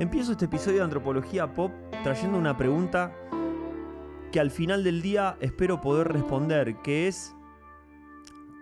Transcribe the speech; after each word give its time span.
Empiezo 0.00 0.32
este 0.32 0.46
episodio 0.46 0.78
de 0.78 0.84
Antropología 0.84 1.52
Pop 1.54 1.72
trayendo 2.02 2.38
una 2.38 2.56
pregunta 2.56 3.12
que 4.32 4.40
al 4.40 4.50
final 4.50 4.82
del 4.82 5.02
día 5.02 5.36
espero 5.40 5.82
poder 5.82 6.10
responder, 6.10 6.76
que 6.76 7.06
es 7.06 7.36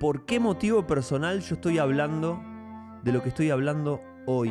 ¿por 0.00 0.24
qué 0.24 0.40
motivo 0.40 0.84
personal 0.88 1.40
yo 1.40 1.54
estoy 1.54 1.79
hablando 1.79 2.43
de 3.04 3.12
lo 3.12 3.22
que 3.22 3.29
estoy 3.29 3.50
hablando 3.50 4.02
hoy? 4.27 4.50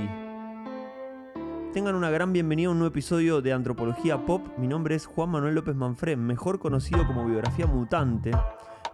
Tengan 1.74 1.94
una 1.94 2.10
gran 2.10 2.32
bienvenida 2.32 2.70
a 2.70 2.72
un 2.72 2.80
nuevo 2.80 2.94
episodio 2.94 3.42
de 3.42 3.52
Antropología 3.52 4.26
Pop. 4.26 4.48
Mi 4.58 4.70
nombre 4.70 4.96
es 4.96 5.08
Juan 5.08 5.32
Manuel 5.32 5.56
López 5.56 5.76
Manfred, 5.76 6.18
mejor 6.18 6.58
conocido 6.58 7.06
como 7.06 7.26
Biografía 7.26 7.68
Mutante, 7.68 8.32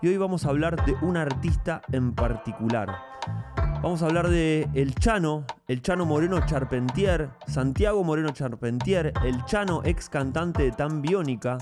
y 0.01 0.07
hoy 0.07 0.17
vamos 0.17 0.47
a 0.47 0.49
hablar 0.49 0.83
de 0.83 0.95
un 1.03 1.15
artista 1.15 1.83
en 1.91 2.15
particular. 2.15 2.89
Vamos 3.83 4.01
a 4.01 4.05
hablar 4.05 4.29
de 4.29 4.69
El 4.73 4.95
Chano, 4.95 5.45
el 5.67 5.81
Chano 5.81 6.05
Moreno 6.05 6.39
Charpentier, 6.45 7.31
Santiago 7.47 8.01
Moreno 8.05 8.29
Charpentier, 8.29 9.11
el 9.25 9.43
Chano 9.43 9.81
ex 9.83 10.07
cantante 10.07 10.63
de 10.63 10.71
Tan 10.71 11.01
Biónica, 11.01 11.57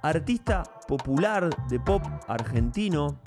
artista 0.00 0.62
popular 0.88 1.50
de 1.68 1.80
pop 1.80 2.02
argentino, 2.28 3.20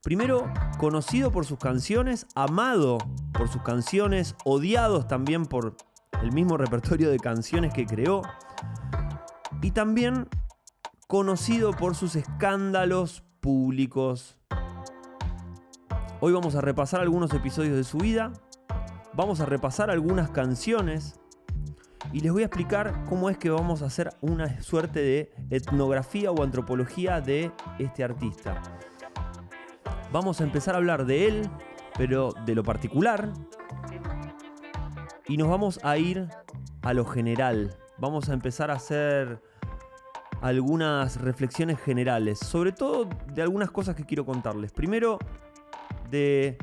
primero 0.00 0.48
conocido 0.78 1.32
por 1.32 1.44
sus 1.44 1.58
canciones, 1.58 2.28
amado 2.36 2.98
por 3.32 3.48
sus 3.48 3.62
canciones, 3.62 4.36
odiados 4.44 5.08
también 5.08 5.44
por 5.44 5.76
el 6.22 6.30
mismo 6.30 6.56
repertorio 6.56 7.10
de 7.10 7.18
canciones 7.18 7.74
que 7.74 7.84
creó, 7.84 8.22
y 9.60 9.72
también 9.72 10.28
conocido 11.08 11.72
por 11.72 11.96
sus 11.96 12.14
escándalos 12.14 13.24
públicos. 13.40 14.35
Hoy 16.18 16.32
vamos 16.32 16.54
a 16.54 16.62
repasar 16.62 17.02
algunos 17.02 17.34
episodios 17.34 17.76
de 17.76 17.84
su 17.84 17.98
vida, 17.98 18.32
vamos 19.12 19.40
a 19.40 19.44
repasar 19.44 19.90
algunas 19.90 20.30
canciones 20.30 21.20
y 22.10 22.20
les 22.20 22.32
voy 22.32 22.42
a 22.42 22.46
explicar 22.46 23.04
cómo 23.06 23.28
es 23.28 23.36
que 23.36 23.50
vamos 23.50 23.82
a 23.82 23.86
hacer 23.86 24.08
una 24.22 24.62
suerte 24.62 25.00
de 25.00 25.32
etnografía 25.50 26.30
o 26.30 26.42
antropología 26.42 27.20
de 27.20 27.52
este 27.78 28.02
artista. 28.02 28.62
Vamos 30.10 30.40
a 30.40 30.44
empezar 30.44 30.74
a 30.74 30.78
hablar 30.78 31.04
de 31.04 31.28
él, 31.28 31.50
pero 31.98 32.32
de 32.46 32.54
lo 32.54 32.62
particular, 32.62 33.30
y 35.28 35.36
nos 35.36 35.48
vamos 35.48 35.80
a 35.82 35.98
ir 35.98 36.28
a 36.80 36.94
lo 36.94 37.04
general. 37.04 37.76
Vamos 37.98 38.30
a 38.30 38.32
empezar 38.32 38.70
a 38.70 38.74
hacer 38.74 39.42
algunas 40.40 41.20
reflexiones 41.20 41.78
generales, 41.78 42.38
sobre 42.38 42.72
todo 42.72 43.06
de 43.34 43.42
algunas 43.42 43.70
cosas 43.70 43.94
que 43.96 44.06
quiero 44.06 44.24
contarles. 44.24 44.72
Primero, 44.72 45.18
de 46.10 46.58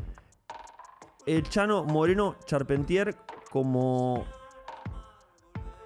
el 1.25 1.43
Chano 1.43 1.83
Moreno 1.83 2.35
Charpentier 2.45 3.15
como 3.51 4.25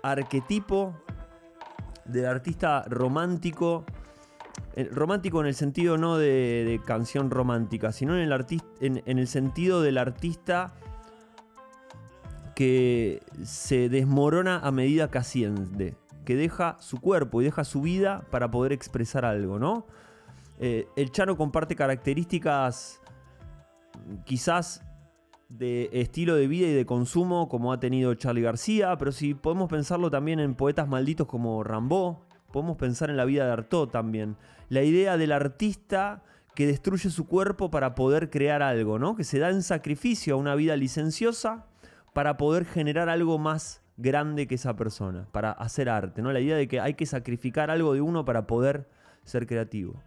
arquetipo 0.04 0.96
del 2.06 2.26
artista 2.26 2.86
romántico. 2.88 3.86
Romántico 4.92 5.42
en 5.42 5.48
el 5.48 5.56
sentido 5.56 5.98
no 5.98 6.18
de, 6.18 6.80
canción 6.86 7.32
romántica, 7.32 7.92
sino 7.92 8.16
en 8.16 8.32
el, 8.32 8.46
en 8.80 9.18
el 9.18 9.28
sentido 9.28 9.82
del 9.82 9.98
artista 9.98 10.74
que 12.56 13.24
se 13.44 13.90
desmorona 13.90 14.60
a 14.60 14.72
medida 14.72 15.10
que 15.10 15.18
asciende 15.18 15.96
que 16.28 16.36
deja 16.36 16.76
su 16.82 17.00
cuerpo 17.00 17.42
y 17.42 17.46
deja 17.46 17.64
su 17.64 17.80
vida 17.80 18.22
para 18.32 18.52
poder 18.52 18.74
expresar 18.74 19.24
algo, 19.24 19.60
¿no? 19.60 19.88
Eh, 20.60 20.86
el 20.98 21.10
Chano 21.10 21.38
comparte 21.38 21.74
características 21.74 23.00
quizás 24.26 24.84
de 25.50 25.90
estilo 25.94 26.36
de 26.36 26.48
vida 26.48 26.68
y 26.68 26.74
de 26.74 26.86
consumo 26.86 27.48
como 27.48 27.72
ha 27.72 27.80
tenido 27.80 28.14
Charlie 28.16 28.42
García, 28.42 28.98
pero 28.98 29.12
si 29.12 29.34
podemos 29.34 29.70
pensarlo 29.70 30.12
también 30.12 30.40
en 30.40 30.56
poetas 30.56 30.88
malditos 30.88 31.28
como 31.28 31.64
Rambo, 31.64 32.26
podemos 32.52 32.78
pensar 32.78 33.10
en 33.10 33.18
la 33.18 33.26
vida 33.26 33.46
de 33.46 33.52
Artaud 33.52 33.90
también. 33.90 34.36
La 34.70 34.84
idea 34.84 35.18
del 35.18 35.32
artista 35.32 36.24
que 36.56 36.68
destruye 36.68 37.10
su 37.10 37.28
cuerpo 37.28 37.70
para 37.70 37.96
poder 37.96 38.30
crear 38.30 38.62
algo, 38.62 39.00
¿no? 39.00 39.16
Que 39.16 39.24
se 39.24 39.40
da 39.40 39.50
en 39.50 39.62
sacrificio 39.62 40.34
a 40.34 40.38
una 40.38 40.56
vida 40.56 40.76
licenciosa 40.76 41.68
para 42.14 42.36
poder 42.38 42.66
generar 42.66 43.10
algo 43.10 43.38
más 43.38 43.84
grande 43.96 44.48
que 44.48 44.56
esa 44.56 44.76
persona, 44.76 45.28
para 45.32 45.52
hacer 45.52 45.88
arte, 45.90 46.22
¿no? 46.22 46.32
La 46.32 46.40
idea 46.40 46.58
de 46.58 46.68
que 46.68 46.80
hay 46.80 46.96
que 46.96 47.06
sacrificar 47.06 47.70
algo 47.70 47.94
de 47.94 48.02
uno 48.02 48.26
para 48.26 48.48
poder 48.48 48.90
ser 49.24 49.46
creativo. 49.46 50.02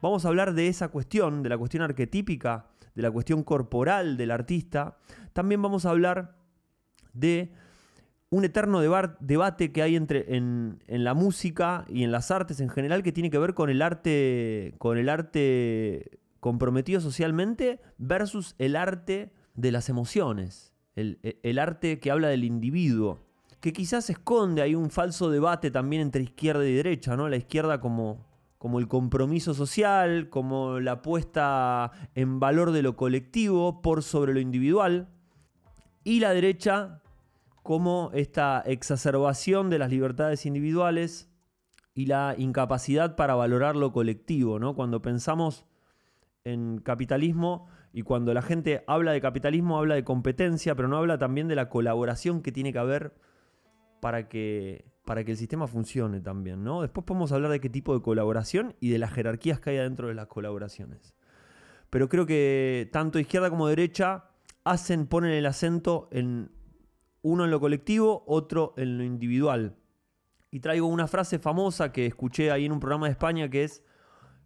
Vamos 0.00 0.24
a 0.24 0.28
hablar 0.28 0.54
de 0.54 0.66
esa 0.66 0.88
cuestión, 0.88 1.42
de 1.44 1.48
la 1.48 1.58
cuestión 1.58 1.84
arquetípica, 1.84 2.66
de 2.94 3.02
la 3.02 3.10
cuestión 3.10 3.42
corporal 3.42 4.16
del 4.16 4.30
artista. 4.30 4.98
También 5.32 5.62
vamos 5.62 5.86
a 5.86 5.90
hablar 5.90 6.36
de 7.12 7.52
un 8.30 8.44
eterno 8.44 8.80
debate 8.80 9.72
que 9.72 9.82
hay 9.82 9.96
entre 9.96 10.36
en, 10.36 10.78
la 10.86 11.14
música 11.14 11.84
y 11.88 12.02
en 12.04 12.12
las 12.12 12.30
artes 12.30 12.60
en 12.60 12.70
general 12.70 13.02
que 13.02 13.12
tiene 13.12 13.30
que 13.30 13.38
ver 13.38 13.54
con 13.54 13.68
el 13.68 13.82
arte, 13.82 14.74
con 14.78 14.96
el 14.96 15.08
arte 15.08 16.18
comprometido 16.40 17.00
socialmente 17.00 17.80
versus 17.98 18.54
el 18.58 18.76
arte 18.76 19.32
de 19.54 19.70
las 19.70 19.88
emociones, 19.90 20.72
el 20.96 21.58
arte 21.58 22.00
que 22.00 22.10
habla 22.10 22.28
del 22.28 22.44
individuo 22.44 23.20
que 23.62 23.72
quizás 23.72 24.10
esconde 24.10 24.60
ahí 24.60 24.74
un 24.74 24.90
falso 24.90 25.30
debate 25.30 25.70
también 25.70 26.02
entre 26.02 26.24
izquierda 26.24 26.66
y 26.66 26.74
derecha, 26.74 27.16
¿no? 27.16 27.28
La 27.28 27.36
izquierda 27.36 27.80
como, 27.80 28.26
como 28.62 28.78
el 28.78 28.86
compromiso 28.86 29.54
social, 29.54 30.28
como 30.28 30.78
la 30.78 31.02
puesta 31.02 31.90
en 32.14 32.38
valor 32.38 32.70
de 32.70 32.82
lo 32.82 32.94
colectivo 32.94 33.82
por 33.82 34.04
sobre 34.04 34.34
lo 34.34 34.38
individual, 34.38 35.08
y 36.04 36.20
la 36.20 36.32
derecha 36.32 37.02
como 37.64 38.12
esta 38.14 38.62
exacerbación 38.64 39.68
de 39.68 39.80
las 39.80 39.90
libertades 39.90 40.46
individuales 40.46 41.28
y 41.92 42.06
la 42.06 42.36
incapacidad 42.38 43.16
para 43.16 43.34
valorar 43.34 43.74
lo 43.74 43.90
colectivo, 43.90 44.60
¿no? 44.60 44.76
Cuando 44.76 45.02
pensamos 45.02 45.66
en 46.44 46.78
capitalismo 46.78 47.66
y 47.92 48.02
cuando 48.02 48.32
la 48.32 48.42
gente 48.42 48.84
habla 48.86 49.10
de 49.10 49.20
capitalismo 49.20 49.76
habla 49.76 49.96
de 49.96 50.04
competencia, 50.04 50.76
pero 50.76 50.86
no 50.86 50.98
habla 50.98 51.18
también 51.18 51.48
de 51.48 51.56
la 51.56 51.68
colaboración 51.68 52.42
que 52.42 52.52
tiene 52.52 52.72
que 52.72 52.78
haber 52.78 53.12
para 54.00 54.28
que, 54.28 54.91
para 55.04 55.24
que 55.24 55.32
el 55.32 55.36
sistema 55.36 55.66
funcione 55.66 56.20
también, 56.20 56.62
¿no? 56.62 56.82
Después 56.82 57.04
podemos 57.04 57.32
hablar 57.32 57.50
de 57.50 57.60
qué 57.60 57.68
tipo 57.68 57.94
de 57.94 58.02
colaboración 58.02 58.76
y 58.80 58.90
de 58.90 58.98
las 58.98 59.12
jerarquías 59.12 59.60
que 59.60 59.70
hay 59.70 59.76
dentro 59.76 60.08
de 60.08 60.14
las 60.14 60.28
colaboraciones. 60.28 61.14
Pero 61.90 62.08
creo 62.08 62.24
que 62.24 62.88
tanto 62.92 63.18
izquierda 63.18 63.50
como 63.50 63.68
derecha 63.68 64.30
hacen, 64.64 65.06
ponen 65.06 65.32
el 65.32 65.46
acento 65.46 66.08
en 66.12 66.50
uno 67.22 67.44
en 67.44 67.50
lo 67.50 67.60
colectivo, 67.60 68.24
otro 68.26 68.74
en 68.76 68.98
lo 68.98 69.04
individual. 69.04 69.76
Y 70.50 70.60
traigo 70.60 70.86
una 70.86 71.08
frase 71.08 71.38
famosa 71.38 71.92
que 71.92 72.06
escuché 72.06 72.50
ahí 72.50 72.64
en 72.64 72.72
un 72.72 72.80
programa 72.80 73.06
de 73.06 73.12
España 73.12 73.48
que 73.48 73.64
es 73.64 73.82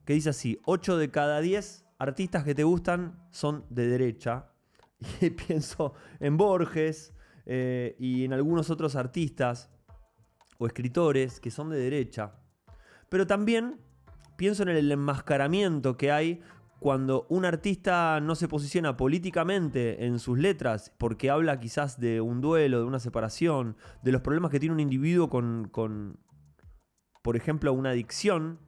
que 0.04 0.12
dice 0.12 0.30
así, 0.30 0.60
8 0.64 0.98
de 0.98 1.10
cada 1.10 1.40
10 1.40 1.84
artistas 1.98 2.44
que 2.44 2.54
te 2.54 2.64
gustan 2.64 3.18
son 3.30 3.64
de 3.70 3.86
derecha. 3.88 4.52
Y 5.20 5.30
pienso 5.30 5.92
en 6.20 6.38
Borges, 6.38 7.12
eh, 7.44 7.94
y 7.98 8.24
en 8.24 8.32
algunos 8.32 8.70
otros 8.70 8.96
artistas 8.96 9.70
o 10.58 10.66
escritores 10.66 11.40
que 11.40 11.50
son 11.50 11.70
de 11.70 11.78
derecha. 11.78 12.34
Pero 13.08 13.26
también 13.26 13.80
pienso 14.36 14.62
en 14.62 14.70
el 14.70 14.90
enmascaramiento 14.90 15.96
que 15.96 16.12
hay 16.12 16.40
cuando 16.78 17.26
un 17.30 17.44
artista 17.44 18.20
no 18.20 18.34
se 18.34 18.48
posiciona 18.48 18.96
políticamente 18.96 20.04
en 20.04 20.18
sus 20.18 20.38
letras, 20.38 20.92
porque 20.98 21.30
habla 21.30 21.58
quizás 21.58 21.98
de 21.98 22.20
un 22.20 22.40
duelo, 22.40 22.78
de 22.78 22.84
una 22.84 23.00
separación, 23.00 23.76
de 24.02 24.12
los 24.12 24.20
problemas 24.20 24.50
que 24.50 24.60
tiene 24.60 24.74
un 24.74 24.80
individuo 24.80 25.30
con, 25.30 25.68
con 25.70 26.18
por 27.22 27.36
ejemplo, 27.36 27.72
una 27.72 27.90
adicción, 27.90 28.60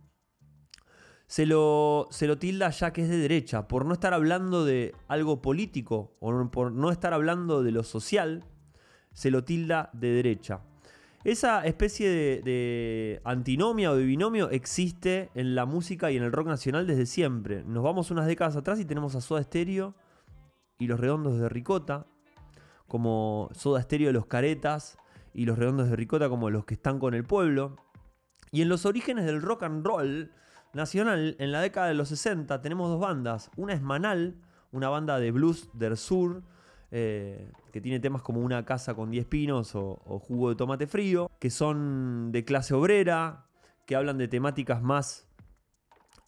se 1.28 1.44
lo, 1.44 2.09
se 2.10 2.27
lo 2.27 2.38
tilda 2.38 2.71
ya 2.71 2.93
que 2.93 3.03
es 3.03 3.09
de 3.09 3.19
derecha, 3.19 3.69
por 3.69 3.84
no 3.84 3.93
estar 3.93 4.15
hablando 4.15 4.65
de 4.65 4.94
algo 5.06 5.43
político 5.43 6.16
o 6.21 6.50
por 6.50 6.72
no 6.72 6.91
estar 6.91 7.12
hablando 7.12 7.62
de 7.62 7.71
lo 7.71 7.84
social, 7.84 8.47
se 9.12 9.30
lo 9.30 9.45
tilda 9.45 9.91
de 9.92 10.09
derecha. 10.09 10.62
Esa 11.28 11.63
especie 11.66 12.09
de, 12.41 13.21
antinomia 13.22 13.91
o 13.91 13.97
de 13.97 14.03
binomio 14.03 14.48
existe 14.48 15.28
en 15.34 15.54
la 15.54 15.66
música 15.66 16.10
y 16.10 16.16
en 16.16 16.22
el 16.22 16.33
rock 16.33 16.47
nacional 16.47 16.86
desde 16.86 17.04
siempre. 17.04 17.63
Nos 17.65 17.84
vamos 17.84 18.10
unas 18.10 18.25
décadas 18.25 18.57
atrás 18.57 18.80
y 18.80 18.86
tenemos 18.86 19.15
a 19.15 19.21
Soda 19.21 19.42
Stereo 19.42 19.95
y 20.78 20.86
los 20.86 20.98
redondos 20.98 21.39
de 21.39 21.51
Ricota, 21.51 22.07
como 22.86 23.51
Soda 23.53 23.83
Stereo 23.83 24.07
de 24.07 24.15
los 24.15 24.25
Caretas 24.25 24.97
y 25.34 25.45
los 25.45 25.59
redondos 25.59 25.91
de 25.91 25.97
Ricota 25.97 26.30
como 26.30 26.48
los 26.48 26.65
que 26.65 26.72
están 26.72 26.98
con 26.98 27.13
el 27.13 27.25
pueblo. 27.25 27.77
Y 28.51 28.63
en 28.63 28.71
los 28.71 28.86
orígenes 28.86 29.27
del 29.27 29.42
rock 29.42 29.65
and 29.65 29.84
roll 29.84 30.33
nacional, 30.72 31.36
en 31.39 31.53
la 31.53 31.60
década 31.60 31.89
de 31.89 31.95
los 31.95 32.09
60, 32.09 32.63
tenemos 32.63 32.89
dos 32.89 33.01
bandas. 33.01 33.51
Una 33.54 33.74
es 33.74 33.83
Manal, 33.83 34.41
una 34.72 34.89
banda 34.89 35.21
de 35.21 35.31
blues 35.31 35.69
del 35.74 35.98
sur, 35.98 36.42
eh, 36.90 37.50
que 37.72 37.82
tiene 37.82 38.00
temas 38.00 38.22
como 38.22 38.40
Una 38.40 38.64
casa 38.64 38.94
con 38.94 39.10
10 39.10 39.26
pinos 39.26 39.74
o, 39.74 39.96
Jugo 40.26 40.50
de 40.50 40.56
tomate 40.56 40.86
frío, 40.86 41.30
que 41.38 41.50
son 41.50 42.32
de 42.32 42.44
clase 42.44 42.74
obrera, 42.74 43.46
que 43.86 43.96
hablan 43.96 44.18
de 44.18 44.28
temáticas 44.28 44.82
más 44.82 45.28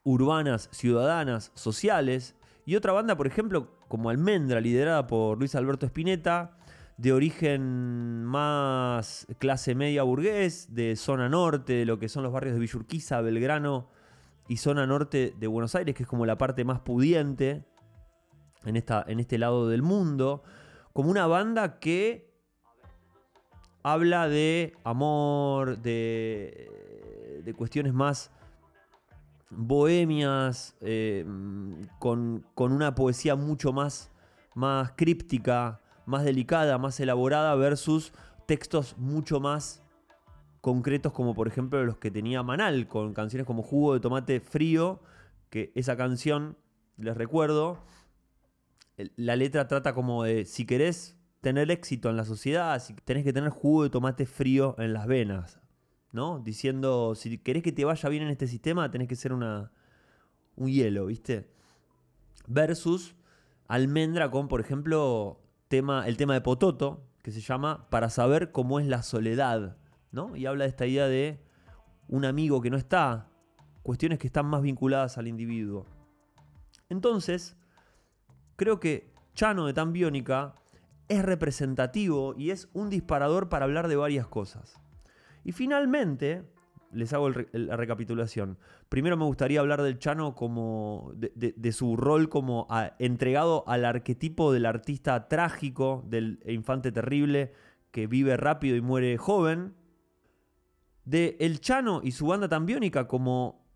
urbanas, 0.03 0.69
ciudadanas, 0.73 1.53
sociales. 1.55 2.37
Y 2.67 2.77
otra 2.77 2.93
banda, 2.93 3.17
por 3.17 3.27
ejemplo, 3.27 3.79
como 3.89 4.11
Almendra, 4.11 4.61
liderada 4.61 5.07
por 5.07 5.39
Luis 5.39 5.55
Alberto 5.55 5.87
Spinetta, 5.87 6.59
de 6.99 7.13
origen 7.15 8.25
más 8.25 9.27
clase 9.39 9.75
media 9.75 10.03
burgués, 10.03 10.75
de 10.75 10.97
zona 10.97 11.31
norte, 11.31 11.73
de 11.73 11.87
lo 11.87 11.99
que 11.99 12.11
son 12.11 12.23
los 12.23 12.33
barrios 12.33 12.55
de 12.55 12.61
Villurquiza, 12.61 13.23
Belgrano 13.23 13.89
y 14.49 14.59
zona 14.59 14.87
norte 14.87 15.35
de 15.39 15.47
Buenos 15.47 15.75
Aires, 15.75 15.95
que 15.95 16.03
es 16.03 16.09
como 16.09 16.27
la 16.27 16.37
parte 16.37 16.65
más 16.65 16.81
pudiente 16.81 17.65
en, 18.65 18.77
esta, 18.77 19.05
en 19.07 19.21
este 19.21 19.39
lado 19.39 19.69
del 19.69 19.83
mundo, 19.83 20.43
como 20.93 21.11
una 21.11 21.27
banda 21.27 21.79
que 21.79 22.31
habla 23.83 24.29
de 24.29 24.75
amor, 24.85 25.79
de, 25.79 27.43
de 27.45 27.55
cuestiones 27.55 27.95
más 27.95 28.31
bohemias, 29.51 30.77
eh, 30.81 31.25
con, 31.99 32.47
con, 32.55 32.73
una 32.73 32.95
poesía 32.95 33.35
mucho 33.35 33.73
más, 33.73 34.11
más 34.55 34.93
críptica, 34.97 35.81
más 36.07 36.25
delicada, 36.25 36.79
más 36.79 37.01
elaborada, 37.01 37.55
versus 37.57 38.13
textos 38.47 38.97
mucho 38.99 39.41
más 39.41 39.83
concretos 40.61 41.13
como 41.13 41.35
por 41.35 41.49
ejemplo 41.49 41.83
los 41.85 41.97
que 41.97 42.11
tenía 42.11 42.43
Manal, 42.43 42.87
con 42.87 43.15
canciones 43.15 43.47
como 43.47 43.63
Jugo 43.63 43.95
de 43.95 44.01
Tomate 44.01 44.41
Frío, 44.41 45.01
que 45.49 45.73
esa 45.75 45.97
canción, 45.97 46.57
les 46.99 47.17
recuerdo, 47.17 47.79
la 49.17 49.37
letra 49.37 49.69
trata 49.69 49.95
como 49.95 50.25
de 50.25 50.45
si 50.45 50.67
querés 50.67 51.19
tener 51.41 51.71
éxito 51.71 52.11
en 52.11 52.17
la 52.17 52.25
sociedad, 52.25 52.81
si 52.83 52.95
tenés 52.95 53.25
que 53.25 53.33
tener 53.33 53.51
jugo 53.51 53.85
de 53.85 53.91
tomate 53.91 54.27
frío 54.27 54.75
en 54.79 54.93
las 54.93 55.07
venas. 55.07 55.61
¿no? 56.13 56.41
Diciendo, 56.41 57.15
si 57.15 57.39
querés 57.39 57.63
que 57.63 57.73
te 57.73 57.85
vaya 57.85 58.09
bien 58.09 58.25
en 58.25 58.31
este 58.31 58.47
sistema, 58.47 58.91
tenés 58.91 59.09
que 59.09 59.17
ser 59.17 59.33
una, 59.33 59.73
un 60.57 60.69
hielo, 60.69 61.07
¿viste? 61.07 61.51
Versus 62.47 63.15
almendra 63.69 64.31
con, 64.31 64.49
por 64.49 64.61
ejemplo, 64.61 65.41
tema, 65.69 66.07
el 66.09 66.17
tema 66.17 66.35
de 66.35 66.41
Pototo, 66.41 67.07
que 67.23 67.31
se 67.31 67.41
llama 67.41 67.89
Para 67.91 68.11
saber 68.11 68.51
cómo 68.51 68.81
es 68.81 68.87
la 68.87 69.03
soledad, 69.03 69.77
¿no? 70.11 70.35
Y 70.35 70.47
habla 70.47 70.65
de 70.65 70.71
esta 70.71 70.87
idea 70.87 71.07
de 71.07 71.41
un 72.09 72.25
amigo 72.25 72.61
que 72.61 72.71
no 72.71 72.77
está, 72.77 73.29
cuestiones 73.83 74.19
que 74.19 74.27
están 74.27 74.47
más 74.47 74.63
vinculadas 74.63 75.17
al 75.19 75.29
individuo. 75.29 75.87
Entonces, 76.89 77.57
creo 78.61 78.79
que 78.79 79.11
Chano 79.33 79.65
de 79.65 79.73
Tan 79.73 79.95
Biónica 79.95 80.55
es 81.09 81.25
representativo 81.25 82.35
y 82.37 82.51
es 82.51 82.69
un 82.75 82.91
disparador 82.91 83.49
para 83.49 83.65
hablar 83.65 83.89
de 83.89 83.97
varias 83.97 84.27
cosas. 84.27 84.79
Y 85.45 85.53
finalmente, 85.53 86.45
les 86.93 87.15
hago 87.15 87.31
la 87.31 87.77
recapitulación. 87.77 88.59
Primero 88.91 89.17
me 89.17 89.25
gustaría 89.25 89.61
hablar 89.61 89.81
del 89.81 89.99
Chano 89.99 90.35
como 90.35 91.11
de, 91.15 91.73
su 91.73 91.97
rol 91.97 92.29
como 92.29 92.69
entregado 92.99 93.65
al 93.67 93.87
arquetipo 93.87 94.53
del 94.53 94.67
artista 94.67 95.27
trágico, 95.27 96.05
del 96.07 96.39
infante 96.47 96.93
terrible 96.93 97.55
que 97.91 98.07
vive 98.07 98.37
rápido 98.37 98.77
y 98.77 98.83
muere 98.83 99.17
joven. 99.17 99.75
De 101.07 101.39
El 101.41 101.61
Chano 101.61 102.03
y 102.05 102.13
su 102.13 102.27
banda 102.27 102.51
tambiónica 102.51 103.09
como 103.09 103.67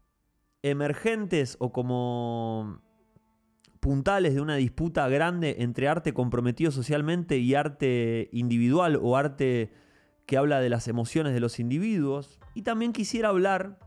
emergentes 0.63 1.57
o 1.59 1.73
como 1.73 2.84
puntales 3.85 4.33
de 4.33 4.41
una 4.41 4.57
disputa 4.57 5.07
grande 5.11 5.57
entre 5.59 5.89
arte 5.89 6.15
comprometido 6.15 6.71
socialmente 6.71 7.37
y 7.37 7.55
arte 7.55 8.31
individual 8.33 8.99
o 9.03 9.15
arte 9.15 9.75
que 10.25 10.39
habla 10.39 10.61
de 10.61 10.71
las 10.71 10.89
emociones 10.89 11.35
de 11.35 11.41
los 11.41 11.61
individuos. 11.61 12.41
Y 12.55 12.63
también 12.63 12.95
quisiera 12.95 13.29
hablar 13.29 13.79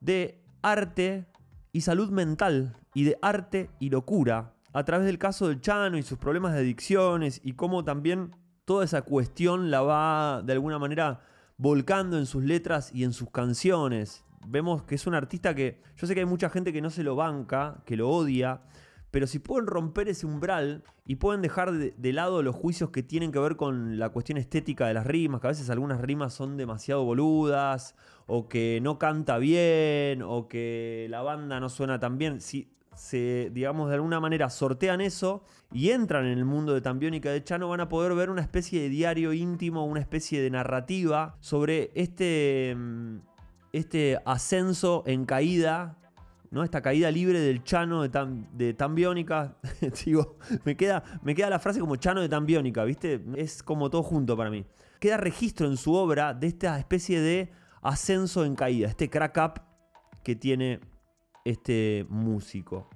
de 0.00 0.42
arte 0.62 1.26
y 1.70 1.82
salud 1.82 2.10
mental 2.10 2.76
y 2.92 3.04
de 3.04 3.18
arte 3.22 3.70
y 3.78 3.90
locura 3.90 4.56
a 4.72 4.84
través 4.84 5.06
del 5.06 5.16
caso 5.16 5.46
del 5.46 5.60
Chano 5.60 5.96
y 5.96 6.02
sus 6.02 6.18
problemas 6.18 6.52
de 6.52 6.58
adicciones 6.58 7.40
y 7.44 7.52
cómo 7.52 7.84
también 7.84 8.34
toda 8.64 8.84
esa 8.84 9.02
cuestión 9.02 9.70
la 9.70 9.80
va 9.80 10.42
de 10.42 10.54
alguna 10.54 10.80
manera 10.80 11.20
volcando 11.56 12.18
en 12.18 12.26
sus 12.26 12.42
letras 12.42 12.90
y 12.92 13.04
en 13.04 13.12
sus 13.12 13.30
canciones. 13.30 14.24
Vemos 14.44 14.82
que 14.82 14.96
es 14.96 15.06
un 15.06 15.14
artista 15.14 15.54
que 15.54 15.80
yo 15.96 16.08
sé 16.08 16.14
que 16.14 16.20
hay 16.20 16.26
mucha 16.26 16.50
gente 16.50 16.72
que 16.72 16.82
no 16.82 16.90
se 16.90 17.04
lo 17.04 17.14
banca, 17.14 17.84
que 17.86 17.96
lo 17.96 18.10
odia, 18.10 18.62
pero 19.10 19.26
si 19.26 19.38
pueden 19.38 19.66
romper 19.66 20.08
ese 20.08 20.26
umbral 20.26 20.82
y 21.06 21.16
pueden 21.16 21.42
dejar 21.42 21.72
de, 21.72 22.12
lado 22.12 22.42
los 22.42 22.54
juicios 22.54 22.90
que 22.90 23.02
tienen 23.02 23.32
que 23.32 23.38
ver 23.38 23.56
con 23.56 23.98
la 23.98 24.10
cuestión 24.10 24.38
estética 24.38 24.86
de 24.86 24.94
las 24.94 25.06
rimas, 25.06 25.40
que 25.40 25.46
a 25.46 25.50
veces 25.50 25.70
algunas 25.70 26.00
rimas 26.00 26.34
son 26.34 26.56
demasiado 26.56 27.04
boludas, 27.04 27.94
o 28.26 28.48
que 28.48 28.80
no 28.82 28.98
canta 28.98 29.38
bien, 29.38 30.22
o 30.22 30.48
que 30.48 31.06
la 31.10 31.22
banda 31.22 31.60
no 31.60 31.68
suena 31.68 31.98
tan 31.98 32.18
bien, 32.18 32.40
si 32.40 32.72
se, 32.96 33.50
digamos, 33.52 33.88
de 33.88 33.94
alguna 33.94 34.20
manera 34.20 34.50
sortean 34.50 35.00
eso 35.00 35.44
y 35.72 35.90
entran 35.90 36.26
en 36.26 36.38
el 36.38 36.44
mundo 36.44 36.74
de 36.74 36.80
Tambiónica 36.80 37.30
de 37.30 37.44
Chano, 37.44 37.68
van 37.68 37.80
a 37.80 37.88
poder 37.88 38.14
ver 38.14 38.30
una 38.30 38.40
especie 38.40 38.80
de 38.80 38.88
diario 38.88 39.32
íntimo, 39.32 39.84
una 39.84 40.00
especie 40.00 40.40
de 40.40 40.50
narrativa 40.50 41.36
sobre 41.40 41.90
este, 41.94 42.74
mm, 42.76 43.18
este 43.72 44.18
ascenso 44.24 45.04
en 45.06 45.26
caída 45.26 45.98
¿no? 46.50 46.62
Esta 46.64 46.82
caída 46.82 47.10
libre 47.10 47.40
del 47.40 47.64
Chano 47.64 48.02
de, 48.02 48.08
tan, 48.08 48.48
de 48.56 48.74
Tambiónica. 48.74 49.56
Digo, 50.04 50.38
me 50.64 50.76
queda, 50.76 51.02
me 51.22 51.34
queda 51.34 51.50
la 51.50 51.58
frase 51.58 51.80
como 51.80 51.96
Chano 51.96 52.20
de 52.20 52.28
Tambiónica, 52.28 52.84
¿viste? 52.84 53.24
Es 53.36 53.62
como 53.62 53.90
todo 53.90 54.02
junto 54.02 54.36
para 54.36 54.50
mí. 54.50 54.64
Queda 55.00 55.16
registro 55.16 55.66
en 55.66 55.76
su 55.76 55.94
obra 55.94 56.34
de 56.34 56.46
esta 56.46 56.78
especie 56.78 57.20
de 57.20 57.52
ascenso 57.82 58.44
en 58.44 58.56
caída, 58.56 58.88
este 58.88 59.10
crack 59.10 59.36
up 59.36 59.62
que 60.24 60.34
tiene 60.34 60.80
este 61.44 62.06
músico. 62.08 62.88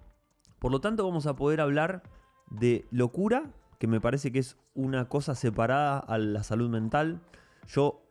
Por 0.58 0.73
lo 0.73 0.81
tanto, 0.81 1.05
vamos 1.05 1.26
a 1.26 1.37
poder 1.37 1.61
hablar 1.61 2.02
de 2.50 2.85
locura, 2.91 3.52
que 3.79 3.87
me 3.87 4.00
parece 4.00 4.32
que 4.32 4.41
es 4.41 4.56
una 4.75 5.08
cosa 5.08 5.35
separada 5.35 5.99
a 5.99 6.19
la 6.19 6.43
salud 6.43 6.69
mental. 6.69 7.23
Yo 7.69 8.02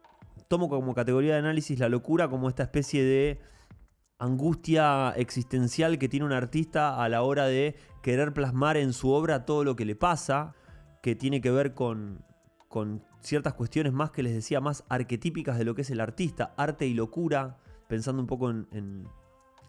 tomo 0.47 0.69
como 0.69 0.95
categoría 0.95 1.33
de 1.33 1.39
análisis 1.39 1.79
la 1.79 1.89
locura 1.89 2.29
como 2.29 2.49
esta 2.49 2.63
especie 2.63 3.03
de 3.03 3.39
angustia 4.19 5.11
existencial 5.11 5.97
que 5.97 6.09
tiene 6.09 6.25
un 6.25 6.33
artista 6.33 7.01
a 7.01 7.09
la 7.09 7.23
hora 7.23 7.45
de 7.47 7.75
querer 8.03 8.33
plasmar 8.33 8.77
en 8.77 8.93
su 8.93 9.11
obra 9.11 9.45
todo 9.45 9.63
lo 9.63 9.75
que 9.75 9.85
le 9.85 9.95
pasa, 9.95 10.53
que 11.01 11.15
tiene 11.15 11.39
que 11.41 11.49
ver 11.49 11.73
con, 11.73 12.23
con 12.67 13.01
ciertas 13.21 13.53
cuestiones 13.53 13.93
más 13.93 14.11
que 14.11 14.21
les 14.21 14.33
decía, 14.33 14.59
más 14.59 14.83
arquetípicas 14.89 15.57
de 15.57 15.63
lo 15.63 15.73
que 15.73 15.81
es 15.83 15.89
el 15.89 16.01
artista, 16.01 16.53
arte 16.57 16.85
y 16.85 16.93
locura, 16.93 17.57
pensando 17.87 18.21
un 18.21 18.27
poco 18.27 18.49
en, 18.49 18.67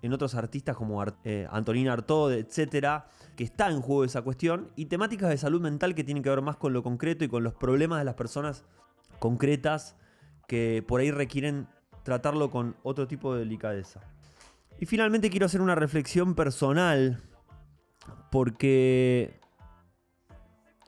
en, 0.02 0.12
otros 0.12 0.34
artistas 0.34 0.76
como 0.76 1.04
eh, 1.24 1.46
Antonina 1.50 1.92
Artaud, 1.92 2.32
etcétera, 2.32 3.06
que 3.36 3.44
está 3.44 3.70
en 3.70 3.80
juego 3.80 4.04
esa 4.04 4.22
cuestión, 4.22 4.72
y 4.74 4.86
temáticas 4.86 5.30
de 5.30 5.38
salud 5.38 5.60
mental 5.60 5.94
que 5.94 6.02
tienen 6.02 6.24
que 6.24 6.30
ver 6.30 6.42
más 6.42 6.56
con 6.56 6.72
lo 6.72 6.82
concreto 6.82 7.24
y 7.24 7.28
con 7.28 7.44
los 7.44 7.54
problemas 7.54 8.00
de 8.00 8.04
las 8.04 8.14
personas 8.14 8.64
concretas 9.20 9.96
que 10.48 10.84
por 10.86 11.00
ahí 11.00 11.12
requieren 11.12 11.68
tratarlo 12.02 12.50
con 12.50 12.74
otro 12.82 13.06
tipo 13.06 13.34
de 13.34 13.40
delicadeza. 13.40 14.00
Y 14.80 14.86
finalmente 14.86 15.28
quiero 15.28 15.44
hacer 15.44 15.60
una 15.60 15.74
reflexión 15.74 16.34
personal, 16.34 17.22
porque 18.32 19.38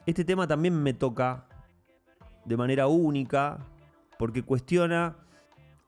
este 0.07 0.25
tema 0.25 0.49
también 0.49 0.83
me 0.83 0.95
toca 0.95 1.47
de 2.47 2.57
manera 2.57 2.87
única, 2.87 3.59
porque 4.19 4.43
cuestiona 4.43 5.19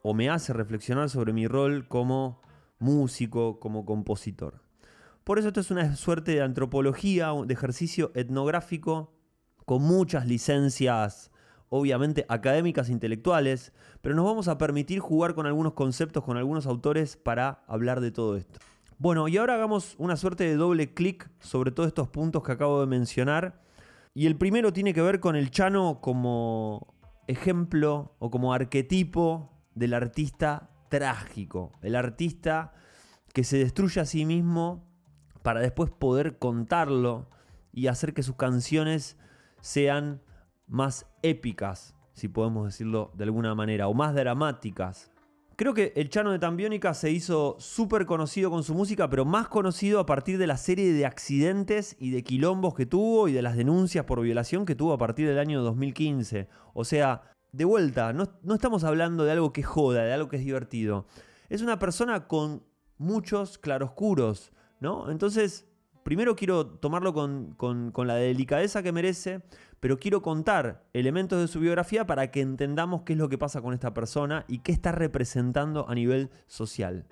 o 0.03 0.13
me 0.13 0.29
hace 0.29 0.53
reflexionar 0.53 1.09
sobre 1.09 1.33
mi 1.33 1.49
rol 1.49 1.89
como 1.89 2.43
músico, 2.79 3.59
como 3.59 3.87
compositor. 3.87 4.61
Por 5.25 5.39
eso 5.39 5.49
esto 5.49 5.61
es 5.61 5.71
una 5.71 5.97
suerte 5.97 6.33
de 6.33 6.43
antropología, 6.43 7.33
de 7.47 7.55
ejercicio 7.55 8.13
etnográfico 8.15 9.15
con 9.65 9.81
muchas 9.81 10.27
licencias 10.27 11.31
obviamente 11.77 12.25
académicas 12.29 12.89
e 12.89 12.93
intelectuales, 12.93 13.73
pero 14.01 14.15
nos 14.15 14.25
vamos 14.25 14.47
a 14.47 14.59
permitir 14.59 15.01
jugar 15.01 15.35
con 15.35 15.47
algunos 15.47 15.73
conceptos, 15.73 16.23
con 16.23 16.37
algunos 16.37 16.67
autores 16.67 17.17
para 17.17 17.65
hablar 17.67 18.01
de 18.01 18.13
todo 18.13 18.37
esto. 18.37 18.61
Bueno, 18.99 19.27
y 19.27 19.39
ahora 19.39 19.55
hagamos 19.55 19.97
una 19.99 20.17
suerte 20.17 20.45
de 20.45 20.55
doble 20.55 20.95
clic 20.95 21.29
sobre 21.41 21.73
todos 21.73 21.89
estos 21.89 22.09
puntos 22.09 22.45
que 22.45 22.53
acabo 22.53 22.81
de 22.81 22.87
mencionar. 22.87 23.61
Y 24.15 24.27
el 24.27 24.37
primero 24.37 24.73
tiene 24.73 24.95
que 24.95 25.03
ver 25.03 25.19
con 25.19 25.35
el 25.35 25.51
Chano 25.51 25.99
como 26.01 26.95
ejemplo 27.27 28.15
o 28.21 28.31
como 28.31 28.55
arquetipo 28.55 29.51
del 29.75 29.95
artista 29.95 30.71
trágico, 30.91 31.73
el 31.83 31.97
artista 31.97 32.73
que 33.33 33.43
se 33.43 33.59
destruye 33.59 34.01
a 34.01 34.05
sí 34.05 34.25
mismo 34.25 34.87
para 35.43 35.59
después 35.59 35.91
poder 35.91 36.39
contarlo 36.39 37.29
y 37.73 37.89
hacer 37.89 38.15
que 38.15 38.23
sus 38.23 38.37
canciones 38.37 39.19
sean 39.61 40.23
más 40.67 41.07
épicas, 41.23 41.95
si 42.13 42.29
podemos 42.29 42.67
decirlo 42.67 43.13
de 43.15 43.25
alguna 43.25 43.55
manera, 43.55 43.89
o 43.89 43.95
más 43.95 44.15
dramáticas. 44.15 45.11
Creo 45.57 45.73
que 45.73 45.93
el 45.95 46.09
Chano 46.09 46.33
de 46.33 46.41
Tambiónica 46.41 46.95
se 46.95 47.13
hizo 47.13 47.55
súper 47.61 48.07
conocido 48.07 48.51
con 48.51 48.65
su 48.65 48.75
música, 48.75 49.09
pero 49.09 49.25
más 49.25 49.47
conocido 49.47 50.01
a 50.01 50.07
partir 50.07 50.37
de 50.37 50.49
la 50.49 50.57
serie 50.57 50.93
de 50.93 51.07
accidentes 51.07 51.97
y 52.01 52.11
de 52.11 52.25
quilombos 52.25 52.75
que 52.75 52.87
tuvo 52.87 53.29
y 53.29 53.33
de 53.33 53.43
las 53.43 53.57
denuncias 53.57 54.05
por 54.05 54.21
violación 54.21 54.67
que 54.67 54.75
tuvo 54.75 54.93
a 54.93 54.99
partir 54.99 55.29
del 55.29 55.39
año 55.39 55.63
2015. 55.63 56.49
O 56.73 56.85
sea, 56.85 57.23
de 57.53 57.65
vuelta, 57.65 58.13
no, 58.13 58.29
estamos 58.53 58.83
hablando 58.83 59.23
de 59.23 59.31
algo 59.31 59.53
que 59.53 59.63
joda, 59.63 60.03
de 60.03 60.13
algo 60.13 60.29
que 60.29 60.39
es 60.39 60.45
divertido. 60.45 61.07
Es 61.49 61.63
una 61.63 61.79
persona 61.79 62.27
con 62.27 62.65
muchos 62.99 63.57
claroscuros, 63.59 64.53
¿no? 64.81 65.09
Entonces, 65.09 65.69
primero 66.03 66.35
quiero 66.35 66.67
tomarlo 66.67 67.15
con, 67.15 67.55
con 67.55 68.07
la 68.09 68.17
delicadeza 68.17 68.83
que 68.83 68.91
merece, 68.91 69.43
pero 69.85 69.99
quiero 69.99 70.23
contar 70.23 70.89
elementos 70.95 71.39
de 71.39 71.47
su 71.47 71.61
biografía 71.61 72.07
para 72.07 72.31
que 72.31 72.41
entendamos 72.41 73.03
qué 73.03 73.13
es 73.13 73.19
lo 73.19 73.29
que 73.29 73.37
pasa 73.37 73.61
con 73.61 73.75
esta 73.75 73.93
persona 73.93 74.47
y 74.49 74.61
qué 74.61 74.73
está 74.73 74.93
representando 74.93 75.87
a 75.91 75.95
nivel 75.95 76.31
social. 76.47 77.05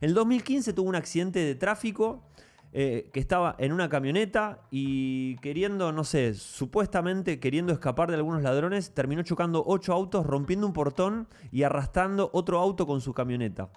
En 0.00 0.08
el 0.08 0.14
2015 0.14 0.72
tuvo 0.72 0.88
un 0.88 0.96
accidente 0.96 1.40
de 1.40 1.54
tráfico 1.56 2.26
eh, 2.72 3.10
que 3.12 3.20
estaba 3.20 3.54
en 3.58 3.74
una 3.74 3.90
camioneta 3.90 4.62
y 4.70 5.36
queriendo, 5.40 5.92
no 5.92 6.04
sé, 6.04 6.32
supuestamente 6.32 7.38
queriendo 7.38 7.70
escapar 7.70 8.08
de 8.08 8.16
algunos 8.16 8.42
ladrones, 8.42 8.94
terminó 8.94 9.22
chocando 9.22 9.62
ocho 9.66 9.92
autos, 9.92 10.24
rompiendo 10.24 10.66
un 10.66 10.72
portón 10.72 11.28
y 11.52 11.64
arrastrando 11.64 12.30
otro 12.32 12.60
auto 12.60 12.86
con 12.86 13.02
su 13.02 13.12
camioneta. 13.12 13.72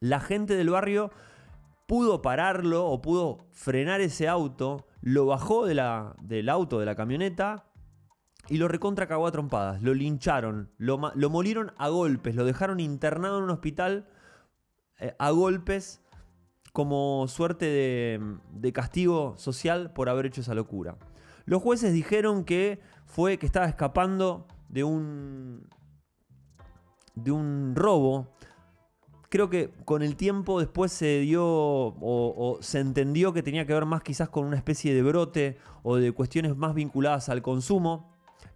La 0.00 0.18
gente 0.18 0.56
del 0.56 0.70
barrio 0.70 1.12
pudo 1.86 2.22
pararlo 2.22 2.86
o 2.86 3.00
pudo 3.00 3.46
frenar 3.52 4.00
ese 4.00 4.26
auto, 4.26 4.88
lo 5.06 5.24
bajó 5.24 5.66
de 5.66 5.74
la, 5.76 6.16
del 6.20 6.48
auto, 6.48 6.80
de 6.80 6.84
la 6.84 6.96
camioneta, 6.96 7.70
y 8.48 8.56
lo 8.56 8.66
recontra 8.66 9.06
cagó 9.06 9.28
a 9.28 9.30
trompadas. 9.30 9.80
Lo 9.80 9.94
lincharon, 9.94 10.72
lo, 10.78 11.12
lo 11.14 11.30
molieron 11.30 11.72
a 11.78 11.90
golpes, 11.90 12.34
lo 12.34 12.44
dejaron 12.44 12.80
internado 12.80 13.38
en 13.38 13.44
un 13.44 13.50
hospital 13.50 14.08
eh, 14.98 15.14
a 15.20 15.30
golpes 15.30 16.02
como 16.72 17.28
suerte 17.28 17.66
de, 18.50 18.72
castigo 18.72 19.36
social 19.38 19.92
por 19.92 20.08
haber 20.08 20.26
hecho 20.26 20.40
esa 20.40 20.56
locura. 20.56 20.96
Los 21.44 21.62
jueces 21.62 21.92
dijeron 21.92 22.44
que 22.44 22.80
fue 23.04 23.38
que 23.38 23.46
estaba 23.46 23.66
escapando 23.66 24.48
de 24.68 24.82
un 24.82 25.68
de 27.14 27.30
un 27.30 27.74
robo. 27.76 28.34
Creo 29.28 29.50
que 29.50 29.70
con 29.84 30.02
el 30.02 30.16
tiempo 30.16 30.60
después 30.60 30.92
se 30.92 31.20
dio 31.20 31.44
o, 31.44 32.58
se 32.60 32.80
entendió 32.80 33.32
que 33.32 33.42
tenía 33.42 33.66
que 33.66 33.74
ver 33.74 33.84
más 33.84 34.02
quizás 34.02 34.28
con 34.28 34.44
una 34.44 34.56
especie 34.56 34.94
de 34.94 35.02
brote 35.02 35.58
o 35.82 35.96
de 35.96 36.12
cuestiones 36.12 36.56
más 36.56 36.74
vinculadas 36.74 37.28
al 37.28 37.42
consumo. 37.42 38.12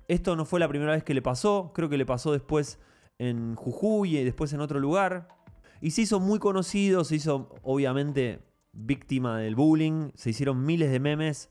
Esto 0.06 0.36
no 0.36 0.44
fue 0.44 0.60
la 0.60 0.68
primera 0.68 0.92
vez 0.92 1.02
que 1.02 1.14
le 1.14 1.22
pasó, 1.22 1.72
creo 1.74 1.88
que 1.88 1.98
le 1.98 2.06
pasó 2.06 2.32
después 2.32 2.78
en 3.18 3.54
Jujuy 3.56 4.18
y 4.18 4.24
después 4.24 4.52
en 4.52 4.60
otro 4.60 4.78
lugar. 4.80 5.28
Y 5.80 5.92
se 5.92 6.02
hizo 6.02 6.20
muy 6.20 6.38
conocido, 6.38 7.04
se 7.04 7.16
hizo 7.16 7.54
obviamente 7.62 8.40
víctima 8.72 9.38
del 9.38 9.56
bullying, 9.56 10.10
se 10.14 10.30
hicieron 10.30 10.64
miles 10.64 10.90
de 10.90 11.00
memes 11.00 11.50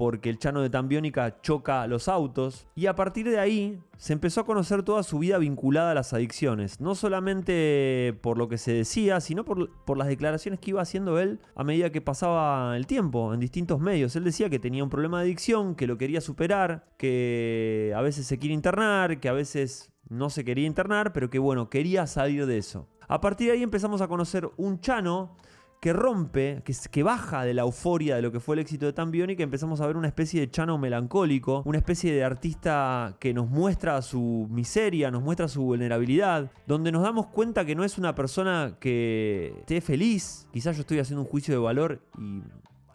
porque 0.00 0.30
el 0.30 0.38
Chano 0.38 0.62
de 0.62 0.70
Tambiónica 0.70 1.42
choca 1.42 1.86
los 1.86 2.08
autos 2.08 2.66
y 2.74 2.86
a 2.86 2.94
partir 2.94 3.28
de 3.28 3.38
ahí 3.38 3.82
se 3.98 4.14
empezó 4.14 4.40
a 4.40 4.46
conocer 4.46 4.82
toda 4.82 5.02
su 5.02 5.18
vida 5.18 5.36
vinculada 5.36 5.90
a 5.90 5.94
las 5.94 6.14
adicciones, 6.14 6.80
no 6.80 6.94
solamente 6.94 8.18
por 8.22 8.38
lo 8.38 8.48
que 8.48 8.56
se 8.56 8.72
decía, 8.72 9.20
sino 9.20 9.44
por, 9.44 9.70
por, 9.84 9.98
las 9.98 10.08
declaraciones 10.08 10.58
que 10.58 10.70
iba 10.70 10.80
haciendo 10.80 11.18
él 11.18 11.38
a 11.54 11.64
medida 11.64 11.92
que 11.92 12.00
pasaba 12.00 12.78
el 12.78 12.86
tiempo 12.86 13.34
en 13.34 13.40
distintos 13.40 13.78
medios. 13.78 14.16
Él 14.16 14.24
decía 14.24 14.48
que 14.48 14.58
tenía 14.58 14.82
un 14.82 14.88
problema 14.88 15.18
de 15.18 15.24
adicción, 15.24 15.74
que 15.74 15.86
lo 15.86 15.98
quería 15.98 16.22
superar, 16.22 16.86
que 16.96 17.92
a 17.94 18.00
veces 18.00 18.26
se 18.26 18.38
quiere 18.38 18.54
internar, 18.54 19.20
que 19.20 19.28
a 19.28 19.34
veces 19.34 19.92
no 20.08 20.30
se 20.30 20.46
quería 20.46 20.66
internar, 20.66 21.12
pero 21.12 21.28
que 21.28 21.38
bueno, 21.38 21.68
quería 21.68 22.06
salir 22.06 22.46
de 22.46 22.56
eso. 22.56 22.88
A 23.06 23.20
partir 23.20 23.48
de 23.48 23.52
ahí 23.52 23.62
empezamos 23.62 24.00
a 24.00 24.08
conocer 24.08 24.48
un 24.56 24.80
Chano 24.80 25.36
que 25.80 25.94
rompe, 25.94 26.62
que, 26.90 27.02
baja 27.02 27.44
de 27.44 27.54
la 27.54 27.62
euforia 27.62 28.14
de 28.14 28.22
lo 28.22 28.30
que 28.30 28.38
fue 28.38 28.54
el 28.54 28.60
éxito 28.60 28.90
de 28.90 29.32
y 29.32 29.36
que 29.36 29.42
empezamos 29.42 29.80
a 29.80 29.86
ver 29.86 29.96
una 29.96 30.08
especie 30.08 30.40
de 30.40 30.50
chano 30.50 30.76
melancólico, 30.76 31.62
una 31.64 31.78
especie 31.78 32.12
de 32.12 32.22
artista 32.22 33.16
que 33.18 33.32
nos 33.32 33.48
muestra 33.48 34.02
su 34.02 34.46
miseria, 34.50 35.10
nos 35.10 35.22
muestra 35.22 35.48
su 35.48 35.62
vulnerabilidad, 35.62 36.52
donde 36.66 36.92
nos 36.92 37.02
damos 37.02 37.28
cuenta 37.28 37.64
que 37.64 37.74
no 37.74 37.82
es 37.82 37.96
una 37.96 38.14
persona 38.14 38.76
que 38.78 39.54
esté 39.60 39.80
feliz, 39.80 40.46
quizás 40.52 40.76
yo 40.76 40.82
estoy 40.82 40.98
haciendo 40.98 41.22
un 41.22 41.28
juicio 41.28 41.54
de 41.54 41.60
valor 41.60 42.02
y 42.18 42.42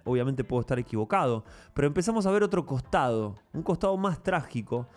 obviamente 0.03 0.43
puedo 0.43 0.61
estar 0.61 0.77
equivocado, 0.77 1.43
pero 1.73 1.87
empezamos 1.87 2.27
a 2.27 2.31
ver 2.31 2.43
otro 2.43 2.67
costado, 2.67 3.35
un 3.51 3.63
costado 3.63 3.97
más 3.97 4.21
trágico, 4.21 4.87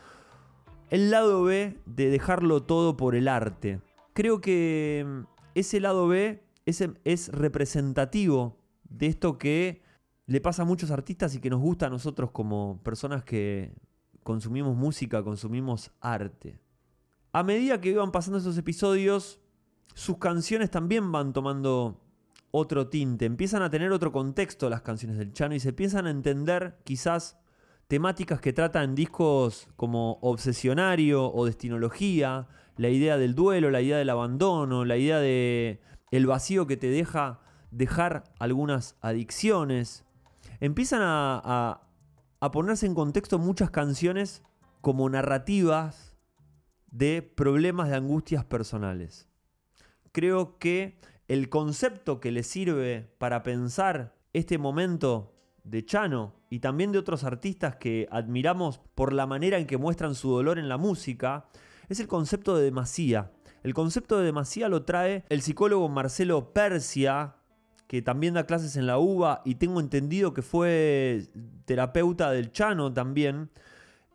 el 0.90 1.10
lado 1.10 1.42
B 1.42 1.78
de 1.86 2.10
dejarlo 2.10 2.62
todo 2.62 2.98
por 2.98 3.14
el 3.14 3.28
arte. 3.28 3.80
Creo 4.12 4.42
que 4.42 5.06
mm, 5.06 5.20
ese 5.54 5.80
lado 5.80 6.06
B 6.06 6.42
es, 6.68 6.84
es 7.04 7.28
representativo 7.28 8.58
de 8.88 9.06
esto 9.06 9.38
que 9.38 9.82
le 10.26 10.40
pasa 10.40 10.62
a 10.62 10.66
muchos 10.66 10.90
artistas 10.90 11.34
y 11.34 11.40
que 11.40 11.50
nos 11.50 11.60
gusta 11.60 11.86
a 11.86 11.90
nosotros 11.90 12.30
como 12.30 12.80
personas 12.82 13.24
que 13.24 13.74
consumimos 14.22 14.76
música, 14.76 15.22
consumimos 15.22 15.90
arte. 16.00 16.60
A 17.32 17.42
medida 17.42 17.80
que 17.80 17.90
iban 17.90 18.12
pasando 18.12 18.38
esos 18.38 18.58
episodios, 18.58 19.40
sus 19.94 20.18
canciones 20.18 20.70
también 20.70 21.10
van 21.10 21.32
tomando 21.32 22.04
otro 22.50 22.88
tinte, 22.88 23.24
empiezan 23.24 23.62
a 23.62 23.70
tener 23.70 23.90
otro 23.92 24.12
contexto 24.12 24.68
las 24.68 24.82
canciones 24.82 25.18
del 25.18 25.32
Chano 25.32 25.54
y 25.54 25.60
se 25.60 25.70
empiezan 25.70 26.06
a 26.06 26.10
entender 26.10 26.78
quizás 26.84 27.38
temáticas 27.88 28.40
que 28.40 28.52
tratan 28.52 28.94
discos 28.94 29.68
como 29.76 30.18
Obsesionario 30.20 31.32
o 31.32 31.46
Destinología, 31.46 32.48
la 32.76 32.90
idea 32.90 33.16
del 33.16 33.34
duelo, 33.34 33.70
la 33.70 33.80
idea 33.80 33.96
del 33.96 34.10
abandono, 34.10 34.84
la 34.84 34.96
idea 34.98 35.20
de 35.20 35.80
el 36.10 36.26
vacío 36.26 36.66
que 36.66 36.76
te 36.76 36.88
deja 36.88 37.40
dejar 37.70 38.24
algunas 38.38 38.96
adicciones. 39.00 40.04
Empiezan 40.60 41.00
a, 41.02 41.82
ponerse 42.52 42.86
en 42.86 42.94
contexto 42.94 43.38
muchas 43.38 43.70
canciones 43.70 44.42
como 44.80 45.08
narrativas 45.08 46.14
de 46.90 47.22
problemas 47.22 47.88
de 47.90 47.96
angustias 47.96 48.44
personales. 48.44 49.28
Creo 50.12 50.58
que 50.58 50.98
el 51.26 51.48
concepto 51.50 52.20
que 52.20 52.32
le 52.32 52.42
sirve 52.42 53.12
para 53.18 53.42
pensar 53.42 54.16
este 54.32 54.56
momento 54.56 55.34
de 55.64 55.84
Chano 55.84 56.34
y 56.48 56.60
también 56.60 56.92
de 56.92 56.98
otros 56.98 57.24
artistas 57.24 57.76
que 57.76 58.08
admiramos 58.10 58.80
por 58.94 59.12
la 59.12 59.26
manera 59.26 59.58
en 59.58 59.66
que 59.66 59.76
muestran 59.76 60.14
su 60.14 60.30
dolor 60.30 60.58
en 60.58 60.68
la 60.68 60.78
música 60.78 61.48
es 61.88 62.00
el 62.00 62.08
concepto 62.08 62.56
de 62.56 62.64
demasía. 62.64 63.32
El 63.62 63.74
concepto 63.74 64.18
de 64.18 64.24
demasía 64.24 64.68
lo 64.68 64.84
trae 64.84 65.24
el 65.28 65.42
psicólogo 65.42 65.88
Marcelo 65.88 66.52
Persia, 66.52 67.36
que 67.86 68.02
también 68.02 68.34
da 68.34 68.44
clases 68.44 68.76
en 68.76 68.86
la 68.86 68.98
UBA 68.98 69.42
y 69.44 69.56
tengo 69.56 69.80
entendido 69.80 70.34
que 70.34 70.42
fue 70.42 71.28
terapeuta 71.64 72.30
del 72.30 72.52
Chano 72.52 72.92
también. 72.92 73.50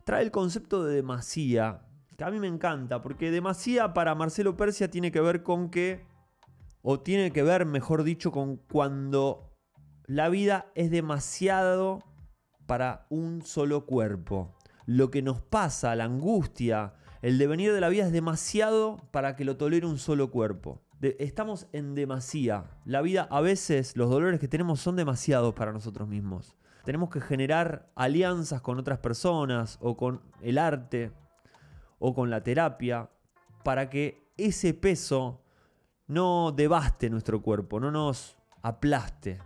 Trae 0.05 0.23
el 0.23 0.31
concepto 0.31 0.83
de 0.83 0.95
demasía, 0.95 1.81
que 2.17 2.23
a 2.23 2.31
mí 2.31 2.39
me 2.39 2.47
encanta, 2.47 3.01
porque 3.01 3.31
demasía 3.31 3.93
para 3.93 4.15
Marcelo 4.15 4.55
Persia 4.55 4.91
tiene 4.91 5.11
que 5.11 5.21
ver 5.21 5.43
con 5.43 5.69
que, 5.69 6.05
o 6.81 6.99
tiene 6.99 7.31
que 7.31 7.43
ver, 7.43 7.65
mejor 7.65 8.03
dicho, 8.03 8.31
con 8.31 8.57
cuando 8.57 9.53
la 10.05 10.29
vida 10.29 10.67
es 10.75 10.91
demasiado 10.91 12.03
para 12.65 13.07
un 13.09 13.41
solo 13.41 13.85
cuerpo. 13.85 14.55
Lo 14.85 15.09
que 15.09 15.21
nos 15.21 15.41
pasa, 15.41 15.95
la 15.95 16.03
angustia, 16.03 16.93
el 17.23 17.37
devenir 17.37 17.71
de 17.71 17.79
la 17.79 17.87
vida 17.87 18.05
es 18.05 18.11
demasiado 18.11 18.97
para 19.11 19.37
que 19.37 19.45
lo 19.45 19.55
tolere 19.55 19.87
un 19.87 19.97
solo 19.97 20.29
cuerpo. 20.29 20.81
estamos 20.99 21.67
en 21.71 21.95
demasía. 21.95 22.65
La 22.83 23.01
vida, 23.01 23.29
a 23.31 23.39
veces, 23.39 23.95
los 23.95 24.09
dolores 24.09 24.41
que 24.41 24.49
tenemos 24.49 24.81
son 24.81 24.97
demasiados 24.97 25.53
para 25.53 25.71
nosotros 25.71 26.09
mismos. 26.09 26.57
Tenemos 26.83 27.09
que 27.09 27.21
generar 27.21 27.89
alianzas 27.95 28.61
con 28.61 28.77
otras 28.77 28.99
personas 28.99 29.77
o 29.79 29.95
con 29.95 30.19
el 30.41 30.57
arte 30.57 31.13
o 31.97 32.13
con 32.13 32.29
la 32.29 32.43
terapia 32.43 33.09
para 33.63 33.89
que 33.89 34.29
ese 34.35 34.73
peso 34.73 35.45
no 36.07 36.51
devaste 36.51 37.09
nuestro 37.09 37.41
cuerpo, 37.41 37.79
no 37.79 37.89
nos 37.89 38.37
aplaste. 38.61 39.39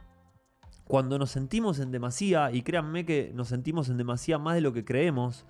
Cuando 0.86 1.20
nos 1.20 1.30
sentimos 1.30 1.78
en 1.78 1.92
demasía, 1.92 2.52
y 2.52 2.64
créanme 2.64 3.06
que 3.06 3.32
nos 3.36 3.50
sentimos 3.50 3.88
en 3.90 3.98
demasía 3.98 4.40
más 4.40 4.56
de 4.56 4.62
lo 4.62 4.74
que 4.74 4.84
creemos, 4.84 5.46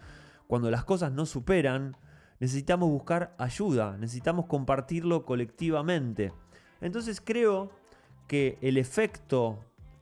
cuando 0.48 0.70
las 0.70 0.84
cosas 0.84 1.14
no 1.14 1.26
superan, 1.26 1.96
necesitamos 2.39 2.89
buscar 2.89 3.36
ayuda, 3.38 3.98
necesitamos 3.98 4.46
compartirlo 4.46 5.25
colectivamente. 5.25 6.34
Entonces 6.82 7.22
creo 7.22 7.72
que 8.27 8.58
el 8.62 8.77
efecto 8.77 9.60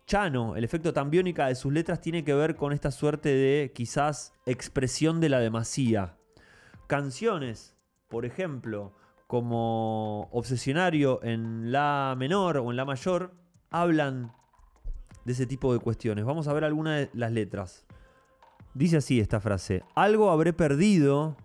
Chano, 0.07 0.55
el 0.55 0.63
efecto 0.63 0.93
tambiónica 0.93 1.47
de 1.47 1.55
sus 1.55 1.73
letras 1.73 1.99
tiene 1.99 2.23
que 2.23 2.33
ver 2.35 2.55
con 2.55 2.73
esta 2.73 2.91
suerte 2.91 3.29
de 3.29 3.71
quizás 3.73 4.33
expresión 4.45 5.19
de 5.19 5.29
la 5.29 5.39
demasía. 5.39 6.15
Canciones, 6.85 7.75
por 8.07 8.23
ejemplo, 8.23 8.93
como 9.25 10.29
Obsesionario 10.31 11.23
en 11.23 11.71
La 11.71 12.13
menor 12.17 12.57
o 12.57 12.69
en 12.69 12.77
La 12.77 12.85
mayor, 12.85 13.33
hablan 13.71 14.31
de 15.23 15.33
ese 15.33 15.47
tipo 15.47 15.73
de 15.73 15.79
cuestiones. 15.79 16.23
Vamos 16.23 16.47
a 16.47 16.53
ver 16.53 16.63
algunas 16.63 16.99
de 16.99 17.09
las 17.13 17.31
letras. 17.31 17.85
Dice 18.75 18.97
así 18.97 19.19
esta 19.19 19.39
frase, 19.39 19.83
algo 19.95 20.29
habré 20.29 20.53
perdido 20.53 21.35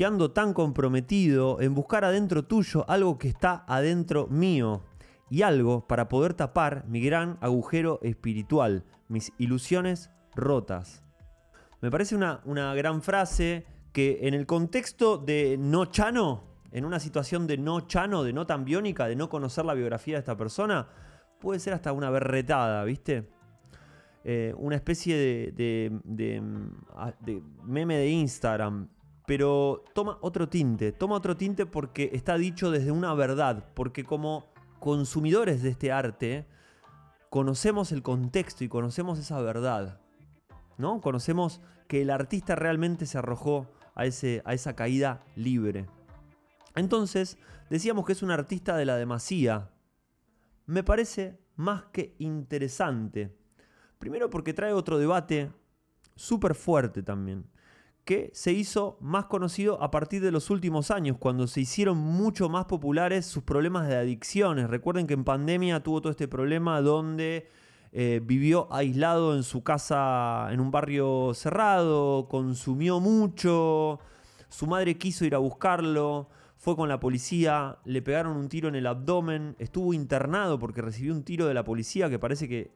que 0.00 0.06
ando 0.06 0.30
tan 0.30 0.54
comprometido 0.54 1.60
en 1.60 1.74
buscar 1.74 2.06
adentro 2.06 2.46
tuyo 2.46 2.88
algo 2.88 3.18
que 3.18 3.28
está 3.28 3.66
adentro 3.68 4.28
mío 4.28 4.82
y 5.28 5.42
algo 5.42 5.86
para 5.86 6.08
poder 6.08 6.32
tapar 6.32 6.86
mi 6.88 7.02
gran 7.02 7.36
agujero 7.42 7.98
espiritual, 8.00 8.86
mis 9.08 9.30
ilusiones 9.36 10.08
rotas. 10.34 11.02
Me 11.82 11.90
parece 11.90 12.16
una, 12.16 12.40
una 12.46 12.74
gran 12.74 13.02
frase 13.02 13.66
que 13.92 14.20
en 14.22 14.32
el 14.32 14.46
contexto 14.46 15.18
de 15.18 15.58
no 15.58 15.84
chano, 15.84 16.44
en 16.72 16.86
una 16.86 16.98
situación 16.98 17.46
de 17.46 17.58
no 17.58 17.82
chano, 17.82 18.24
de 18.24 18.32
no 18.32 18.46
tan 18.46 18.64
biónica, 18.64 19.06
de 19.06 19.16
no 19.16 19.28
conocer 19.28 19.66
la 19.66 19.74
biografía 19.74 20.14
de 20.14 20.20
esta 20.20 20.38
persona, 20.38 20.88
puede 21.40 21.60
ser 21.60 21.74
hasta 21.74 21.92
una 21.92 22.08
berretada, 22.08 22.84
¿viste? 22.84 23.28
eh, 24.24 24.54
una 24.56 24.76
especie 24.76 25.16
de, 25.16 25.52
de, 25.52 26.40
de, 27.20 27.42
meme 27.64 27.96
de 27.96 28.08
Instagram, 28.08 28.88
pero 29.30 29.84
toma 29.94 30.18
otro 30.22 30.48
tinte, 30.48 30.90
toma 30.90 31.14
otro 31.14 31.36
tinte 31.36 31.64
porque 31.64 32.10
está 32.14 32.36
dicho 32.36 32.72
desde 32.72 32.90
una 32.90 33.14
verdad, 33.14 33.64
porque 33.74 34.02
como 34.02 34.52
consumidores 34.80 35.62
de 35.62 35.68
este 35.68 35.92
arte, 35.92 36.48
conocemos 37.28 37.92
el 37.92 38.02
contexto 38.02 38.64
y 38.64 38.68
conocemos 38.68 39.20
esa 39.20 39.40
verdad, 39.40 40.00
¿no? 40.78 41.00
Conocemos 41.00 41.60
que 41.86 42.02
el 42.02 42.10
artista 42.10 42.56
realmente 42.56 43.06
se 43.06 43.18
arrojó 43.18 43.68
a, 43.94 44.04
ese, 44.04 44.42
a 44.44 44.52
esa 44.52 44.74
caída 44.74 45.22
libre. 45.36 45.86
Entonces, 46.74 47.38
decíamos 47.70 48.06
que 48.06 48.14
es 48.14 48.24
un 48.24 48.32
artista 48.32 48.76
de 48.76 48.84
la 48.84 48.96
demasía. 48.96 49.70
Me 50.66 50.82
parece 50.82 51.38
más 51.54 51.84
que 51.92 52.16
interesante. 52.18 53.38
Primero 54.00 54.28
porque 54.28 54.54
trae 54.54 54.72
otro 54.72 54.98
debate 54.98 55.52
súper 56.16 56.56
fuerte 56.56 57.04
también, 57.04 57.46
que 58.04 58.30
se 58.34 58.52
hizo 58.52 58.96
más 59.00 59.26
conocido 59.26 59.82
a 59.82 59.90
partir 59.90 60.22
de 60.22 60.32
los 60.32 60.50
últimos 60.50 60.90
años, 60.90 61.16
cuando 61.18 61.46
se 61.46 61.60
hicieron 61.60 61.98
mucho 61.98 62.48
más 62.48 62.64
populares 62.64 63.26
sus 63.26 63.42
problemas 63.42 63.88
de 63.88 63.96
adicciones. 63.96 64.68
Recuerden 64.68 65.06
que 65.06 65.14
en 65.14 65.24
pandemia 65.24 65.82
tuvo 65.82 66.00
todo 66.00 66.10
este 66.10 66.28
problema 66.28 66.80
donde 66.80 67.48
eh, 67.92 68.20
vivió 68.22 68.72
aislado 68.72 69.34
en 69.36 69.42
su 69.42 69.62
casa 69.62 70.48
en 70.50 70.60
un 70.60 70.70
barrio 70.70 71.34
cerrado, 71.34 72.28
consumió 72.28 73.00
mucho, 73.00 74.00
su 74.48 74.66
madre 74.66 74.96
quiso 74.96 75.24
ir 75.24 75.34
a 75.34 75.38
buscarlo, 75.38 76.28
fue 76.56 76.76
con 76.76 76.88
la 76.88 77.00
policía, 77.00 77.78
le 77.84 78.02
pegaron 78.02 78.36
un 78.36 78.48
tiro 78.48 78.68
en 78.68 78.74
el 78.74 78.86
abdomen, 78.86 79.56
estuvo 79.58 79.94
internado 79.94 80.58
porque 80.58 80.82
recibió 80.82 81.14
un 81.14 81.24
tiro 81.24 81.46
de 81.46 81.54
la 81.54 81.64
policía 81.64 82.10
que 82.10 82.18
parece 82.18 82.48
que 82.48 82.70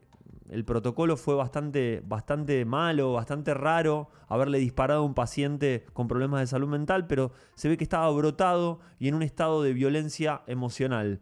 el 0.50 0.64
protocolo 0.64 1.16
fue 1.16 1.34
bastante, 1.34 2.02
bastante 2.06 2.64
malo, 2.64 3.12
bastante 3.12 3.54
raro 3.54 4.08
haberle 4.28 4.58
disparado 4.58 5.00
a 5.00 5.04
un 5.04 5.14
paciente 5.14 5.86
con 5.92 6.08
problemas 6.08 6.40
de 6.40 6.46
salud 6.46 6.68
mental, 6.68 7.06
pero 7.06 7.32
se 7.54 7.68
ve 7.68 7.76
que 7.76 7.84
estaba 7.84 8.10
brotado 8.10 8.80
y 8.98 9.08
en 9.08 9.14
un 9.14 9.22
estado 9.22 9.62
de 9.62 9.72
violencia 9.72 10.42
emocional. 10.46 11.20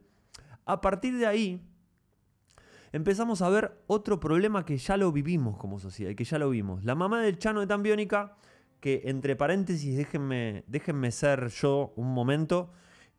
A 0.65 0.81
partir 0.81 1.17
de 1.19 1.27
ahí, 1.27 1.63
empezamos 2.93 3.43
a 3.43 3.49
ver 3.49 3.83
otro 3.87 4.21
problema 4.21 4.65
que 4.65 4.77
ya 4.79 4.97
lo 4.97 5.13
vivimos 5.13 5.57
como 5.57 5.79
sociedad 5.79 6.15
que 6.15 6.25
ya 6.25 6.39
lo 6.39 6.51
vimos. 6.51 6.85
La 6.85 6.95
mamá 6.95 7.21
del 7.23 7.39
Chano 7.39 7.61
de 7.61 7.67
Tambiónica 7.67 8.37
que 8.83 9.03
entre 9.05 9.37
paréntesis, 9.37 9.97
déjenme, 9.97 10.65
déjenme 10.67 11.13
ser 11.13 11.49
yo 11.51 11.93
un 11.95 12.13
momento. 12.13 12.73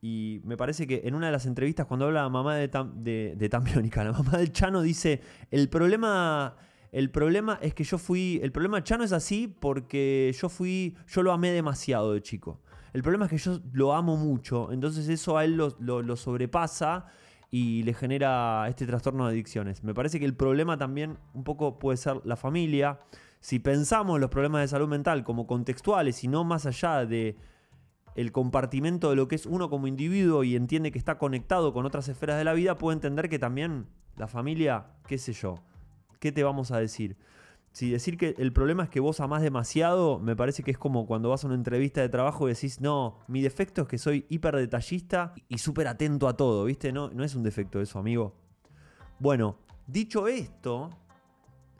Y 0.05 0.41
me 0.43 0.57
parece 0.57 0.85
que 0.85 1.03
en 1.05 1.15
una 1.15 1.27
de 1.27 1.31
las 1.31 1.45
entrevistas, 1.45 1.85
cuando 1.85 2.07
habla 2.07 2.23
la 2.23 2.29
mamá 2.29 2.57
de, 2.57 2.69
de, 2.95 3.35
de 3.37 3.49
Tambiónica, 3.49 4.03
la 4.03 4.11
mamá 4.11 4.37
del 4.37 4.51
Chano 4.51 4.81
dice: 4.81 5.21
el 5.49 5.69
problema. 5.69 6.57
El 6.91 7.09
problema 7.09 7.57
es 7.61 7.73
que 7.73 7.85
yo 7.85 7.97
fui. 7.97 8.37
El 8.43 8.51
problema 8.51 8.83
Chano 8.83 9.05
es 9.05 9.13
así 9.13 9.47
porque 9.47 10.35
yo 10.37 10.49
fui. 10.49 10.97
Yo 11.07 11.23
lo 11.23 11.31
amé 11.31 11.51
demasiado 11.51 12.11
de 12.11 12.21
chico. 12.21 12.59
El 12.91 13.01
problema 13.01 13.25
es 13.25 13.31
que 13.31 13.37
yo 13.37 13.61
lo 13.71 13.93
amo 13.93 14.17
mucho. 14.17 14.73
Entonces 14.73 15.07
eso 15.07 15.37
a 15.37 15.45
él 15.45 15.55
lo, 15.55 15.71
lo 15.79 16.15
sobrepasa 16.17 17.05
y 17.49 17.83
le 17.83 17.93
genera 17.93 18.65
este 18.67 18.85
trastorno 18.85 19.25
de 19.25 19.31
adicciones. 19.31 19.85
Me 19.85 19.93
parece 19.93 20.19
que 20.19 20.25
el 20.25 20.35
problema 20.35 20.77
también 20.77 21.17
un 21.33 21.45
poco 21.45 21.79
puede 21.79 21.95
ser 21.95 22.19
la 22.25 22.35
familia 22.35 22.99
si 23.39 23.59
pensamos 23.59 24.19
los 24.19 24.29
problemas 24.29 24.61
de 24.61 24.67
salud 24.67 24.87
mental 24.87 25.23
como 25.23 25.47
contextuales 25.47 26.23
y 26.23 26.27
no 26.27 26.43
más 26.43 26.65
allá 26.65 27.05
de 27.05 27.37
el 28.15 28.31
compartimento 28.31 29.09
de 29.09 29.15
lo 29.15 29.27
que 29.27 29.35
es 29.35 29.45
uno 29.45 29.69
como 29.69 29.87
individuo 29.87 30.43
y 30.43 30.55
entiende 30.55 30.91
que 30.91 30.99
está 30.99 31.17
conectado 31.17 31.73
con 31.73 31.85
otras 31.85 32.07
esferas 32.07 32.37
de 32.37 32.43
la 32.43 32.53
vida, 32.53 32.77
puede 32.77 32.95
entender 32.95 33.29
que 33.29 33.39
también 33.39 33.87
la 34.17 34.27
familia, 34.27 34.87
qué 35.07 35.17
sé 35.17 35.33
yo, 35.33 35.55
¿qué 36.19 36.31
te 36.31 36.43
vamos 36.43 36.71
a 36.71 36.79
decir? 36.79 37.17
Si 37.71 37.89
decir 37.89 38.17
que 38.17 38.35
el 38.37 38.53
problema 38.53 38.83
es 38.83 38.89
que 38.89 38.99
vos 38.99 39.19
amás 39.19 39.41
demasiado, 39.41 40.19
me 40.19 40.35
parece 40.35 40.61
que 40.61 40.69
es 40.69 40.77
como 40.77 41.07
cuando 41.07 41.29
vas 41.29 41.43
a 41.43 41.47
una 41.47 41.55
entrevista 41.55 42.01
de 42.01 42.09
trabajo 42.09 42.47
y 42.47 42.53
decís, 42.53 42.79
no, 42.79 43.17
mi 43.27 43.41
defecto 43.41 43.81
es 43.81 43.87
que 43.87 43.97
soy 43.97 44.27
hiper 44.29 44.55
detallista 44.55 45.33
y 45.47 45.57
súper 45.57 45.87
atento 45.87 46.27
a 46.27 46.37
todo, 46.37 46.65
¿viste? 46.65 46.91
No, 46.91 47.09
no 47.09 47.23
es 47.23 47.33
un 47.33 47.41
defecto 47.41 47.81
eso, 47.81 47.97
amigo. 47.97 48.35
Bueno, 49.17 49.57
dicho 49.87 50.27
esto, 50.27 50.91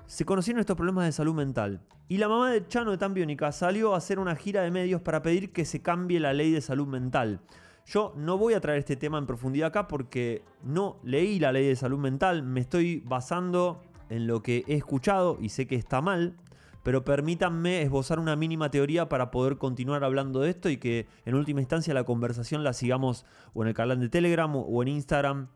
se 0.07 0.25
conocieron 0.25 0.61
estos 0.61 0.75
problemas 0.75 1.05
de 1.05 1.11
salud 1.11 1.35
mental. 1.35 1.81
Y 2.09 2.17
la 2.17 2.27
mamá 2.27 2.51
de 2.51 2.67
Chano 2.67 2.91
de 2.91 2.97
Tambiónica 2.97 3.51
salió 3.51 3.93
a 3.93 3.97
hacer 3.97 4.19
una 4.19 4.35
gira 4.35 4.61
de 4.61 4.71
medios 4.71 5.01
para 5.01 5.21
pedir 5.21 5.51
que 5.51 5.65
se 5.65 5.81
cambie 5.81 6.19
la 6.19 6.33
ley 6.33 6.51
de 6.51 6.61
salud 6.61 6.87
mental. 6.87 7.39
Yo 7.85 8.13
no 8.15 8.37
voy 8.37 8.53
a 8.53 8.61
traer 8.61 8.79
este 8.79 8.95
tema 8.95 9.17
en 9.17 9.25
profundidad 9.25 9.67
acá 9.67 9.87
porque 9.87 10.43
no 10.63 10.99
leí 11.03 11.39
la 11.39 11.51
ley 11.51 11.67
de 11.67 11.75
salud 11.75 11.99
mental, 11.99 12.43
me 12.43 12.61
estoy 12.61 13.01
basando 13.05 13.81
en 14.09 14.27
lo 14.27 14.41
que 14.41 14.63
he 14.67 14.75
escuchado 14.75 15.37
y 15.41 15.49
sé 15.49 15.67
que 15.67 15.75
está 15.75 16.01
mal, 16.01 16.35
pero 16.83 17.03
permítanme 17.03 17.81
esbozar 17.81 18.19
una 18.19 18.35
mínima 18.35 18.69
teoría 18.69 19.09
para 19.09 19.31
poder 19.31 19.57
continuar 19.57 20.03
hablando 20.03 20.41
de 20.41 20.49
esto 20.49 20.69
y 20.69 20.77
que 20.77 21.07
en 21.25 21.35
última 21.35 21.61
instancia 21.61 21.93
la 21.93 22.03
conversación 22.03 22.63
la 22.63 22.73
sigamos 22.73 23.25
o 23.53 23.63
en 23.63 23.69
el 23.69 23.73
canal 23.73 23.99
de 23.99 24.09
Telegram 24.09 24.53
o 24.55 24.81
en 24.81 24.89
Instagram 24.89 25.47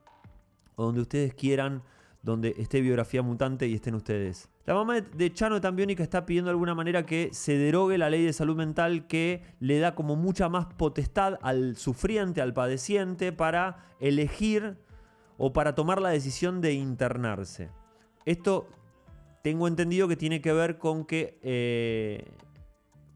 o 0.75 0.85
donde 0.85 1.01
ustedes 1.01 1.33
quieran 1.33 1.83
donde 2.21 2.55
esté 2.57 2.81
biografía 2.81 3.21
mutante 3.21 3.67
y 3.67 3.73
estén 3.73 3.95
ustedes. 3.95 4.49
La 4.65 4.73
mamá 4.73 4.99
de 4.99 5.33
Chano 5.33 5.61
Tambiónica 5.61 6.03
está 6.03 6.25
pidiendo 6.25 6.49
de 6.49 6.53
alguna 6.53 6.75
manera 6.75 7.05
que 7.05 7.29
se 7.31 7.57
derogue 7.57 7.97
la 7.97 8.09
ley 8.09 8.25
de 8.25 8.33
salud 8.33 8.55
mental 8.55 9.07
que 9.07 9.43
le 9.59 9.79
da 9.79 9.95
como 9.95 10.15
mucha 10.15 10.49
más 10.49 10.65
potestad 10.65 11.39
al 11.41 11.77
sufriente, 11.77 12.41
al 12.41 12.53
padeciente, 12.53 13.31
para 13.31 13.85
elegir 13.99 14.77
o 15.37 15.53
para 15.53 15.75
tomar 15.75 16.01
la 16.01 16.09
decisión 16.09 16.59
de 16.59 16.73
internarse. 16.73 17.69
Esto 18.25 18.67
tengo 19.41 19.67
entendido 19.67 20.09
que 20.09 20.17
tiene 20.17 20.41
que 20.41 20.51
ver 20.51 20.77
con 20.77 21.05
que, 21.05 21.39
eh, 21.41 22.25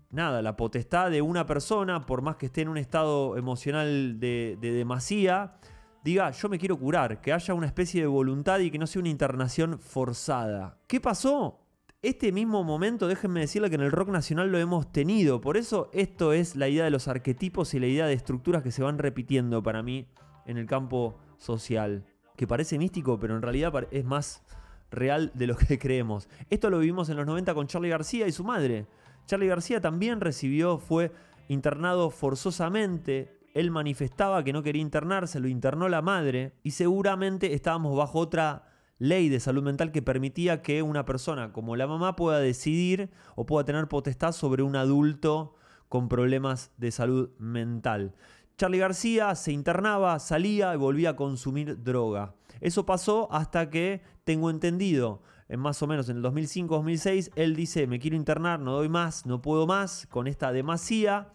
nada, 0.09 0.41
la 0.41 0.55
potestad 0.55 1.11
de 1.11 1.21
una 1.21 1.45
persona, 1.45 2.05
por 2.05 2.21
más 2.21 2.37
que 2.37 2.45
esté 2.45 2.61
en 2.61 2.69
un 2.69 2.77
estado 2.77 3.35
emocional 3.35 4.19
de, 4.19 4.57
de 4.61 4.71
demasía, 4.71 5.55
diga, 6.03 6.31
yo 6.31 6.49
me 6.49 6.59
quiero 6.59 6.77
curar, 6.77 7.21
que 7.21 7.33
haya 7.33 7.53
una 7.53 7.67
especie 7.67 8.01
de 8.01 8.07
voluntad 8.07 8.59
y 8.59 8.71
que 8.71 8.77
no 8.77 8.87
sea 8.87 9.01
una 9.01 9.09
internación 9.09 9.79
forzada. 9.79 10.79
¿Qué 10.87 10.99
pasó? 10.99 11.59
Este 12.01 12.31
mismo 12.31 12.63
momento, 12.63 13.07
déjenme 13.07 13.41
decirle 13.41 13.69
que 13.69 13.75
en 13.75 13.81
el 13.81 13.91
rock 13.91 14.09
nacional 14.09 14.51
lo 14.51 14.57
hemos 14.57 14.91
tenido. 14.91 15.39
Por 15.39 15.55
eso 15.55 15.91
esto 15.93 16.33
es 16.33 16.55
la 16.55 16.67
idea 16.67 16.83
de 16.83 16.89
los 16.89 17.07
arquetipos 17.07 17.75
y 17.75 17.79
la 17.79 17.85
idea 17.85 18.07
de 18.07 18.13
estructuras 18.13 18.63
que 18.63 18.71
se 18.71 18.81
van 18.81 18.97
repitiendo 18.97 19.61
para 19.61 19.83
mí 19.83 20.07
en 20.47 20.57
el 20.57 20.65
campo 20.65 21.19
social. 21.37 22.03
Que 22.35 22.47
parece 22.47 22.79
místico, 22.79 23.19
pero 23.19 23.35
en 23.35 23.43
realidad 23.43 23.71
es 23.91 24.03
más 24.03 24.41
real 24.89 25.31
de 25.35 25.45
lo 25.45 25.55
que 25.55 25.77
creemos. 25.79 26.27
Esto 26.49 26.71
lo 26.71 26.79
vivimos 26.79 27.09
en 27.09 27.17
los 27.17 27.27
90 27.27 27.53
con 27.53 27.67
Charlie 27.67 27.89
García 27.89 28.27
y 28.27 28.31
su 28.31 28.43
madre. 28.43 28.87
Charlie 29.27 29.47
García 29.47 29.79
también 29.79 30.21
recibió, 30.21 30.79
fue 30.79 31.11
internado 31.49 32.09
forzosamente 32.09 33.40
él 33.53 33.71
manifestaba 33.71 34.43
que 34.43 34.53
no 34.53 34.63
quería 34.63 34.81
internarse, 34.81 35.39
lo 35.39 35.47
internó 35.47 35.89
la 35.89 36.01
madre 36.01 36.53
y 36.63 36.71
seguramente 36.71 37.53
estábamos 37.53 37.95
bajo 37.95 38.19
otra 38.19 38.67
ley 38.97 39.29
de 39.29 39.39
salud 39.39 39.63
mental 39.63 39.91
que 39.91 40.01
permitía 40.01 40.61
que 40.61 40.83
una 40.83 41.05
persona 41.05 41.51
como 41.51 41.75
la 41.75 41.87
mamá 41.87 42.15
pueda 42.15 42.39
decidir 42.39 43.09
o 43.35 43.45
pueda 43.45 43.65
tener 43.65 43.87
potestad 43.87 44.31
sobre 44.31 44.63
un 44.63 44.75
adulto 44.75 45.55
con 45.89 46.07
problemas 46.07 46.71
de 46.77 46.91
salud 46.91 47.31
mental. 47.39 48.15
Charlie 48.57 48.77
García 48.77 49.33
se 49.35 49.51
internaba, 49.51 50.19
salía 50.19 50.73
y 50.73 50.77
volvía 50.77 51.09
a 51.09 51.15
consumir 51.15 51.83
droga. 51.83 52.35
Eso 52.59 52.85
pasó 52.85 53.27
hasta 53.31 53.71
que, 53.71 54.03
tengo 54.23 54.51
entendido, 54.51 55.23
en 55.49 55.59
más 55.59 55.81
o 55.81 55.87
menos 55.87 56.07
en 56.09 56.17
el 56.17 56.23
2005-2006, 56.23 57.31
él 57.35 57.55
dice, 57.55 57.87
me 57.87 57.99
quiero 57.99 58.15
internar, 58.15 58.59
no 58.59 58.73
doy 58.73 58.87
más, 58.87 59.25
no 59.25 59.41
puedo 59.41 59.65
más, 59.65 60.05
con 60.11 60.27
esta 60.27 60.51
demasía, 60.51 61.33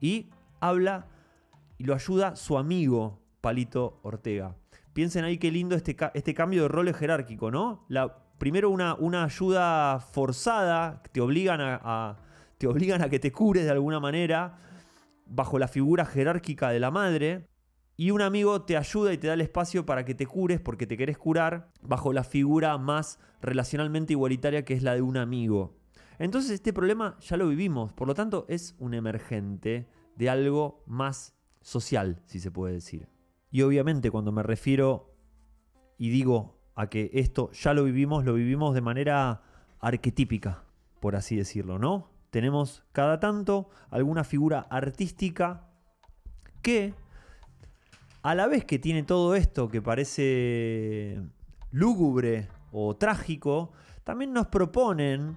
y 0.00 0.30
habla 0.60 1.08
y 1.78 1.84
lo 1.84 1.94
ayuda 1.94 2.36
su 2.36 2.58
amigo 2.58 3.20
Palito 3.40 4.00
Ortega. 4.02 4.56
Piensen 4.92 5.24
ahí 5.24 5.38
qué 5.38 5.50
lindo 5.50 5.74
este, 5.74 5.96
este 6.14 6.34
cambio 6.34 6.62
de 6.62 6.68
roles 6.68 6.96
jerárquico, 6.96 7.50
¿no? 7.50 7.84
La, 7.88 8.22
primero 8.38 8.70
una, 8.70 8.94
una 8.94 9.24
ayuda 9.24 10.00
forzada, 10.00 11.02
te 11.12 11.20
obligan 11.20 11.60
a, 11.62 12.16
te 12.58 12.66
obligan 12.66 13.00
a 13.00 13.08
que 13.08 13.18
te 13.18 13.32
cures 13.32 13.64
de 13.64 13.70
alguna 13.70 14.00
manera, 14.00 14.58
bajo 15.26 15.58
la 15.58 15.68
figura 15.68 16.04
jerárquica 16.04 16.70
de 16.70 16.80
la 16.80 16.90
madre, 16.90 17.46
y 17.96 18.10
un 18.10 18.20
amigo 18.20 18.62
te 18.62 18.76
ayuda 18.76 19.12
y 19.12 19.18
te 19.18 19.28
da 19.28 19.34
el 19.34 19.42
espacio 19.42 19.86
para 19.86 20.04
que 20.04 20.14
te 20.14 20.26
cures 20.26 20.60
porque 20.60 20.86
te 20.86 20.96
querés 20.96 21.18
curar 21.18 21.70
bajo 21.82 22.12
la 22.12 22.24
figura 22.24 22.76
más 22.78 23.20
relacionalmente 23.40 24.14
igualitaria 24.14 24.64
que 24.64 24.74
es 24.74 24.82
la 24.82 24.94
de 24.94 25.02
un 25.02 25.16
amigo. 25.16 25.76
Entonces 26.18 26.50
este 26.50 26.72
problema 26.72 27.16
ya 27.20 27.36
lo 27.36 27.48
vivimos, 27.48 27.92
por 27.92 28.08
lo 28.08 28.14
tanto 28.14 28.44
es 28.48 28.74
un 28.78 28.94
emergente 28.94 29.88
de 30.16 30.30
algo 30.30 30.82
más 30.86 31.36
social, 31.62 32.22
si 32.26 32.40
se 32.40 32.50
puede 32.50 32.74
decir. 32.74 33.08
Y 33.50 33.62
obviamente 33.62 34.10
cuando 34.10 34.32
me 34.32 34.42
refiero 34.42 35.14
y 35.98 36.10
digo 36.10 36.58
a 36.74 36.88
que 36.88 37.10
esto 37.14 37.50
ya 37.52 37.74
lo 37.74 37.84
vivimos, 37.84 38.24
lo 38.24 38.34
vivimos 38.34 38.74
de 38.74 38.80
manera 38.80 39.42
arquetípica, 39.80 40.64
por 41.00 41.16
así 41.16 41.36
decirlo, 41.36 41.78
¿no? 41.78 42.10
Tenemos 42.30 42.84
cada 42.92 43.20
tanto 43.20 43.68
alguna 43.90 44.24
figura 44.24 44.60
artística 44.70 45.68
que, 46.62 46.94
a 48.22 48.34
la 48.34 48.46
vez 48.46 48.64
que 48.64 48.78
tiene 48.78 49.02
todo 49.02 49.34
esto 49.34 49.68
que 49.68 49.82
parece 49.82 51.20
lúgubre 51.70 52.48
o 52.70 52.96
trágico, 52.96 53.72
también 54.04 54.32
nos 54.32 54.46
proponen 54.46 55.36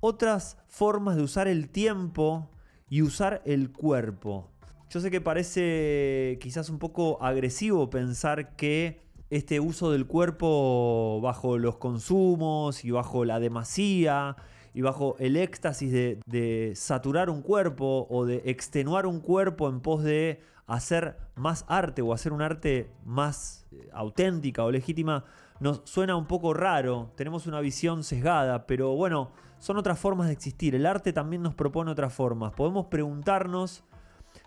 otras 0.00 0.56
formas 0.66 1.16
de 1.16 1.22
usar 1.22 1.46
el 1.48 1.68
tiempo 1.68 2.50
y 2.88 3.02
usar 3.02 3.42
el 3.44 3.70
cuerpo. 3.70 4.50
Yo 4.90 5.00
sé 5.00 5.10
que 5.10 5.20
parece 5.20 6.38
quizás 6.40 6.70
un 6.70 6.78
poco 6.78 7.22
agresivo 7.22 7.90
pensar 7.90 8.56
que 8.56 9.02
este 9.28 9.60
uso 9.60 9.92
del 9.92 10.06
cuerpo 10.06 11.20
bajo 11.20 11.58
los 11.58 11.76
consumos 11.76 12.86
y 12.86 12.90
bajo 12.90 13.26
la 13.26 13.38
demasía 13.38 14.36
y 14.72 14.80
bajo 14.80 15.16
el 15.18 15.36
éxtasis 15.36 15.92
de, 15.92 16.72
saturar 16.74 17.28
un 17.28 17.42
cuerpo 17.42 18.06
o 18.08 18.24
de 18.24 18.42
extenuar 18.46 19.04
un 19.04 19.20
cuerpo 19.20 19.68
en 19.68 19.80
pos 19.80 20.02
de 20.04 20.40
hacer 20.66 21.18
más 21.34 21.66
arte 21.68 22.00
o 22.00 22.14
hacer 22.14 22.32
un 22.32 22.40
arte 22.40 22.90
más 23.04 23.66
eh, 23.72 23.90
auténtica 23.92 24.64
o 24.64 24.70
legítima, 24.70 25.24
nos 25.60 25.82
suena 25.84 26.16
un 26.16 26.26
poco 26.26 26.54
raro, 26.54 27.12
tenemos 27.14 27.46
una 27.46 27.60
visión 27.60 28.04
sesgada, 28.04 28.66
pero 28.66 28.94
bueno, 28.94 29.32
son 29.58 29.76
otras 29.76 29.98
formas 29.98 30.28
de 30.28 30.34
existir. 30.34 30.74
El 30.74 30.86
arte 30.86 31.12
también 31.12 31.42
nos 31.42 31.54
propone 31.54 31.90
otras 31.90 32.12
formas. 32.12 32.52
Podemos 32.52 32.86
preguntarnos 32.86 33.82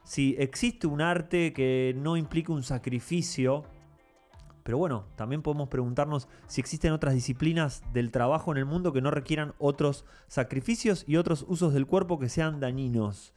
si 0.04 0.36
existe 0.40 0.88
un 0.88 1.02
arte 1.02 1.54
que 1.54 1.94
no 1.98 2.18
implique 2.18 2.52
un 2.52 2.64
sacrificio, 2.64 3.64
pero 4.64 4.78
bueno, 4.78 5.06
también 5.16 5.42
podemos 5.42 5.70
preguntarnos 5.70 6.28
si 6.48 6.62
existen 6.62 6.92
otras 6.92 7.14
disciplinas 7.14 7.84
del 7.94 8.12
trabajo 8.12 8.52
en 8.52 8.58
el 8.58 8.66
mundo 8.66 8.94
que 8.94 9.02
no 9.02 9.12
requieran 9.12 9.54
otros 9.58 10.06
sacrificios 10.28 11.04
y 11.08 11.18
otros 11.18 11.46
usos 11.48 11.74
del 11.74 11.88
cuerpo 11.88 12.20
que 12.20 12.30
sean 12.30 12.60
dañinos. 12.60 13.34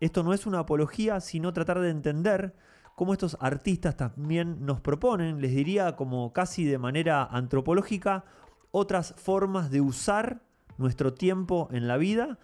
Esto 0.00 0.22
no 0.22 0.32
es 0.32 0.46
una 0.46 0.60
apología, 0.60 1.20
sino 1.20 1.52
tratar 1.52 1.80
de 1.80 1.90
entender 1.90 2.54
cómo 2.96 3.12
estos 3.12 3.36
artistas 3.40 3.96
también 3.96 4.64
nos 4.64 4.80
proponen, 4.80 5.40
les 5.40 5.54
diría 5.54 5.96
como 5.96 6.32
casi 6.32 6.64
de 6.64 6.78
manera 6.78 7.24
antropológica, 7.24 8.24
otras 8.70 9.14
formas 9.16 9.70
de 9.70 9.80
usar 9.80 10.42
nuestro 10.78 11.14
tiempo 11.14 11.68
en 11.70 11.86
la 11.86 11.96
vida 11.96 12.38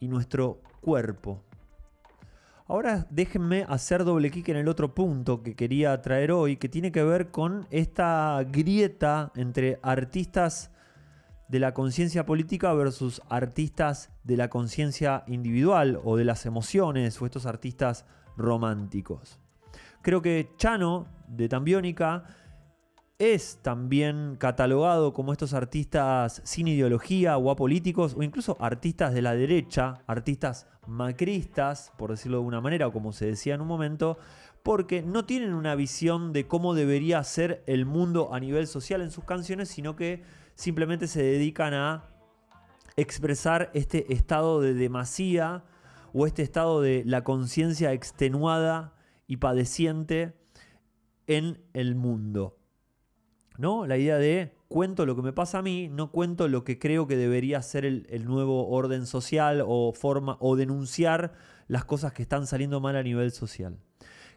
y 0.00 0.08
nuestro 0.08 0.60
cuerpo. 0.80 1.47
Ahora 2.70 3.06
déjenme 3.08 3.64
hacer 3.66 4.04
doble 4.04 4.30
clic 4.30 4.50
en 4.50 4.58
el 4.58 4.68
otro 4.68 4.94
punto 4.94 5.42
que 5.42 5.56
quería 5.56 6.02
traer 6.02 6.30
hoy, 6.30 6.58
que 6.58 6.68
tiene 6.68 6.92
que 6.92 7.02
ver 7.02 7.30
con 7.30 7.66
esta 7.70 8.44
grieta 8.46 9.32
entre 9.36 9.80
artistas 9.82 10.70
de 11.48 11.60
la 11.60 11.72
conciencia 11.72 12.26
política 12.26 12.74
versus 12.74 13.22
artistas 13.30 14.12
de 14.22 14.36
la 14.36 14.50
conciencia 14.50 15.24
individual 15.28 15.98
o 16.04 16.18
de 16.18 16.26
las 16.26 16.44
emociones 16.44 17.22
o 17.22 17.24
estos 17.24 17.46
artistas 17.46 18.04
románticos. 18.36 19.40
Creo 20.02 20.20
que 20.20 20.50
Chano 20.58 21.08
de 21.26 21.48
Tambiónica 21.48 22.24
es 23.18 23.58
también 23.62 24.36
catalogado 24.38 25.12
como 25.12 25.32
estos 25.32 25.52
artistas 25.52 26.40
sin 26.44 26.68
ideología 26.68 27.36
o 27.36 27.50
apolíticos 27.50 28.14
o 28.16 28.22
incluso 28.22 28.56
artistas 28.60 29.12
de 29.12 29.22
la 29.22 29.34
derecha, 29.34 30.02
artistas 30.06 30.68
macristas, 30.86 31.92
por 31.98 32.10
decirlo 32.10 32.38
de 32.38 32.42
alguna 32.42 32.60
manera, 32.60 32.86
o 32.86 32.92
como 32.92 33.12
se 33.12 33.26
decía 33.26 33.54
en 33.54 33.60
un 33.60 33.66
momento, 33.66 34.18
porque 34.62 35.02
no 35.02 35.24
tienen 35.24 35.54
una 35.54 35.74
visión 35.74 36.32
de 36.32 36.46
cómo 36.46 36.74
debería 36.74 37.22
ser 37.24 37.64
el 37.66 37.86
mundo 37.86 38.32
a 38.32 38.38
nivel 38.38 38.68
social 38.68 39.02
en 39.02 39.10
sus 39.10 39.24
canciones, 39.24 39.68
sino 39.68 39.96
que 39.96 40.22
simplemente 40.54 41.08
se 41.08 41.22
dedican 41.22 41.74
a 41.74 42.04
expresar 42.96 43.70
este 43.74 44.12
estado 44.12 44.60
de 44.60 44.74
demasía 44.74 45.64
o 46.12 46.26
este 46.26 46.42
estado 46.42 46.80
de 46.80 47.02
la 47.04 47.24
conciencia 47.24 47.92
extenuada 47.92 48.94
y 49.26 49.38
padeciente 49.38 50.34
en 51.26 51.60
el 51.72 51.96
mundo. 51.96 52.57
¿No? 53.58 53.86
La 53.86 53.98
idea 53.98 54.16
de 54.16 54.54
cuento 54.68 55.04
lo 55.04 55.16
que 55.16 55.22
me 55.22 55.32
pasa 55.32 55.58
a 55.58 55.62
mí, 55.62 55.88
no 55.88 56.10
cuento 56.12 56.48
lo 56.48 56.64
que 56.64 56.78
creo 56.78 57.06
que 57.06 57.16
debería 57.16 57.60
ser 57.60 57.84
el, 57.84 58.24
nuevo 58.24 58.68
orden 58.68 59.06
social 59.06 59.62
o 59.66 59.92
forma 59.92 60.38
o 60.40 60.56
denunciar 60.56 61.32
las 61.66 61.84
cosas 61.84 62.12
que 62.12 62.22
están 62.22 62.46
saliendo 62.46 62.80
mal 62.80 62.96
a 62.96 63.02
nivel 63.02 63.32
social. 63.32 63.76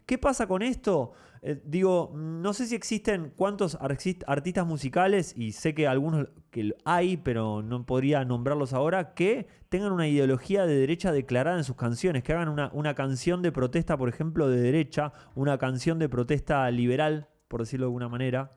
¿Qué 0.06 0.18
pasa 0.18 0.48
con 0.48 0.62
esto? 0.62 1.12
Eh, 1.42 1.60
digo, 1.64 2.12
no 2.14 2.52
sé 2.52 2.66
si 2.66 2.74
existen 2.74 3.32
cuántos 3.36 3.78
artistas 3.80 4.66
musicales, 4.66 5.34
y 5.36 5.52
sé 5.52 5.74
que 5.74 5.86
algunos 5.86 6.28
que 6.50 6.74
hay, 6.84 7.16
pero 7.16 7.62
no 7.62 7.86
podría 7.86 8.24
nombrarlos 8.24 8.72
ahora, 8.72 9.14
que 9.14 9.46
tengan 9.68 9.92
una 9.92 10.08
ideología 10.08 10.66
de 10.66 10.74
derecha 10.74 11.12
declarada 11.12 11.58
en 11.58 11.64
sus 11.64 11.76
canciones, 11.76 12.24
que 12.24 12.32
hagan 12.32 12.48
una, 12.48 12.70
una 12.72 12.94
canción 12.94 13.42
de 13.42 13.52
protesta, 13.52 13.96
por 13.96 14.08
ejemplo, 14.08 14.48
de 14.48 14.60
derecha, 14.60 15.12
una 15.36 15.58
canción 15.58 16.00
de 16.00 16.08
protesta 16.08 16.68
liberal, 16.72 17.28
por 17.46 17.60
decirlo 17.60 17.86
de 17.86 17.88
alguna 17.88 18.08
manera, 18.08 18.56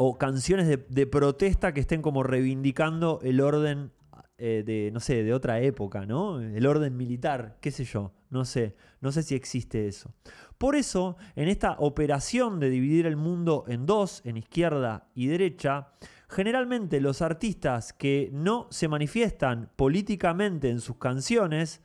o 0.00 0.16
canciones 0.16 0.68
de, 0.88 1.06
protesta 1.06 1.74
que 1.74 1.80
estén 1.80 2.02
como 2.02 2.22
reivindicando 2.22 3.18
el 3.24 3.40
orden 3.40 3.90
eh, 4.38 4.62
de, 4.64 4.90
no 4.92 5.00
sé, 5.00 5.24
de 5.24 5.34
otra 5.34 5.60
época, 5.60 6.06
¿no? 6.06 6.40
El 6.40 6.66
orden 6.66 6.96
militar, 6.96 7.58
qué 7.60 7.72
sé 7.72 7.82
yo, 7.82 8.12
no 8.30 8.44
sé, 8.44 8.76
no 9.00 9.10
sé 9.10 9.24
si 9.24 9.34
existe 9.34 9.88
eso. 9.88 10.14
Por 10.56 10.76
eso, 10.76 11.16
en 11.34 11.48
esta 11.48 11.72
operación 11.80 12.60
de 12.60 12.70
dividir 12.70 13.06
el 13.06 13.16
mundo 13.16 13.64
en 13.66 13.86
dos, 13.86 14.22
en 14.24 14.36
izquierda 14.36 15.08
y 15.16 15.26
derecha, 15.26 15.88
generalmente 16.28 17.00
los 17.00 17.20
artistas 17.20 17.92
que 17.92 18.30
no 18.32 18.68
se 18.70 18.86
manifiestan 18.86 19.68
políticamente 19.74 20.70
en 20.70 20.78
sus 20.78 20.98
canciones, 20.98 21.80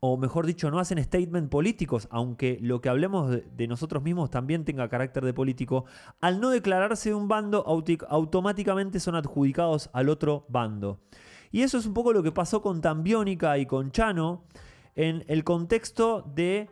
o 0.00 0.16
mejor 0.16 0.46
dicho, 0.46 0.70
no 0.70 0.78
hacen 0.78 1.02
statement 1.02 1.50
políticos, 1.50 2.06
aunque 2.10 2.58
lo 2.60 2.80
que 2.80 2.88
hablemos 2.88 3.30
de, 3.30 3.68
nosotros 3.68 4.02
mismos 4.02 4.30
también 4.30 4.64
tenga 4.64 4.88
carácter 4.88 5.24
de 5.24 5.34
político, 5.34 5.84
al 6.20 6.40
no 6.40 6.50
declararse 6.50 7.10
de 7.10 7.14
un 7.14 7.28
bando, 7.28 7.64
automáticamente 8.08 9.00
son 9.00 9.16
adjudicados 9.16 9.90
al 9.92 10.08
otro 10.08 10.46
bando. 10.48 11.00
Y 11.50 11.62
eso 11.62 11.78
es 11.78 11.86
un 11.86 11.94
poco 11.94 12.12
lo 12.12 12.22
que 12.22 12.32
pasó 12.32 12.60
con 12.62 12.80
Tambiónica 12.80 13.58
y 13.58 13.66
con 13.66 13.90
Chano 13.90 14.44
en 14.94 15.24
el 15.28 15.44
contexto 15.44 16.22
de 16.22 16.68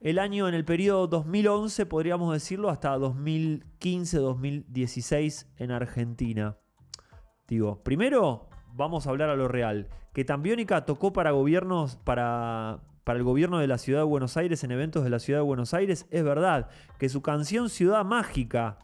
el 0.00 0.18
año 0.18 0.48
en 0.48 0.54
el 0.54 0.64
periodo 0.64 1.06
2011, 1.06 1.86
podríamos 1.86 2.32
decirlo, 2.32 2.70
hasta 2.70 2.96
2015-2016 2.98 5.46
en 5.56 5.70
Argentina. 5.70 6.56
Digo, 7.48 7.82
primero 7.82 8.48
vamos 8.76 9.06
a 9.06 9.10
hablar 9.10 9.30
a 9.30 9.36
lo 9.36 9.48
real. 9.48 9.88
Que 10.12 10.24
Tambiónica 10.24 10.84
tocó 10.84 11.12
para 11.12 11.30
gobiernos, 11.32 11.96
para, 11.96 12.80
para 13.04 13.18
el 13.18 13.24
gobierno 13.24 13.58
de 13.58 13.66
la 13.66 13.78
ciudad 13.78 14.00
de 14.00 14.04
Buenos 14.04 14.36
Aires 14.36 14.62
en 14.64 14.70
eventos 14.70 15.02
de 15.02 15.10
la 15.10 15.18
ciudad 15.18 15.40
de 15.40 15.44
Buenos 15.44 15.74
Aires, 15.74 16.06
es 16.10 16.24
verdad. 16.24 16.68
Que 16.98 17.08
su 17.08 17.22
canción 17.22 17.68
Ciudad 17.70 18.04
Mágica 18.04 18.78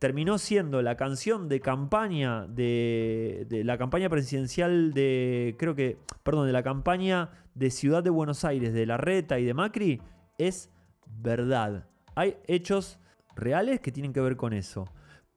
terminó 0.00 0.38
siendo 0.38 0.82
la 0.82 0.96
canción 0.96 1.48
de 1.48 1.60
campaña 1.60 2.46
de, 2.46 3.46
de, 3.48 3.64
la 3.64 3.76
campaña 3.76 4.08
presidencial 4.08 4.92
de 4.94 5.54
creo 5.58 5.74
que 5.74 5.98
perdón 6.22 6.46
de 6.46 6.54
la 6.54 6.62
campaña 6.62 7.28
de 7.54 7.70
Ciudad 7.70 8.02
de 8.02 8.08
Buenos 8.08 8.44
Aires 8.46 8.72
de 8.72 8.86
Larreta 8.86 9.38
y 9.38 9.44
de 9.44 9.52
Macri 9.52 10.00
es 10.38 10.70
verdad 11.04 11.84
hay 12.14 12.38
hechos 12.46 12.98
reales 13.36 13.80
que 13.80 13.92
tienen 13.92 14.14
que 14.14 14.22
ver 14.22 14.36
con 14.36 14.54
eso 14.54 14.86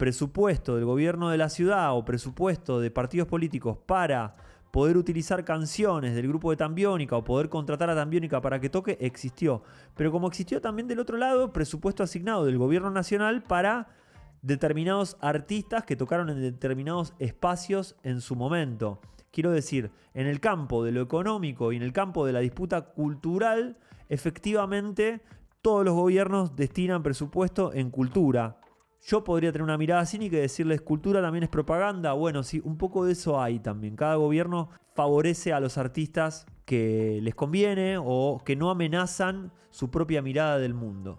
presupuesto 0.04 0.76
del 0.76 0.84
gobierno 0.84 1.30
de 1.30 1.38
la 1.38 1.48
ciudad 1.48 1.96
o 1.96 2.04
presupuesto 2.04 2.82
de 2.82 2.92
partidos 2.92 3.26
políticos 3.26 3.78
para 3.86 4.36
poder 4.70 4.98
utilizar 4.98 5.46
canciones 5.46 6.14
del 6.14 6.28
grupo 6.28 6.52
de 6.52 6.58
Tambiónica 6.58 7.16
o 7.16 7.24
poder 7.24 7.48
contratar 7.48 7.90
a 7.90 7.96
Tambiónica 7.96 8.42
para 8.42 8.60
que 8.60 8.70
toque, 8.70 8.98
existió. 9.00 9.64
Pero 9.96 10.12
como 10.12 10.28
existió 10.28 10.60
también 10.60 10.90
del 10.90 11.00
otro 11.00 11.16
lado, 11.16 11.54
presupuesto 11.54 12.04
asignado 12.04 12.44
del 12.44 12.58
gobierno 12.58 12.92
nacional 12.92 13.44
para 13.44 13.96
determinados 14.42 15.16
artistas 15.22 15.86
que 15.86 15.96
tocaron 15.96 16.30
en 16.30 16.42
determinados 16.42 17.14
espacios 17.20 17.96
en 18.04 18.20
su 18.20 18.36
momento. 18.36 19.00
Quiero 19.32 19.52
decir, 19.52 19.90
en 20.14 20.28
el 20.28 20.42
campo 20.42 20.84
de 20.84 20.92
lo 20.92 21.02
económico 21.02 21.72
y 21.72 21.78
en 21.78 21.82
el 21.82 21.94
campo 21.94 22.26
de 22.26 22.34
la 22.34 22.42
disputa 22.42 22.82
cultural, 22.82 23.78
efectivamente 24.10 25.22
todos 25.62 25.86
los 25.86 25.94
gobiernos 25.94 26.58
destinan 26.58 27.04
presupuesto 27.04 27.72
en 27.72 27.90
cultura. 27.90 28.58
Yo 29.06 29.24
podría 29.26 29.52
tener 29.52 29.64
una 29.64 29.78
mirada 29.78 30.06
cínica 30.06 30.38
y 30.38 30.42
decirles, 30.42 30.82
cultura 30.82 31.22
también 31.22 31.44
es 31.44 31.50
propaganda. 31.50 32.14
Bueno, 32.14 32.42
sí, 32.42 32.62
un 32.64 32.78
poco 32.78 33.04
de 33.04 33.12
eso 33.12 33.42
hay 33.42 33.60
también. 33.60 33.98
Cada 33.98 34.16
gobierno 34.16 34.70
favorece 34.94 35.52
a 35.52 35.60
los 35.60 35.78
artistas 35.78 36.46
que 36.64 37.20
les 37.22 37.36
conviene 37.36 37.98
o 37.98 38.42
que 38.46 38.56
no 38.56 38.70
amenazan 38.70 39.52
su 39.72 39.92
propia 39.92 40.22
mirada 40.22 40.58
del 40.58 40.74
mundo. 40.74 41.18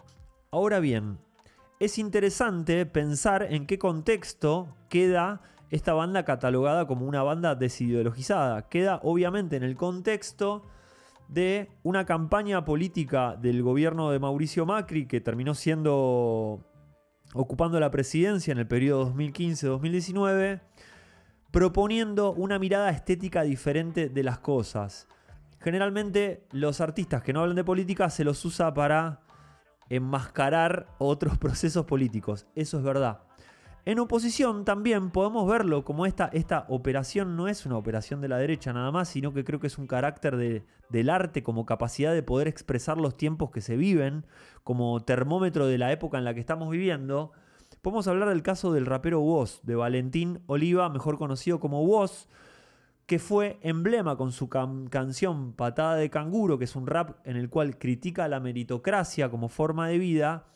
Ahora 0.50 0.80
bien, 0.80 1.18
es 1.78 1.98
interesante 1.98 2.86
pensar 2.86 3.42
en 3.50 3.66
qué 3.66 3.78
contexto 3.78 4.74
queda 4.88 5.42
esta 5.68 5.92
banda 5.92 6.24
catalogada 6.24 6.86
como 6.86 7.06
una 7.06 7.22
banda 7.22 7.54
desideologizada. 7.54 8.66
Queda 8.70 9.00
obviamente 9.02 9.56
en 9.56 9.62
el 9.62 9.76
contexto 9.76 10.62
de 11.28 11.68
una 11.82 12.06
campaña 12.06 12.64
política 12.64 13.36
del 13.36 13.62
gobierno 13.62 14.10
de 14.10 14.20
Mauricio 14.20 14.64
Macri 14.64 15.06
que 15.06 15.20
terminó 15.20 15.52
siendo 15.52 16.64
ocupando 17.34 17.78
la 17.80 17.90
presidencia 17.90 18.52
en 18.52 18.58
el 18.58 18.66
periodo 18.66 19.12
2015-2019, 19.12 20.60
proponiendo 21.50 22.32
una 22.32 22.58
mirada 22.58 22.90
estética 22.90 23.42
diferente 23.42 24.08
de 24.08 24.22
las 24.22 24.38
cosas. 24.38 25.08
Generalmente 25.60 26.46
los 26.52 26.80
artistas 26.80 27.22
que 27.22 27.32
no 27.32 27.40
hablan 27.40 27.56
de 27.56 27.64
política 27.64 28.08
se 28.08 28.24
los 28.24 28.44
usa 28.44 28.72
para 28.72 29.20
enmascarar 29.90 30.86
otros 30.98 31.36
procesos 31.38 31.84
políticos, 31.84 32.46
eso 32.54 32.78
es 32.78 32.84
verdad. 32.84 33.20
En 33.86 33.98
oposición 33.98 34.64
también 34.64 35.10
podemos 35.10 35.46
verlo 35.46 35.84
como 35.84 36.06
esta, 36.06 36.30
esta 36.32 36.64
operación 36.68 37.36
no 37.36 37.48
es 37.48 37.66
una 37.66 37.76
operación 37.76 38.22
de 38.22 38.28
la 38.28 38.38
derecha 38.38 38.72
nada 38.72 38.90
más, 38.90 39.10
sino 39.10 39.34
que 39.34 39.44
creo 39.44 39.60
que 39.60 39.66
es 39.66 39.76
un 39.76 39.86
carácter 39.86 40.64
del 40.88 41.10
arte 41.10 41.42
como 41.42 41.66
capacidad 41.66 42.14
de 42.14 42.22
poder 42.22 42.48
expresar 42.48 42.96
los 42.96 43.14
tiempos 43.18 43.50
que 43.50 43.60
se 43.60 43.76
viven, 43.76 44.24
como 44.62 45.00
termómetro 45.00 45.66
de 45.66 45.76
la 45.76 45.92
época 45.92 46.16
en 46.16 46.24
la 46.24 46.32
que 46.32 46.40
estamos 46.40 46.70
viviendo. 46.70 47.32
Podemos 47.82 48.08
hablar 48.08 48.30
del 48.30 48.42
caso 48.42 48.72
del 48.72 48.86
rapero 48.86 49.20
Woz, 49.20 49.60
de 49.64 49.74
Valentín 49.74 50.40
Oliva, 50.46 50.88
mejor 50.88 51.18
conocido 51.18 51.60
como 51.60 51.84
Woz, 51.84 52.26
que 53.04 53.18
fue 53.18 53.58
emblema 53.60 54.16
con 54.16 54.32
su 54.32 54.48
canción 54.48 55.52
Patada 55.52 55.96
de 55.96 56.08
Canguro, 56.08 56.56
que 56.56 56.64
es 56.64 56.74
un 56.74 56.86
rap 56.86 57.18
en 57.26 57.36
el 57.36 57.50
cual 57.50 57.78
critica 57.78 58.28
la 58.28 58.40
meritocracia 58.40 59.28
como 59.28 59.50
forma 59.50 59.88
de 59.88 59.98
vida, 59.98 60.46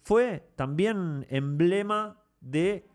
fue 0.00 0.48
también 0.56 1.26
emblema 1.28 2.19
de 2.40 2.86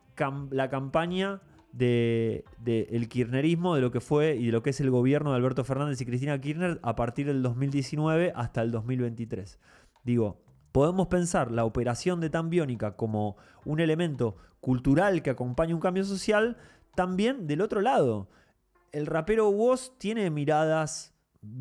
la 0.52 0.70
campaña 0.70 1.42
del 1.72 2.46
de, 2.58 3.08
kirchnerismo, 3.10 3.76
de 3.76 3.82
lo 3.82 3.92
que 3.92 4.00
fue 4.00 4.36
y 4.36 4.46
de 4.46 4.52
lo 4.52 4.64
que 4.64 4.70
es 4.70 4.80
el 4.80 4.90
gobierno 4.90 5.32
de 5.32 5.38
Alberto 5.38 5.64
Fernández 5.64 6.00
y 6.00 6.06
Cristina 6.06 6.40
Kirchner 6.40 6.80
a 6.84 6.96
partir 6.96 7.28
del 7.28 7.44
2019 7.44 8.32
hasta 8.36 8.62
el 8.62 8.72
2023. 8.72 9.60
Digo, 10.06 10.42
podemos 10.72 11.08
pensar 11.08 11.52
la 11.52 11.66
operación 11.66 12.22
de 12.22 12.30
Tan 12.30 12.50
Biónica 12.50 12.96
como 12.96 13.36
un 13.66 13.82
elemento 13.82 14.38
cultural 14.62 15.22
que 15.22 15.30
acompaña 15.32 15.76
un 15.76 15.82
cambio 15.82 16.06
social, 16.06 16.58
también 16.96 17.46
del 17.46 17.62
otro 17.62 17.82
lado. 17.82 18.30
El 18.94 19.06
rapero 19.06 19.50
Woz 19.50 19.98
tiene 19.98 20.30
miradas 20.30 21.14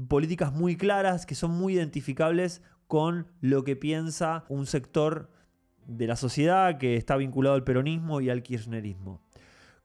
políticas 0.08 0.52
muy 0.52 0.76
claras 0.76 1.26
que 1.26 1.34
son 1.34 1.50
muy 1.50 1.74
identificables 1.74 2.62
con 2.86 3.26
lo 3.40 3.64
que 3.64 3.76
piensa 3.76 4.44
un 4.48 4.66
sector 4.66 5.30
de 5.86 6.06
la 6.06 6.16
sociedad 6.16 6.78
que 6.78 6.96
está 6.96 7.16
vinculado 7.16 7.56
al 7.56 7.64
peronismo 7.64 8.20
y 8.20 8.30
al 8.30 8.42
kirchnerismo. 8.42 9.20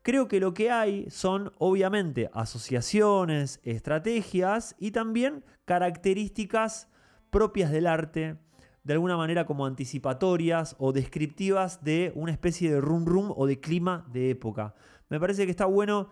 Creo 0.02 0.28
que 0.28 0.40
lo 0.40 0.54
que 0.54 0.72
hay 0.72 1.10
son 1.10 1.52
obviamente 1.58 2.30
asociaciones, 2.34 3.60
estrategias 3.64 4.76
y 4.80 4.92
también 4.92 5.44
características 5.66 6.88
propias 7.30 7.72
del 7.72 7.86
arte, 7.86 8.38
de 8.84 8.94
alguna 8.94 9.18
manera 9.18 9.46
como 9.46 9.66
anticipatorias 9.66 10.76
o 10.80 10.94
descriptivas 10.94 11.84
de 11.84 12.12
una 12.16 12.32
especie 12.32 12.72
de 12.72 12.82
rum 12.82 13.06
rum 13.06 13.34
o 13.36 13.46
de 13.46 13.60
clima 13.60 14.08
de 14.12 14.30
época. 14.32 14.74
Me 15.10 15.20
parece 15.20 15.46
que 15.46 15.52
está 15.52 15.66
bueno 15.66 16.10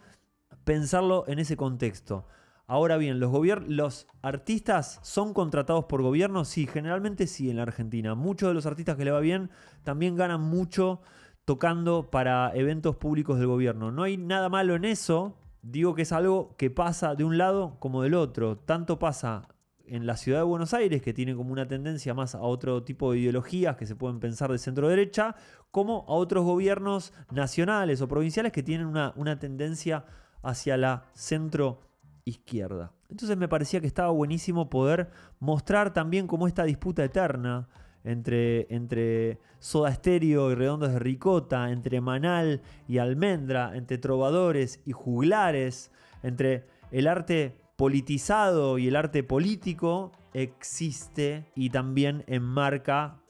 pensarlo 0.64 1.24
en 1.28 1.40
ese 1.40 1.56
contexto. 1.56 2.28
Ahora 2.70 2.98
bien, 2.98 3.22
los, 3.22 4.08
artistas 4.22 5.00
son 5.02 5.34
contratados 5.34 5.86
por 5.86 6.02
gobiernos, 6.02 6.50
sí, 6.50 6.68
generalmente 6.68 7.26
sí 7.26 7.50
en 7.50 7.56
la 7.56 7.62
Argentina. 7.62 8.14
Muchos 8.14 8.50
de 8.50 8.54
los 8.54 8.66
artistas 8.66 8.98
que 8.98 9.06
le 9.06 9.12
va 9.12 9.22
bien 9.22 9.50
también 9.84 10.18
ganan 10.18 10.42
mucho 10.42 11.00
tocando 11.46 12.10
para 12.12 12.52
eventos 12.56 12.98
públicos 12.98 13.40
del 13.40 13.48
gobierno. 13.48 13.90
No 13.94 14.04
hay 14.04 14.18
nada 14.18 14.50
malo 14.50 14.76
en 14.76 14.84
eso, 14.84 15.38
digo 15.62 15.96
que 15.96 16.02
es 16.02 16.12
algo 16.12 16.58
que 16.58 16.70
pasa 16.70 17.16
de 17.16 17.24
un 17.24 17.38
lado 17.38 17.78
como 17.80 18.04
del 18.04 18.16
otro. 18.16 18.58
Tanto 18.58 19.00
pasa 19.00 19.48
en 19.86 20.06
la 20.06 20.18
ciudad 20.18 20.40
de 20.40 20.44
Buenos 20.44 20.74
Aires, 20.74 21.02
que 21.02 21.14
tiene 21.14 21.38
como 21.38 21.54
una 21.54 21.70
tendencia 21.70 22.14
más 22.14 22.36
a 22.36 22.42
otro 22.42 22.84
tipo 22.84 23.14
de 23.14 23.20
ideologías 23.20 23.78
que 23.78 23.86
se 23.86 23.96
pueden 23.96 24.20
pensar 24.20 24.52
de 24.52 24.58
centro 24.58 24.90
derecha, 24.90 25.38
como 25.72 26.04
a 26.10 26.16
otros 26.16 26.44
gobiernos 26.44 27.14
nacionales 27.32 28.02
o 28.02 28.10
provinciales 28.10 28.52
que 28.52 28.62
tienen 28.62 28.88
una, 28.88 29.14
una 29.16 29.40
tendencia 29.40 30.04
hacia 30.44 30.76
la 30.76 31.06
centro 31.14 31.87
izquierda. 32.28 32.92
Entonces 33.10 33.38
me 33.38 33.48
parecía 33.48 33.80
que 33.80 33.88
estaba 33.88 34.12
buenísimo 34.12 34.70
poder 34.70 35.10
mostrar 35.40 35.94
también 35.94 36.28
cómo 36.28 36.48
esta 36.48 36.64
disputa 36.64 37.04
eterna 37.04 37.70
entre, 38.04 38.68
entre 38.74 39.40
Soda 39.60 39.94
Stereo 39.94 40.52
y 40.52 40.56
Redondos 40.56 40.92
de 40.92 41.00
Ricota, 41.00 41.72
entre 41.72 42.02
Manal 42.02 42.62
y 42.88 42.98
Almendra, 42.98 43.76
entre 43.76 43.98
trovadores 43.98 44.82
y 44.86 44.92
juglares, 44.92 45.92
entre 46.22 46.66
el 46.92 47.08
arte 47.08 47.58
politizado 47.78 48.78
y 48.78 48.88
el 48.88 48.96
arte 48.96 49.24
político, 49.24 50.12
existe 50.34 51.46
y 51.56 51.70
también 51.70 52.24
enmarca 52.28 53.22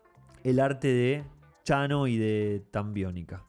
el 0.44 0.60
arte 0.60 0.88
de 0.88 1.24
Chano 1.64 2.08
y 2.08 2.18
de 2.18 2.64
Tambiónica. 2.72 3.44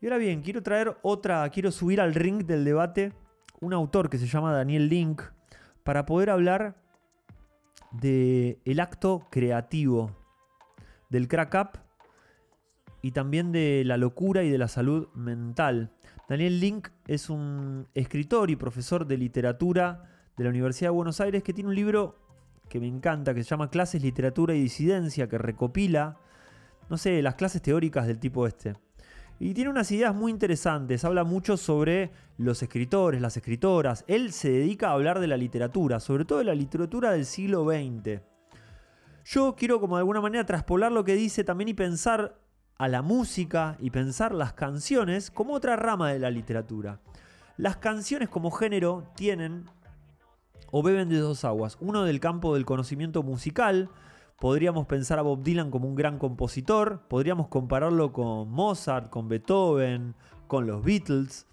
Y 0.00 0.06
ahora 0.06 0.18
bien, 0.18 0.42
quiero 0.42 0.62
traer 0.62 0.96
otra, 1.02 1.48
quiero 1.50 1.70
subir 1.70 2.00
al 2.00 2.14
ring 2.14 2.44
del 2.44 2.64
debate 2.64 3.12
un 3.60 3.72
autor 3.72 4.08
que 4.08 4.18
se 4.18 4.26
llama 4.26 4.52
Daniel 4.52 4.88
Link 4.88 5.22
para 5.84 6.06
poder 6.06 6.30
hablar 6.30 6.76
del 7.92 8.58
el 8.64 8.80
acto 8.80 9.26
creativo, 9.30 10.16
del 11.08 11.28
crack 11.28 11.54
up 11.54 11.80
y 13.02 13.12
también 13.12 13.52
de 13.52 13.82
la 13.84 13.96
locura 13.96 14.42
y 14.42 14.50
de 14.50 14.58
la 14.58 14.68
salud 14.68 15.08
mental. 15.14 15.92
Daniel 16.28 16.60
Link 16.60 16.88
es 17.06 17.28
un 17.28 17.88
escritor 17.94 18.50
y 18.50 18.56
profesor 18.56 19.06
de 19.06 19.16
literatura 19.16 20.04
de 20.36 20.44
la 20.44 20.50
Universidad 20.50 20.90
de 20.90 20.94
Buenos 20.94 21.20
Aires 21.20 21.42
que 21.42 21.52
tiene 21.52 21.68
un 21.70 21.74
libro 21.74 22.18
que 22.68 22.78
me 22.78 22.86
encanta, 22.86 23.34
que 23.34 23.42
se 23.42 23.50
llama 23.50 23.68
Clases, 23.68 24.00
Literatura 24.02 24.54
y 24.54 24.62
Disidencia, 24.62 25.28
que 25.28 25.38
recopila, 25.38 26.18
no 26.88 26.96
sé, 26.96 27.20
las 27.20 27.34
clases 27.34 27.60
teóricas 27.62 28.06
del 28.06 28.20
tipo 28.20 28.46
este. 28.46 28.74
Y 29.42 29.54
tiene 29.54 29.70
unas 29.70 29.90
ideas 29.90 30.14
muy 30.14 30.30
interesantes. 30.30 31.02
Habla 31.02 31.24
mucho 31.24 31.56
sobre 31.56 32.10
los 32.36 32.62
escritores, 32.62 33.22
las 33.22 33.38
escritoras. 33.38 34.04
Él 34.06 34.34
se 34.34 34.50
dedica 34.50 34.90
a 34.90 34.92
hablar 34.92 35.18
de 35.18 35.26
la 35.26 35.38
literatura, 35.38 35.98
sobre 35.98 36.26
todo 36.26 36.40
de 36.40 36.44
la 36.44 36.54
literatura 36.54 37.12
del 37.12 37.24
siglo 37.24 37.64
XX. 37.64 38.20
Yo 39.24 39.56
quiero 39.56 39.80
como 39.80 39.96
de 39.96 40.00
alguna 40.00 40.20
manera 40.20 40.44
traspolar 40.44 40.92
lo 40.92 41.04
que 41.04 41.14
dice 41.14 41.42
también 41.42 41.68
y 41.68 41.74
pensar 41.74 42.38
a 42.76 42.88
la 42.88 43.00
música 43.00 43.78
y 43.80 43.88
pensar 43.88 44.34
las 44.34 44.52
canciones 44.52 45.30
como 45.30 45.54
otra 45.54 45.74
rama 45.74 46.12
de 46.12 46.18
la 46.18 46.30
literatura. 46.30 47.00
Las 47.56 47.78
canciones 47.78 48.28
como 48.28 48.50
género 48.50 49.04
tienen 49.16 49.64
o 50.70 50.82
beben 50.82 51.08
de 51.08 51.16
dos 51.16 51.46
aguas. 51.46 51.78
Uno 51.80 52.04
del 52.04 52.20
campo 52.20 52.52
del 52.52 52.66
conocimiento 52.66 53.22
musical, 53.22 53.88
Podríamos 54.40 54.86
pensar 54.86 55.18
a 55.18 55.22
Bob 55.22 55.42
Dylan 55.42 55.70
como 55.70 55.86
un 55.86 55.94
gran 55.94 56.18
compositor, 56.18 57.02
podríamos 57.08 57.48
compararlo 57.48 58.10
con 58.10 58.50
Mozart, 58.50 59.10
con 59.10 59.28
Beethoven, 59.28 60.14
con 60.46 60.66
los 60.66 60.82
Beatles. 60.82 61.46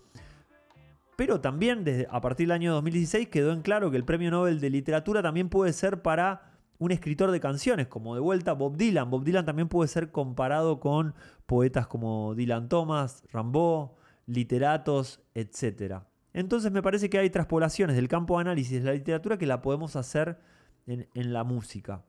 Pero 1.18 1.42
también 1.42 1.84
desde, 1.84 2.08
a 2.10 2.22
partir 2.22 2.48
del 2.48 2.54
año 2.54 2.72
2016 2.76 3.28
quedó 3.28 3.52
en 3.52 3.62
claro 3.62 3.92
que 3.92 3.98
el 3.98 4.06
Premio 4.06 4.32
Nobel 4.32 4.62
de 4.62 4.70
Literatura 4.70 5.22
también 5.22 5.50
puede 5.50 5.74
ser 5.74 6.02
para 6.02 6.54
un 6.78 6.92
escritor 6.92 7.32
de 7.32 7.42
canciones, 7.42 7.88
como 7.88 8.16
de 8.16 8.22
vuelta 8.22 8.54
Bob 8.54 8.78
Dylan. 8.78 9.10
Bob 9.10 9.26
Dylan 9.26 9.46
también 9.46 9.68
puede 9.68 9.90
ser 9.90 10.12
comparado 10.12 10.80
con 10.80 11.14
poetas 11.46 11.88
como 11.88 12.36
Dylan 12.36 12.70
Thomas, 12.70 13.26
Rimbaud, 13.34 13.90
literatos, 14.28 15.20
etc. 15.34 16.04
Entonces 16.32 16.72
me 16.72 16.82
parece 16.82 17.10
que 17.10 17.18
hay 17.18 17.30
traspolaciones 17.30 17.98
del 17.98 18.08
campo 18.08 18.38
de 18.38 18.44
análisis 18.44 18.82
de 18.82 18.86
la 18.86 18.94
literatura 18.94 19.38
que 19.38 19.46
la 19.46 19.62
podemos 19.62 19.98
hacer 19.98 20.40
en 20.86 21.34
la 21.34 21.44
música. 21.44 22.06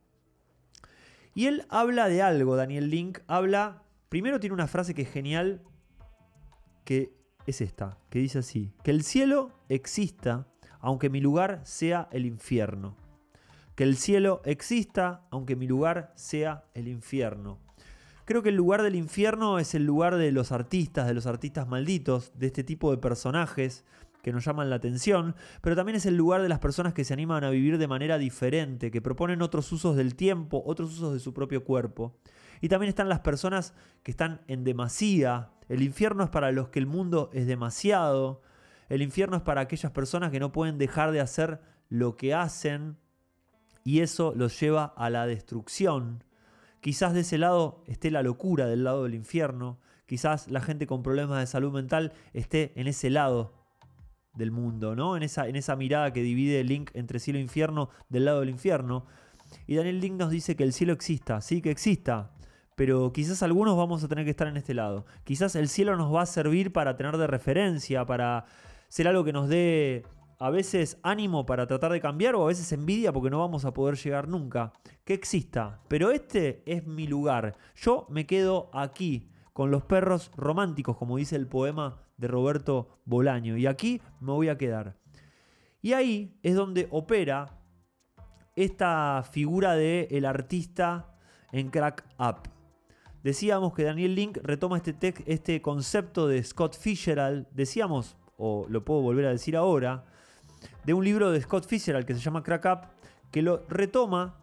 Y 1.38 1.46
él 1.46 1.66
habla 1.68 2.08
de 2.08 2.20
algo, 2.20 2.56
Daniel 2.56 2.90
Link, 2.90 3.20
habla, 3.28 3.84
primero 4.08 4.40
tiene 4.40 4.54
una 4.54 4.66
frase 4.66 4.92
que 4.92 5.02
es 5.02 5.08
genial, 5.08 5.62
que 6.84 7.12
es 7.46 7.60
esta, 7.60 7.96
que 8.10 8.18
dice 8.18 8.40
así, 8.40 8.72
que 8.82 8.90
el 8.90 9.04
cielo 9.04 9.52
exista 9.68 10.48
aunque 10.80 11.10
mi 11.10 11.20
lugar 11.20 11.60
sea 11.62 12.08
el 12.10 12.26
infierno. 12.26 12.96
Que 13.76 13.84
el 13.84 13.96
cielo 13.96 14.42
exista 14.46 15.28
aunque 15.30 15.54
mi 15.54 15.68
lugar 15.68 16.12
sea 16.16 16.64
el 16.74 16.88
infierno. 16.88 17.60
Creo 18.24 18.42
que 18.42 18.48
el 18.48 18.56
lugar 18.56 18.82
del 18.82 18.96
infierno 18.96 19.60
es 19.60 19.76
el 19.76 19.84
lugar 19.84 20.16
de 20.16 20.32
los 20.32 20.50
artistas, 20.50 21.06
de 21.06 21.14
los 21.14 21.26
artistas 21.26 21.68
malditos, 21.68 22.32
de 22.34 22.48
este 22.48 22.64
tipo 22.64 22.90
de 22.90 22.98
personajes 22.98 23.84
que 24.22 24.32
nos 24.32 24.44
llaman 24.44 24.70
la 24.70 24.76
atención, 24.76 25.34
pero 25.60 25.76
también 25.76 25.96
es 25.96 26.06
el 26.06 26.16
lugar 26.16 26.42
de 26.42 26.48
las 26.48 26.58
personas 26.58 26.94
que 26.94 27.04
se 27.04 27.12
animan 27.12 27.44
a 27.44 27.50
vivir 27.50 27.78
de 27.78 27.86
manera 27.86 28.18
diferente, 28.18 28.90
que 28.90 29.00
proponen 29.00 29.42
otros 29.42 29.70
usos 29.72 29.96
del 29.96 30.14
tiempo, 30.14 30.62
otros 30.66 30.92
usos 30.92 31.14
de 31.14 31.20
su 31.20 31.32
propio 31.32 31.64
cuerpo. 31.64 32.16
Y 32.60 32.68
también 32.68 32.88
están 32.88 33.08
las 33.08 33.20
personas 33.20 33.74
que 34.02 34.10
están 34.10 34.40
en 34.48 34.64
demasía. 34.64 35.50
El 35.68 35.82
infierno 35.82 36.24
es 36.24 36.30
para 36.30 36.50
los 36.52 36.68
que 36.68 36.80
el 36.80 36.86
mundo 36.86 37.30
es 37.32 37.46
demasiado. 37.46 38.42
El 38.88 39.02
infierno 39.02 39.36
es 39.36 39.42
para 39.42 39.60
aquellas 39.60 39.92
personas 39.92 40.30
que 40.30 40.40
no 40.40 40.50
pueden 40.50 40.78
dejar 40.78 41.12
de 41.12 41.20
hacer 41.20 41.60
lo 41.88 42.16
que 42.16 42.34
hacen 42.34 42.96
y 43.84 44.00
eso 44.00 44.34
los 44.36 44.60
lleva 44.60 44.84
a 44.84 45.08
la 45.08 45.26
destrucción. 45.26 46.24
Quizás 46.80 47.14
de 47.14 47.20
ese 47.20 47.38
lado 47.38 47.82
esté 47.86 48.10
la 48.10 48.22
locura 48.22 48.66
del 48.66 48.84
lado 48.84 49.04
del 49.04 49.14
infierno. 49.14 49.78
Quizás 50.06 50.48
la 50.48 50.60
gente 50.60 50.86
con 50.86 51.02
problemas 51.02 51.40
de 51.40 51.46
salud 51.46 51.72
mental 51.72 52.12
esté 52.34 52.72
en 52.76 52.86
ese 52.86 53.10
lado 53.10 53.57
del 54.38 54.50
mundo, 54.50 54.96
¿no? 54.96 55.16
En 55.16 55.22
esa, 55.22 55.48
en 55.48 55.56
esa 55.56 55.76
mirada 55.76 56.12
que 56.12 56.22
divide 56.22 56.64
link 56.64 56.90
entre 56.94 57.18
cielo 57.18 57.38
e 57.38 57.42
infierno 57.42 57.90
del 58.08 58.24
lado 58.24 58.40
del 58.40 58.48
infierno. 58.48 59.04
Y 59.66 59.76
Daniel 59.76 60.00
Link 60.00 60.14
nos 60.14 60.30
dice 60.30 60.56
que 60.56 60.64
el 60.64 60.72
cielo 60.72 60.92
exista, 60.92 61.40
sí 61.40 61.60
que 61.60 61.70
exista, 61.70 62.32
pero 62.74 63.12
quizás 63.12 63.42
algunos 63.42 63.76
vamos 63.76 64.04
a 64.04 64.08
tener 64.08 64.24
que 64.24 64.30
estar 64.30 64.46
en 64.46 64.56
este 64.56 64.72
lado. 64.72 65.04
Quizás 65.24 65.56
el 65.56 65.68
cielo 65.68 65.96
nos 65.96 66.14
va 66.14 66.22
a 66.22 66.26
servir 66.26 66.72
para 66.72 66.96
tener 66.96 67.16
de 67.16 67.26
referencia, 67.26 68.06
para 68.06 68.46
ser 68.88 69.08
algo 69.08 69.24
que 69.24 69.32
nos 69.32 69.48
dé 69.48 70.04
a 70.38 70.50
veces 70.50 70.98
ánimo 71.02 71.46
para 71.46 71.66
tratar 71.66 71.90
de 71.90 72.00
cambiar 72.00 72.36
o 72.36 72.44
a 72.44 72.46
veces 72.46 72.70
envidia 72.72 73.12
porque 73.12 73.30
no 73.30 73.40
vamos 73.40 73.64
a 73.64 73.74
poder 73.74 73.96
llegar 73.96 74.28
nunca. 74.28 74.72
Que 75.04 75.14
exista, 75.14 75.80
pero 75.88 76.10
este 76.10 76.62
es 76.66 76.86
mi 76.86 77.06
lugar. 77.06 77.56
Yo 77.74 78.06
me 78.08 78.26
quedo 78.26 78.70
aquí 78.72 79.28
con 79.52 79.70
los 79.70 79.82
perros 79.82 80.30
románticos, 80.36 80.96
como 80.96 81.16
dice 81.16 81.34
el 81.34 81.48
poema 81.48 82.07
de 82.18 82.28
Roberto 82.28 82.98
Bolaño. 83.06 83.56
Y 83.56 83.66
aquí 83.66 84.02
me 84.20 84.32
voy 84.32 84.48
a 84.48 84.58
quedar. 84.58 84.96
Y 85.80 85.94
ahí 85.94 86.36
es 86.42 86.54
donde 86.54 86.88
opera 86.90 87.58
esta 88.56 89.24
figura 89.30 89.74
de 89.74 90.08
el 90.10 90.24
artista 90.26 91.14
en 91.52 91.70
Crack 91.70 92.04
Up. 92.18 92.48
Decíamos 93.22 93.72
que 93.72 93.84
Daniel 93.84 94.14
Link 94.14 94.38
retoma 94.42 94.76
este, 94.76 95.14
este 95.26 95.62
concepto 95.62 96.28
de 96.28 96.42
Scott 96.42 96.76
Fitzgerald, 96.76 97.46
decíamos, 97.52 98.16
o 98.36 98.66
lo 98.68 98.84
puedo 98.84 99.00
volver 99.00 99.26
a 99.26 99.30
decir 99.30 99.56
ahora, 99.56 100.04
de 100.84 100.94
un 100.94 101.04
libro 101.04 101.30
de 101.30 101.40
Scott 101.40 101.66
Fitzgerald 101.66 102.06
que 102.06 102.14
se 102.14 102.20
llama 102.20 102.42
Crack 102.42 102.64
Up, 102.64 102.88
que 103.30 103.42
lo 103.42 103.64
retoma 103.68 104.36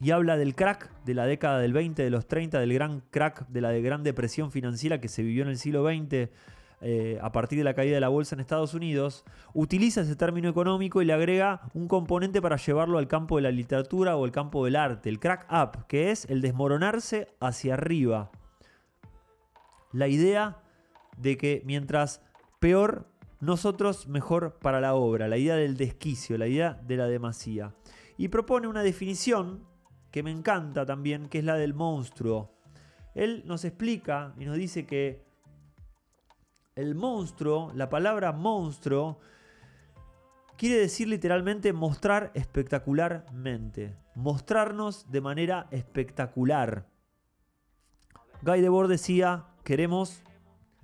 y 0.00 0.10
habla 0.10 0.36
del 0.36 0.54
crack 0.54 0.90
de 1.04 1.14
la 1.14 1.26
década 1.26 1.58
del 1.58 1.72
20, 1.72 2.02
de 2.02 2.10
los 2.10 2.26
30, 2.26 2.60
del 2.60 2.74
gran 2.74 3.00
crack, 3.10 3.46
de 3.48 3.60
la 3.60 3.72
gran 3.72 4.02
depresión 4.02 4.50
financiera 4.50 5.00
que 5.00 5.08
se 5.08 5.22
vivió 5.22 5.42
en 5.42 5.48
el 5.48 5.58
siglo 5.58 5.86
XX 5.86 6.28
eh, 6.82 7.18
a 7.22 7.32
partir 7.32 7.58
de 7.58 7.64
la 7.64 7.74
caída 7.74 7.94
de 7.94 8.00
la 8.00 8.08
bolsa 8.08 8.34
en 8.34 8.40
Estados 8.40 8.74
Unidos, 8.74 9.24
utiliza 9.54 10.02
ese 10.02 10.16
término 10.16 10.48
económico 10.48 11.00
y 11.00 11.06
le 11.06 11.12
agrega 11.12 11.62
un 11.72 11.88
componente 11.88 12.42
para 12.42 12.56
llevarlo 12.56 12.98
al 12.98 13.08
campo 13.08 13.36
de 13.36 13.42
la 13.42 13.50
literatura 13.50 14.16
o 14.16 14.24
el 14.24 14.32
campo 14.32 14.64
del 14.64 14.76
arte, 14.76 15.08
el 15.08 15.18
crack 15.18 15.46
up, 15.50 15.86
que 15.86 16.10
es 16.10 16.26
el 16.26 16.42
desmoronarse 16.42 17.28
hacia 17.40 17.74
arriba. 17.74 18.30
La 19.92 20.08
idea 20.08 20.58
de 21.16 21.38
que 21.38 21.62
mientras 21.64 22.20
peor 22.58 23.06
nosotros, 23.40 24.08
mejor 24.08 24.58
para 24.60 24.80
la 24.80 24.94
obra, 24.94 25.28
la 25.28 25.38
idea 25.38 25.56
del 25.56 25.76
desquicio, 25.76 26.38
la 26.38 26.46
idea 26.46 26.74
de 26.86 26.96
la 26.96 27.06
demasía. 27.06 27.74
Y 28.16 28.28
propone 28.28 28.66
una 28.66 28.82
definición 28.82 29.66
que 30.10 30.22
me 30.22 30.30
encanta 30.30 30.86
también, 30.86 31.28
que 31.28 31.38
es 31.38 31.44
la 31.44 31.56
del 31.56 31.74
monstruo. 31.74 32.54
Él 33.14 33.42
nos 33.46 33.64
explica 33.64 34.34
y 34.38 34.44
nos 34.44 34.56
dice 34.56 34.86
que 34.86 35.25
el 36.76 36.94
monstruo, 36.94 37.72
la 37.74 37.88
palabra 37.88 38.32
monstruo, 38.32 39.18
quiere 40.56 40.76
decir 40.76 41.08
literalmente 41.08 41.72
mostrar 41.72 42.30
espectacularmente, 42.34 43.96
mostrarnos 44.14 45.10
de 45.10 45.20
manera 45.22 45.66
espectacular. 45.70 46.86
Guy 48.42 48.60
Debord 48.60 48.88
decía, 48.88 49.46
queremos 49.64 50.22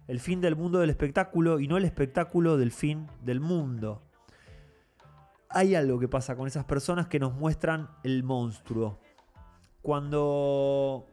el 0.08 0.18
fin 0.18 0.40
del 0.40 0.56
mundo 0.56 0.80
del 0.80 0.90
espectáculo 0.90 1.60
y 1.60 1.68
no 1.68 1.76
el 1.76 1.84
espectáculo 1.84 2.56
del 2.56 2.72
fin 2.72 3.06
del 3.22 3.40
mundo. 3.40 4.02
Hay 5.50 5.74
algo 5.74 5.98
que 5.98 6.08
pasa 6.08 6.34
con 6.34 6.46
esas 6.46 6.64
personas 6.64 7.06
que 7.08 7.20
nos 7.20 7.34
muestran 7.34 7.90
el 8.02 8.22
monstruo. 8.22 8.98
Cuando 9.82 11.06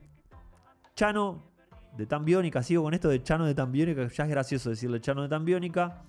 Chano 0.95 1.48
de 1.99 2.05
tan 2.05 2.23
biónica, 2.23 2.63
sigo 2.63 2.83
con 2.83 2.93
esto 2.93 3.09
de 3.09 3.21
Chano 3.21 3.45
de 3.45 3.53
tan 3.53 3.73
biónica, 3.73 4.07
ya 4.07 4.23
es 4.23 4.29
gracioso 4.29 4.69
decirle 4.69 5.01
Chano 5.01 5.21
de 5.21 5.27
tan 5.27 5.43
biónica. 5.43 6.01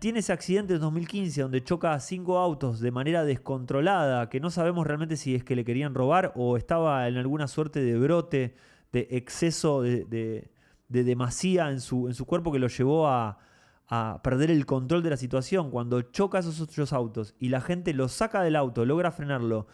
Tiene 0.00 0.18
ese 0.18 0.32
accidente 0.32 0.74
en 0.74 0.80
2015 0.80 1.42
donde 1.42 1.62
choca 1.62 1.92
a 1.92 2.00
cinco 2.00 2.38
autos 2.38 2.80
de 2.80 2.90
manera 2.90 3.22
descontrolada, 3.24 4.28
que 4.28 4.40
no 4.40 4.50
sabemos 4.50 4.86
realmente 4.88 5.16
si 5.16 5.36
es 5.36 5.44
que 5.44 5.54
le 5.54 5.64
querían 5.64 5.94
robar 5.94 6.32
o 6.34 6.56
estaba 6.56 7.06
en 7.06 7.16
alguna 7.16 7.46
suerte 7.46 7.80
de 7.80 7.96
brote, 7.96 8.56
de 8.92 9.06
exceso 9.12 9.82
de, 9.82 10.50
demasía 10.88 11.70
en 11.70 11.80
su, 11.80 12.08
en 12.08 12.14
su 12.14 12.26
cuerpo 12.26 12.50
que 12.50 12.58
lo 12.58 12.66
llevó 12.66 13.06
a, 13.06 13.38
a 13.86 14.20
perder 14.24 14.50
el 14.50 14.66
control 14.66 15.04
de 15.04 15.10
la 15.10 15.16
situación. 15.16 15.70
Cuando 15.70 16.02
choca 16.02 16.40
esos 16.40 16.60
otros 16.60 16.92
autos 16.92 17.36
y 17.38 17.50
la 17.50 17.60
gente 17.60 17.94
lo 17.94 18.08
saca 18.08 18.42
del 18.42 18.56
auto, 18.56 18.84
logra 18.84 19.12
frenarlo 19.12 19.68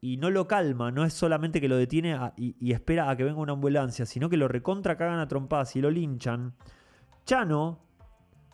y 0.00 0.16
no 0.16 0.30
lo 0.30 0.46
calma, 0.46 0.90
no 0.90 1.04
es 1.04 1.12
solamente 1.12 1.60
que 1.60 1.68
lo 1.68 1.76
detiene 1.76 2.18
y, 2.36 2.72
espera 2.72 3.10
a 3.10 3.16
que 3.16 3.24
venga 3.24 3.40
una 3.40 3.52
ambulancia, 3.52 4.06
sino 4.06 4.28
que 4.28 4.36
lo 4.36 4.46
recontra 4.46 4.96
cagan 4.96 5.18
a 5.18 5.28
trompadas 5.28 5.74
y 5.76 5.80
lo 5.80 5.90
linchan, 5.90 6.54
Chano 7.24 7.80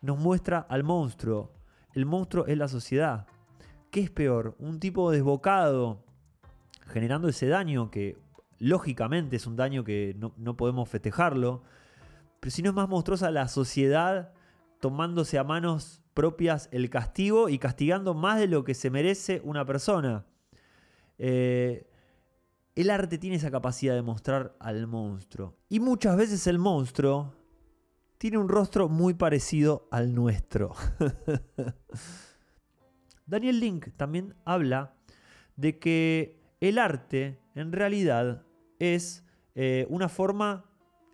nos 0.03 0.19
muestra 0.19 0.67
al 0.69 0.85
monstruo. 0.85 1.53
El 1.93 2.07
monstruo 2.07 2.47
es 2.47 2.59
la 2.59 2.69
sociedad. 2.69 3.27
¿Qué 3.91 4.01
es 4.01 4.11
peor? 4.11 4.57
Un 4.59 4.81
tipo 4.81 5.11
desbocado 5.11 6.05
generando 6.87 7.29
ese 7.29 7.47
daño 7.47 7.91
que 7.91 8.19
lógicamente 8.59 9.37
es 9.37 9.47
un 9.47 9.57
daño 9.57 9.85
que 9.85 10.15
no, 10.19 10.33
no 10.37 10.57
podemos 10.57 10.89
festejarlo, 10.89 11.63
pero 12.41 12.51
si 12.51 12.63
no 12.63 12.71
es 12.71 12.75
más 12.75 12.89
monstruosa 12.89 13.31
la 13.31 13.49
sociedad 13.49 14.33
tomándose 14.81 15.39
a 15.39 15.45
manos 15.45 16.03
propias 16.15 16.69
el 16.73 16.91
castigo 16.91 17.49
y 17.49 17.59
castigando 17.59 18.15
más 18.15 18.39
de 18.39 18.49
lo 18.49 18.65
que 18.65 18.75
se 18.75 18.91
merece 18.91 19.41
una 19.45 19.65
persona. 19.65 20.27
Eh, 21.19 21.89
el 22.75 22.91
arte 22.91 23.19
tiene 23.19 23.37
esa 23.37 23.51
capacidad 23.51 23.95
de 23.95 24.03
mostrar 24.03 24.57
al 24.59 24.87
monstruo. 24.87 25.57
Y 25.69 25.81
muchas 25.81 26.17
veces 26.17 26.47
el 26.47 26.59
monstruo 26.59 27.35
tiene 28.19 28.39
un 28.39 28.49
rostro 28.49 28.89
muy 28.89 29.15
parecido 29.15 29.89
al 29.91 30.15
nuestro. 30.15 30.75
Daniel 33.27 33.61
Link 33.61 33.89
también 33.97 34.35
habla 34.45 34.95
de 35.57 35.79
que 35.79 36.41
el 36.61 36.79
arte 36.79 37.41
en 37.55 37.73
realidad 37.73 38.45
es 38.79 39.25
eh, 39.55 39.87
una 39.89 40.09
forma, 40.09 40.65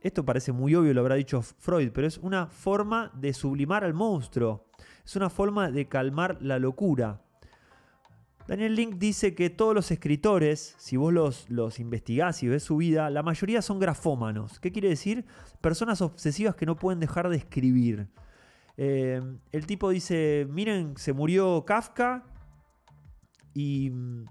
esto 0.00 0.24
parece 0.24 0.52
muy 0.52 0.74
obvio, 0.74 0.94
lo 0.94 1.00
habrá 1.00 1.16
dicho 1.16 1.42
Freud, 1.42 1.90
pero 1.92 2.06
es 2.06 2.18
una 2.18 2.46
forma 2.46 3.12
de 3.14 3.32
sublimar 3.32 3.84
al 3.84 3.94
monstruo, 3.94 4.66
es 5.04 5.14
una 5.16 5.30
forma 5.30 5.70
de 5.70 5.88
calmar 5.88 6.38
la 6.40 6.58
locura. 6.58 7.22
Daniel 8.46 8.74
Link 8.74 8.96
dice 8.96 9.35
que 9.35 9.48
todos 9.48 9.74
los 9.74 9.90
escritores, 9.90 10.74
si 10.79 10.96
vos 10.96 11.12
los, 11.12 11.48
los 11.50 11.79
investigás 11.79 12.42
y 12.42 12.48
ves 12.48 12.64
su 12.64 12.79
vida, 12.79 13.09
la 13.11 13.22
mayoría 13.22 13.62
son 13.62 13.79
grafómanos. 13.79 14.59
¿Qué 14.59 14.72
quiere 14.72 14.88
decir? 14.88 15.24
Personas 15.61 16.00
obsesivas 16.00 16.57
que 16.57 16.66
no 16.66 16.76
pueden 16.76 16.98
dejar 17.00 17.29
de 17.29 17.37
escribir. 17.37 18.09
Eh, 18.76 19.20
el 19.53 19.66
tipo 19.66 19.90
dice, 19.90 20.46
miren, 20.50 20.96
se 20.96 21.12
murió 21.12 21.64
Kafka 21.64 22.24
y 23.53 23.90
mm, 23.90 24.24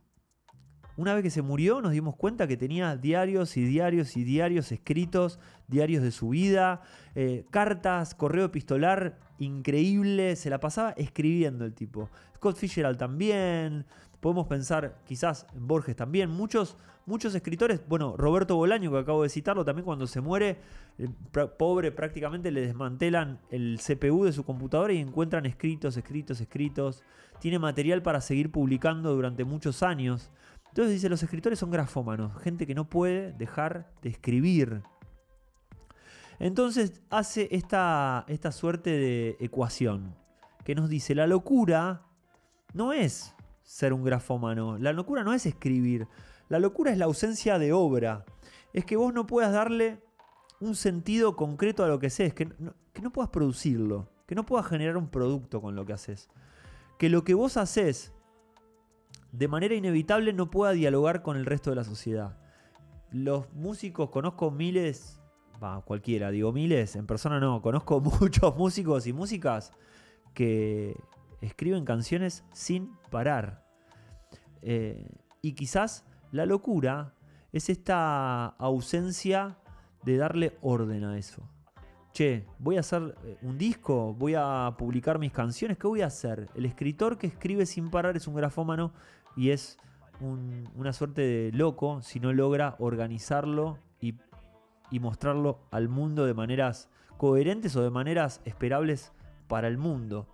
una 0.98 1.13
vez 1.13 1.24
que 1.24 1.30
se 1.30 1.41
murió 1.41 1.82
nos 1.82 1.91
dimos 1.91 2.15
cuenta 2.15 2.48
que 2.48 2.58
tenía 2.58 2.98
diarios 2.98 3.56
y 3.58 3.63
diarios 3.63 4.17
y 4.17 4.24
diarios 4.24 4.72
escritos, 4.72 5.39
diarios 5.67 6.04
de 6.04 6.12
su 6.12 6.30
vida, 6.30 6.82
eh, 7.15 7.45
cartas, 7.52 8.15
correo 8.15 8.45
epistolar 8.45 9.17
increíble, 9.39 10.36
se 10.36 10.49
la 10.49 10.60
pasaba 10.60 10.91
escribiendo 10.91 11.65
el 11.65 11.73
tipo. 11.73 12.10
Scott 12.36 12.58
Fitzgerald 12.58 12.97
también, 12.97 13.86
Podemos 14.19 14.47
pensar 14.47 14.99
quizás 15.06 15.47
en 15.56 15.65
Borges 15.67 15.95
también. 15.95 16.30
Muchos, 16.30 16.75
muchos 17.06 17.34
escritores, 17.36 17.82
bueno, 17.88 18.17
Roberto 18.17 18.56
Bolaño, 18.58 18.91
que 18.91 18.97
acabo 18.97 19.23
de 19.23 19.30
citarlo, 19.30 19.63
también 19.63 19.86
cuando 19.86 20.08
se 20.08 20.19
muere, 20.19 20.58
el 20.97 21.10
pobre 21.58 21.93
prácticamente 21.93 22.52
le 22.52 22.62
desmantelan 22.62 23.39
el 23.49 23.80
CPU 23.80 24.25
de 24.25 24.34
su 24.34 24.43
computadora 24.43 24.91
y 24.91 24.97
encuentran 24.97 25.45
escritos, 25.45 25.95
escritos, 25.95 26.41
escritos. 26.41 27.04
Tiene 27.39 27.60
material 27.60 28.02
para 28.02 28.19
seguir 28.19 28.52
publicando 28.52 29.15
durante 29.15 29.45
muchos 29.45 29.84
años. 29.84 30.30
Entonces 30.67 30.95
dice, 30.95 31.08
los 31.08 31.23
escritores 31.23 31.58
son 31.58 31.71
grafómanos, 31.71 32.38
gente 32.41 32.67
que 32.67 32.75
no 32.75 32.89
puede 32.89 33.32
dejar 33.32 33.89
de 34.02 34.10
escribir. 34.10 34.82
Entonces 36.39 37.02
hace 37.10 37.49
esta, 37.52 38.25
esta 38.28 38.52
suerte 38.52 38.91
de 38.91 39.38
ecuación 39.39 40.15
que 40.63 40.73
nos 40.73 40.89
dice, 40.89 41.15
la 41.15 41.28
locura 41.28 42.04
no 42.73 42.93
es 42.93 43.36
ser 43.63 43.93
un 43.93 44.04
grafómano. 44.04 44.78
La 44.78 44.93
locura 44.93 45.23
no 45.23 45.34
es 45.34 45.45
escribir. 45.45 46.08
La 46.47 46.60
locura 46.60 46.91
es 46.91 46.97
la 46.97 47.06
ausencia 47.06 47.60
de 47.60 47.73
obra. 47.73 48.25
Es 48.73 48.86
que 48.86 48.95
vos 48.95 49.13
no 49.13 49.28
puedas 49.28 49.52
darle 49.52 50.02
un 50.60 50.75
sentido 50.75 51.36
concreto 51.36 51.84
a 51.84 51.88
lo 51.88 51.99
que 51.99 52.08
haces, 52.08 52.34
que 52.34 52.45
no, 52.45 52.73
que 52.93 53.02
no 53.02 53.12
puedas 53.12 53.30
producirlo, 53.30 54.10
que 54.25 54.36
no 54.36 54.45
puedas 54.45 54.67
generar 54.67 54.97
un 54.97 55.10
producto 55.10 55.62
con 55.62 55.75
lo 55.75 55.86
que 55.86 55.93
haces. 55.93 56.30
Que 56.97 57.10
lo 57.10 57.23
que 57.23 57.34
vos 57.34 57.58
haces 57.58 58.13
de 59.32 59.47
manera 59.47 59.75
inevitable 59.75 60.34
no 60.34 60.49
pueda 60.49 60.71
dialogar 60.71 61.21
con 61.21 61.38
el 61.38 61.45
resto 61.45 61.69
de 61.69 61.75
la 61.75 61.84
sociedad. 61.84 62.38
Los 63.12 63.52
músicos, 63.54 64.10
conozco 64.10 64.52
miles, 64.52 65.18
cualquiera, 65.86 66.32
digo 66.32 66.51
miles, 66.51 66.95
en 66.95 67.05
persona 67.05 67.39
no, 67.39 67.62
conozco 67.62 68.01
muchos 68.22 68.55
músicos 68.55 69.07
y 69.07 69.14
músicas 69.14 69.72
que, 70.34 70.95
escriben 71.41 71.86
canciones 71.86 72.43
sin 72.51 72.91
parar. 73.10 73.66
Eh, 74.62 75.10
y 75.41 75.53
quizás 75.53 76.05
la 76.32 76.45
locura 76.45 77.14
es 77.51 77.70
esta 77.70 78.45
ausencia 78.45 79.57
de 80.03 80.18
darle 80.18 80.57
orden 80.62 81.03
a 81.03 81.18
eso. 81.18 81.43
Che, 82.14 82.45
voy 82.57 82.78
a 82.78 82.80
hacer 82.82 83.16
eh, 83.24 83.38
un 83.41 83.57
disco, 83.57 84.14
voy 84.14 84.34
a 84.36 84.76
publicar 84.78 85.20
mis 85.20 85.32
canciones, 85.32 85.78
¿qué 85.78 85.88
voy 85.88 86.01
a 86.01 86.07
hacer? 86.07 86.49
El 86.55 86.66
escritor 86.66 87.18
que 87.18 87.28
escribe 87.28 87.66
sin 87.66 87.89
parar 87.89 88.18
es 88.18 88.28
un 88.28 88.36
grafómano 88.36 88.91
y 89.36 89.51
es 89.51 89.78
una 90.22 90.91
suerte 90.91 91.22
de 91.22 91.51
loco 91.53 92.01
si 92.01 92.20
no 92.20 92.34
logra 92.34 92.76
organizarlo 92.80 93.78
y, 94.01 94.16
y 94.92 95.00
mostrarlo 95.00 95.60
al 95.72 95.90
mundo 95.90 96.26
de 96.26 96.34
maneras 96.34 96.90
coherentes 97.18 97.76
o 97.76 97.84
de 97.84 97.90
maneras 97.90 98.42
esperables 98.46 99.12
para 99.48 99.68
el 99.68 99.78
mundo. 99.78 100.28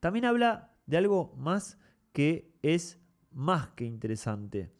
También 0.00 0.24
habla 0.24 0.72
de 0.86 0.96
algo 0.96 1.32
más 1.36 1.78
que 2.12 2.52
es 2.62 2.98
más 3.30 3.68
que 3.70 3.84
interesante. 3.84 4.70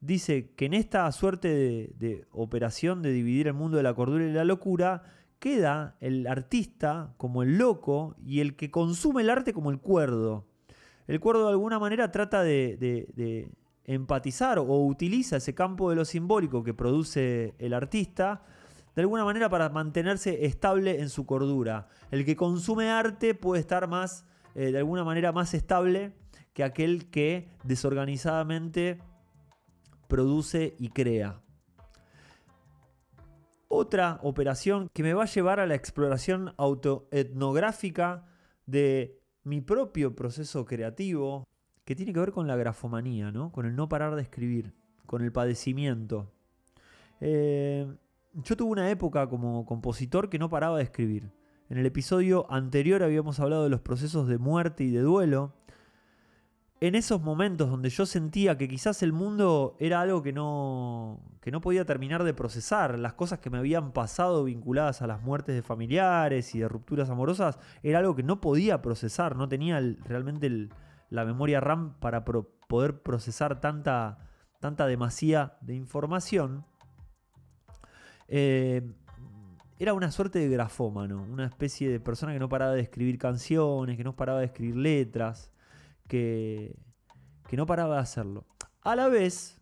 dice 0.00 0.52
que 0.56 0.64
en 0.64 0.74
esta 0.74 1.10
suerte 1.12 1.92
de, 1.98 2.26
operación 2.32 3.02
de 3.02 3.12
dividir 3.12 3.48
el 3.48 3.54
mundo 3.54 3.76
de 3.76 3.82
la 3.82 3.94
cordura 3.94 4.24
y 4.24 4.32
la 4.32 4.44
locura, 4.44 5.02
queda 5.38 5.96
el 6.00 6.26
artista 6.26 7.14
como 7.16 7.42
el 7.42 7.58
loco 7.58 8.14
y 8.24 8.40
el 8.40 8.56
que 8.56 8.70
consume 8.70 9.22
el 9.22 9.30
arte 9.30 9.52
como 9.52 9.70
el 9.70 9.78
cuerdo. 9.78 10.46
El 11.06 11.20
cuerdo 11.20 11.46
de 11.46 11.50
alguna 11.50 11.78
manera 11.78 12.10
trata 12.12 12.42
de, 12.42 13.50
empatizar 13.84 14.58
o 14.58 14.84
utiliza 14.86 15.36
ese 15.36 15.54
campo 15.54 15.90
de 15.90 15.96
lo 15.96 16.04
simbólico 16.04 16.62
que 16.62 16.74
produce 16.74 17.54
el 17.58 17.74
artista 17.74 18.42
de 18.94 19.02
alguna 19.02 19.24
manera 19.24 19.48
para 19.48 19.68
mantenerse 19.68 20.44
estable 20.44 21.00
en 21.00 21.08
su 21.08 21.26
cordura. 21.26 21.88
El 22.10 22.24
que 22.24 22.36
consume 22.36 22.90
arte 22.90 23.34
puede 23.34 23.60
estar 23.60 23.88
más, 23.88 24.26
eh, 24.54 24.72
de 24.72 24.78
alguna 24.78 25.04
manera, 25.04 25.32
más 25.32 25.54
estable 25.54 26.12
que 26.52 26.64
aquel 26.64 27.10
que 27.10 27.48
desorganizadamente 27.64 28.98
produce 30.08 30.74
y 30.78 30.88
crea. 30.88 31.40
Otra 33.68 34.18
operación 34.22 34.88
que 34.92 35.04
me 35.04 35.14
va 35.14 35.22
a 35.22 35.26
llevar 35.26 35.60
a 35.60 35.66
la 35.66 35.76
exploración 35.76 36.52
autoetnográfica 36.56 38.26
de 38.66 39.20
mi 39.44 39.60
propio 39.60 40.16
proceso 40.16 40.64
creativo, 40.64 41.44
que 41.84 41.94
tiene 41.96 42.12
que 42.12 42.20
ver 42.20 42.32
con 42.32 42.46
la 42.46 42.56
grafomanía, 42.56 43.30
¿no? 43.30 43.52
con 43.52 43.66
el 43.66 43.74
no 43.76 43.88
parar 43.88 44.14
de 44.14 44.22
escribir, 44.22 44.72
con 45.06 45.22
el 45.22 45.32
padecimiento. 45.32 46.30
Eh, 47.20 47.86
yo 48.34 48.56
tuve 48.56 48.70
una 48.70 48.90
época 48.90 49.28
como 49.28 49.64
compositor 49.66 50.28
que 50.28 50.38
no 50.38 50.48
paraba 50.48 50.78
de 50.78 50.84
escribir. 50.84 51.30
En 51.68 51.78
el 51.78 51.86
episodio 51.86 52.50
anterior 52.50 53.02
habíamos 53.02 53.40
hablado 53.40 53.64
de 53.64 53.70
los 53.70 53.80
procesos 53.80 54.28
de 54.28 54.38
muerte 54.38 54.84
y 54.84 54.90
de 54.90 55.00
duelo 55.00 55.54
en 56.80 56.94
esos 56.94 57.20
momentos 57.20 57.68
donde 57.68 57.90
yo 57.90 58.06
sentía 58.06 58.56
que 58.56 58.66
quizás 58.66 59.02
el 59.02 59.12
mundo 59.12 59.76
era 59.78 60.00
algo 60.00 60.22
que 60.22 60.32
no, 60.32 61.20
que 61.42 61.50
no 61.50 61.60
podía 61.60 61.84
terminar 61.84 62.24
de 62.24 62.32
procesar, 62.32 62.98
las 62.98 63.12
cosas 63.12 63.38
que 63.38 63.50
me 63.50 63.58
habían 63.58 63.92
pasado 63.92 64.44
vinculadas 64.44 65.02
a 65.02 65.06
las 65.06 65.20
muertes 65.20 65.54
de 65.54 65.62
familiares 65.62 66.54
y 66.54 66.60
de 66.60 66.68
rupturas 66.68 67.10
amorosas, 67.10 67.58
era 67.82 67.98
algo 67.98 68.16
que 68.16 68.22
no 68.22 68.40
podía 68.40 68.80
procesar, 68.80 69.36
no 69.36 69.46
tenía 69.46 69.78
realmente 70.04 70.70
la 71.10 71.24
memoria 71.24 71.60
RAM 71.60 71.98
para 72.00 72.24
poder 72.24 73.02
procesar 73.02 73.60
tanta, 73.60 74.18
tanta 74.60 74.86
demasía 74.86 75.58
de 75.60 75.74
información. 75.74 76.64
Eh, 78.28 78.94
era 79.78 79.94
una 79.94 80.10
suerte 80.10 80.38
de 80.38 80.48
grafómano, 80.48 81.22
una 81.22 81.46
especie 81.46 81.90
de 81.90 82.00
persona 82.00 82.32
que 82.32 82.38
no 82.38 82.48
paraba 82.48 82.72
de 82.72 82.82
escribir 82.82 83.18
canciones, 83.18 83.96
que 83.96 84.04
no 84.04 84.14
paraba 84.14 84.40
de 84.40 84.46
escribir 84.46 84.76
letras 84.76 85.52
que, 86.10 86.76
no 87.52 87.66
paraba 87.66 87.94
de 87.94 88.00
hacerlo. 88.02 88.44
A 88.82 88.94
la 88.96 89.08
vez 89.08 89.60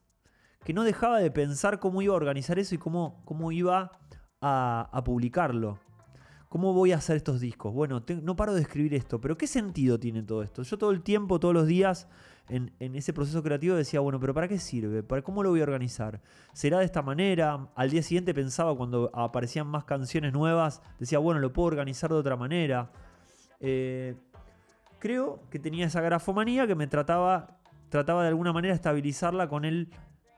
que 0.64 0.72
no 0.72 0.82
dejaba 0.82 1.20
de 1.20 1.30
pensar 1.30 1.78
cómo 1.78 2.02
iba 2.02 2.14
a 2.14 2.16
organizar 2.16 2.58
eso 2.58 2.74
y 2.74 2.78
cómo, 2.78 3.22
cómo 3.24 3.52
iba 3.52 3.92
a, 4.40 5.02
publicarlo. 5.04 5.78
¿Cómo 6.48 6.72
voy 6.72 6.92
a 6.92 6.96
hacer 6.96 7.16
estos 7.16 7.40
discos? 7.40 7.74
Bueno, 7.74 8.02
no 8.22 8.34
paro 8.34 8.54
de 8.54 8.62
escribir 8.62 8.94
esto, 8.94 9.20
pero 9.20 9.36
¿qué 9.36 9.46
sentido 9.46 10.00
tiene 10.00 10.22
todo 10.22 10.42
esto? 10.42 10.62
Yo 10.62 10.78
todo 10.78 10.92
el 10.92 11.02
tiempo, 11.02 11.38
todos 11.38 11.52
los 11.52 11.66
días, 11.66 12.08
en, 12.48 12.72
ese 12.80 13.12
proceso 13.12 13.42
creativo 13.42 13.76
decía, 13.76 14.00
bueno, 14.00 14.18
pero 14.18 14.32
¿para 14.32 14.48
qué 14.48 14.58
sirve? 14.58 15.02
¿Para 15.02 15.20
cómo 15.20 15.42
lo 15.42 15.50
voy 15.50 15.60
a 15.60 15.64
organizar? 15.64 16.22
¿Será 16.54 16.78
de 16.78 16.86
esta 16.86 17.02
manera? 17.02 17.68
Al 17.74 17.90
día 17.90 18.02
siguiente 18.02 18.32
pensaba 18.32 18.74
cuando 18.74 19.10
aparecían 19.12 19.66
más 19.66 19.84
canciones 19.84 20.32
nuevas, 20.32 20.80
decía, 20.98 21.18
bueno, 21.18 21.38
lo 21.38 21.52
puedo 21.52 21.66
organizar 21.66 22.08
de 22.08 22.16
otra 22.16 22.36
manera. 22.36 22.90
Eh, 23.60 24.16
creo 24.98 25.40
que 25.50 25.58
tenía 25.58 25.86
esa 25.86 26.00
grafomanía 26.00 26.66
que 26.66 26.74
me 26.74 26.86
trataba, 26.86 27.58
trataba 27.90 28.22
de 28.22 28.28
alguna 28.28 28.54
manera 28.54 28.72
estabilizarla 28.72 29.48
con 29.48 29.66
el 29.66 29.90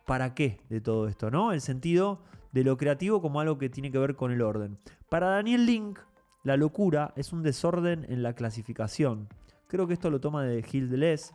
para 0.07 0.35
qué 0.35 0.61
de 0.69 0.81
todo 0.81 1.07
esto, 1.07 1.31
¿no? 1.31 1.53
El 1.53 1.61
sentido 1.61 2.21
de 2.53 2.65
lo 2.65 2.77
creativo 2.77 3.21
como 3.23 3.41
algo 3.41 3.59
que 3.59 3.71
tiene 3.71 3.91
que 3.91 3.99
ver 3.99 4.17
con 4.17 4.33
el 4.33 4.43
orden. 4.43 4.79
Para 5.09 5.29
Daniel 5.29 5.67
Link, 5.67 5.99
la 6.43 6.57
locura 6.57 7.13
es 7.17 7.33
un 7.33 7.43
desorden 7.43 8.07
en 8.09 8.23
la 8.23 8.35
clasificación. 8.35 9.29
Creo 9.69 9.87
que 9.87 9.95
esto 9.95 10.11
lo 10.11 10.21
toma 10.21 10.43
de 10.43 10.63
Gilles 10.63 10.91
Deleuze, 10.91 11.35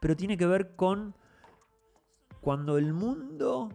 pero 0.00 0.16
tiene 0.16 0.36
que 0.36 0.46
ver 0.46 0.74
con 0.76 1.14
cuando 2.40 2.78
el 2.78 2.92
mundo 2.92 3.68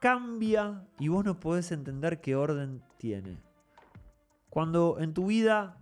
cambia 0.00 0.86
y 0.98 1.08
vos 1.08 1.24
no 1.24 1.38
podés 1.40 1.72
entender 1.72 2.20
qué 2.20 2.36
orden 2.36 2.82
tiene. 2.96 3.38
Cuando 4.50 4.98
en 4.98 5.14
tu 5.14 5.26
vida 5.26 5.76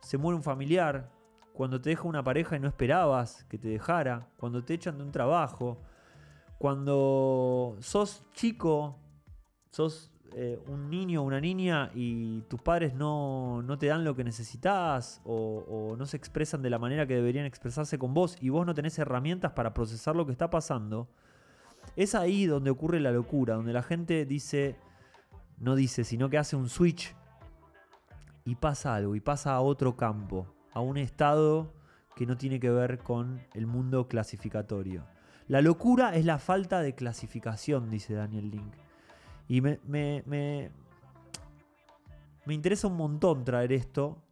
se 0.00 0.18
muere 0.18 0.36
un 0.36 0.42
familiar, 0.42 1.10
cuando 1.52 1.80
te 1.80 1.90
deja 1.90 2.08
una 2.08 2.24
pareja 2.24 2.56
y 2.56 2.60
no 2.60 2.68
esperabas 2.68 3.44
que 3.44 3.58
te 3.58 3.68
dejara, 3.68 4.28
cuando 4.36 4.64
te 4.64 4.74
echan 4.74 4.98
de 4.98 5.04
un 5.04 5.12
trabajo, 5.12 5.80
cuando 6.64 7.76
sos 7.80 8.22
chico, 8.32 8.96
sos 9.68 10.10
eh, 10.32 10.58
un 10.66 10.88
niño 10.88 11.20
o 11.20 11.24
una 11.26 11.38
niña 11.38 11.90
y 11.94 12.40
tus 12.48 12.62
padres 12.62 12.94
no, 12.94 13.62
te 13.78 13.88
dan 13.88 14.02
lo 14.02 14.16
que 14.16 14.24
necesitas 14.24 15.20
o, 15.26 15.94
no 15.98 16.06
se 16.06 16.16
expresan 16.16 16.62
de 16.62 16.70
la 16.70 16.78
manera 16.78 17.06
que 17.06 17.16
deberían 17.16 17.44
expresarse 17.44 17.98
con 17.98 18.14
vos 18.14 18.38
y 18.40 18.48
vos 18.48 18.64
no 18.64 18.72
tenés 18.72 18.98
herramientas 18.98 19.52
para 19.52 19.74
procesar 19.74 20.16
lo 20.16 20.24
que 20.24 20.32
está 20.32 20.48
pasando, 20.48 21.06
es 21.96 22.14
ahí 22.14 22.46
donde 22.46 22.70
ocurre 22.70 22.98
la 22.98 23.12
locura, 23.12 23.56
donde 23.56 23.74
la 23.74 23.82
gente 23.82 24.24
dice, 24.24 24.78
no 25.58 25.76
dice, 25.76 26.02
sino 26.02 26.30
que 26.30 26.38
hace 26.38 26.56
un 26.56 26.70
switch 26.70 27.14
y 28.46 28.54
pasa 28.54 28.94
algo, 28.94 29.14
y 29.16 29.20
pasa 29.20 29.52
a 29.52 29.60
otro 29.60 29.98
campo, 29.98 30.46
a 30.72 30.80
un 30.80 30.96
estado 30.96 31.74
que 32.16 32.24
no 32.24 32.38
tiene 32.38 32.58
que 32.58 32.70
ver 32.70 33.00
con 33.00 33.42
el 33.52 33.66
mundo 33.66 34.08
clasificatorio. 34.08 35.04
La 35.48 35.60
locura 35.60 36.14
es 36.16 36.24
la 36.24 36.38
falta 36.38 36.80
de 36.80 36.94
clasificación, 36.94 37.90
dice 37.90 38.14
Daniel 38.14 38.50
Link. 38.50 38.72
Y 39.46 39.60
me, 39.60 39.78
me, 39.86 40.22
me, 40.26 40.70
interesa 42.54 42.88
un 42.88 42.96
montón 42.96 43.44
traer 43.44 43.72
esto, 43.72 44.22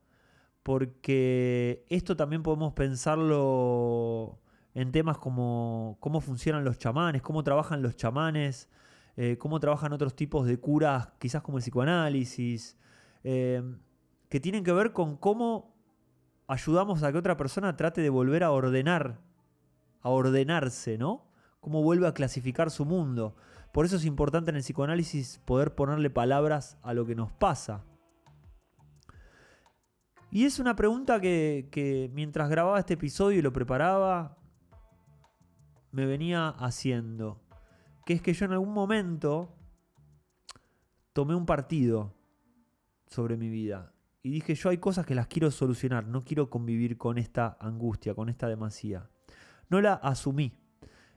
porque 0.63 1.85
esto 1.91 2.17
también 2.17 2.43
podemos 2.43 2.73
pensarlo 2.73 4.39
en 4.75 4.91
temas 4.91 5.19
como 5.19 5.99
cómo 6.01 6.21
funcionan 6.21 6.65
los 6.65 6.79
chamanes, 6.79 7.21
cómo 7.21 7.45
trabajan 7.45 7.83
los 7.83 7.95
chamanes, 7.97 8.71
eh, 9.17 9.37
cómo 9.39 9.61
trabajan 9.61 9.93
otros 9.93 10.17
tipos 10.17 10.47
de 10.47 10.59
curas, 10.59 11.09
quizás 11.19 11.43
como 11.43 11.59
el 11.59 11.63
psicoanálisis. 11.63 12.79
Eh, 13.25 13.63
que 14.31 14.41
tienen 14.41 14.65
que 14.65 14.73
ver 14.73 14.95
con 14.95 15.19
cómo 15.19 15.77
ayudamos 16.47 17.03
a 17.03 17.13
que 17.13 17.19
otra 17.19 17.37
persona 17.37 17.77
trate 17.77 18.01
de 18.01 18.09
volver 18.09 18.45
a 18.45 18.51
ordenar, 18.51 19.21
a 20.03 20.11
ordenarse, 20.11 20.99
¿no? 20.99 21.27
Cómo 21.61 21.83
vuelve 21.83 22.07
a 22.07 22.15
clasificar 22.15 22.71
su 22.71 22.85
mundo. 22.85 23.37
Por 23.73 23.87
eso 23.87 23.97
es 23.97 24.05
importante 24.05 24.51
en 24.51 24.57
el 24.57 24.63
psicoanálisis 24.63 25.41
poder 25.45 25.75
ponerle 25.75 26.11
palabras 26.11 26.77
a 26.83 26.93
lo 26.93 27.07
que 27.07 27.15
nos 27.15 27.33
pasa. 27.33 27.85
Y 30.31 30.45
es 30.45 30.59
una 30.59 30.75
pregunta 30.77 31.21
que, 31.21 32.11
mientras 32.15 32.49
grababa 32.49 32.79
este 32.79 32.95
episodio 32.95 33.39
y 33.39 33.43
lo 33.43 33.53
preparaba, 33.53 34.39
me 35.91 36.07
venía 36.07 36.49
haciendo. 36.49 37.41
Que 38.07 38.15
es 38.15 38.23
que 38.23 38.33
yo 38.33 38.47
en 38.47 38.53
algún 38.53 38.73
momento 38.73 39.55
tomé 41.13 41.35
un 41.35 41.47
partido 41.47 42.15
sobre 43.07 43.37
mi 43.37 43.51
vida. 43.51 43.93
Y 44.23 44.31
dije, 44.31 44.55
yo 44.55 44.71
hay 44.71 44.79
cosas 44.79 45.05
que 45.05 45.15
las 45.15 45.27
quiero 45.27 45.51
solucionar, 45.51 46.07
no 46.07 46.25
quiero 46.25 46.49
convivir 46.49 46.97
con 46.97 47.19
esta 47.19 47.57
angustia, 47.61 48.15
con 48.15 48.29
esta 48.29 48.49
demasía. 48.49 49.11
No 49.69 49.81
la 49.81 49.95
asumí. 49.95 50.53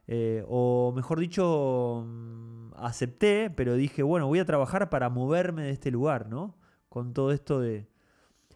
Eh, 0.07 0.43
o 0.47 0.93
mejor 0.95 1.19
dicho, 1.19 2.05
mm, 2.05 2.73
acepté, 2.77 3.49
pero 3.49 3.75
dije, 3.75 4.03
bueno, 4.03 4.27
voy 4.27 4.39
a 4.39 4.45
trabajar 4.45 4.89
para 4.89 5.09
moverme 5.09 5.63
de 5.63 5.71
este 5.71 5.91
lugar, 5.91 6.27
¿no? 6.27 6.57
Con 6.89 7.13
todo 7.13 7.31
esto 7.31 7.59
de... 7.59 7.87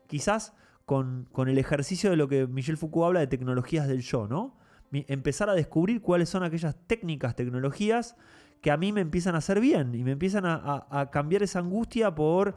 Quizás 0.08 0.56
con, 0.86 1.28
con 1.32 1.50
el 1.50 1.58
ejercicio 1.58 2.10
de 2.10 2.16
lo 2.16 2.28
que 2.28 2.48
Michel 2.48 2.78
Foucault 2.78 3.08
habla 3.08 3.20
de 3.20 3.28
tecnologías 3.28 3.88
del 3.88 4.02
yo, 4.02 4.28
¿no? 4.28 4.58
empezar 4.92 5.52
a 5.52 5.54
descubrir 5.54 6.02
cuáles 6.02 6.30
son 6.30 6.42
aquellas 6.42 6.76
técnicas, 6.88 7.36
tecnologías 7.36 8.16
que 8.60 8.72
a 8.72 8.78
mí 8.78 8.92
me 8.92 9.02
empiezan 9.02 9.36
a 9.36 9.38
hacer 9.38 9.60
bien 9.60 9.94
y 9.94 10.04
me 10.04 10.14
empiezan 10.14 10.46
a 10.48 11.10
cambiar 11.12 11.44
esa 11.44 11.60
angustia 11.60 12.16
por 12.16 12.56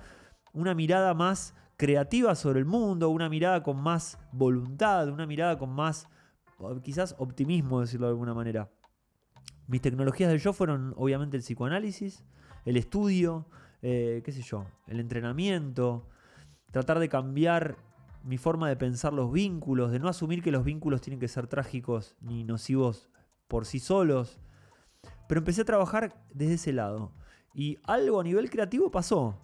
una 0.55 0.75
mirada 0.75 1.13
más 1.15 1.55
creativa 1.77 2.35
sobre 2.35 2.61
el 2.61 2.65
mundo, 2.65 3.11
una 3.11 3.29
mirada 3.29 3.63
con 3.63 3.77
más 3.77 4.19
voluntad, 4.33 5.09
una 5.09 5.27
mirada 5.27 5.59
con 5.59 5.71
más, 5.71 6.09
quizás 6.83 7.15
optimismo, 7.19 7.81
decirlo 7.81 8.07
de 8.07 8.13
alguna 8.13 8.35
manera. 8.35 8.71
Mis 9.67 9.81
tecnologías 9.81 10.31
del 10.31 10.41
yo 10.41 10.53
fueron 10.53 10.95
obviamente 10.97 11.37
el 11.37 11.43
psicoanálisis, 11.43 12.25
el 12.65 12.77
estudio, 12.77 13.47
eh, 13.81 14.23
qué 14.25 14.33
sé 14.33 14.43
yo, 14.43 14.67
el 14.87 15.01
entrenamiento, 15.01 16.09
tratar 16.71 16.99
de 16.99 17.09
cambiar 17.09 17.77
mi 18.25 18.39
forma 18.39 18.69
de 18.69 18.77
pensar 18.77 19.13
los 19.13 19.33
vínculos, 19.33 19.91
de 19.91 19.99
no 19.99 20.09
asumir 20.09 20.43
que 20.43 20.53
los 20.53 20.65
vínculos 20.65 21.01
tienen 21.01 21.21
que 21.21 21.29
ser 21.29 21.47
trágicos 21.47 22.15
ni 22.21 22.45
nocivos 22.45 23.11
por 23.49 23.67
sí 23.67 23.81
solos. 23.81 24.39
Pero 25.29 25.41
empecé 25.41 25.63
a 25.63 25.67
trabajar 25.67 26.25
desde 26.33 26.55
ese 26.55 26.73
lado. 26.73 27.13
Y 27.55 27.79
algo 27.85 28.21
a 28.21 28.25
nivel 28.25 28.51
creativo 28.51 28.91
pasó. 28.91 29.39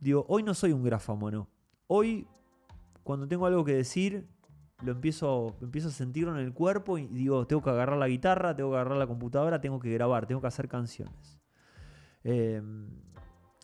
Digo, 0.00 0.26
hoy 0.28 0.42
no 0.42 0.54
soy 0.54 0.72
un 0.72 0.82
grafómono. 0.82 1.48
Hoy, 1.86 2.26
cuando 3.02 3.26
tengo 3.28 3.46
algo 3.46 3.64
que 3.64 3.74
decir, 3.74 4.28
lo 4.82 4.92
empiezo, 4.92 5.56
empiezo 5.60 5.88
a 5.88 5.90
sentirlo 5.90 6.32
en 6.38 6.44
el 6.44 6.52
cuerpo 6.52 6.98
y 6.98 7.06
digo, 7.06 7.46
tengo 7.46 7.62
que 7.62 7.70
agarrar 7.70 7.98
la 7.98 8.08
guitarra, 8.08 8.54
tengo 8.54 8.70
que 8.70 8.76
agarrar 8.76 8.96
la 8.96 9.06
computadora, 9.06 9.60
tengo 9.60 9.80
que 9.80 9.92
grabar, 9.92 10.26
tengo 10.26 10.40
que 10.40 10.46
hacer 10.46 10.68
canciones. 10.68 11.40
Em, 12.22 12.86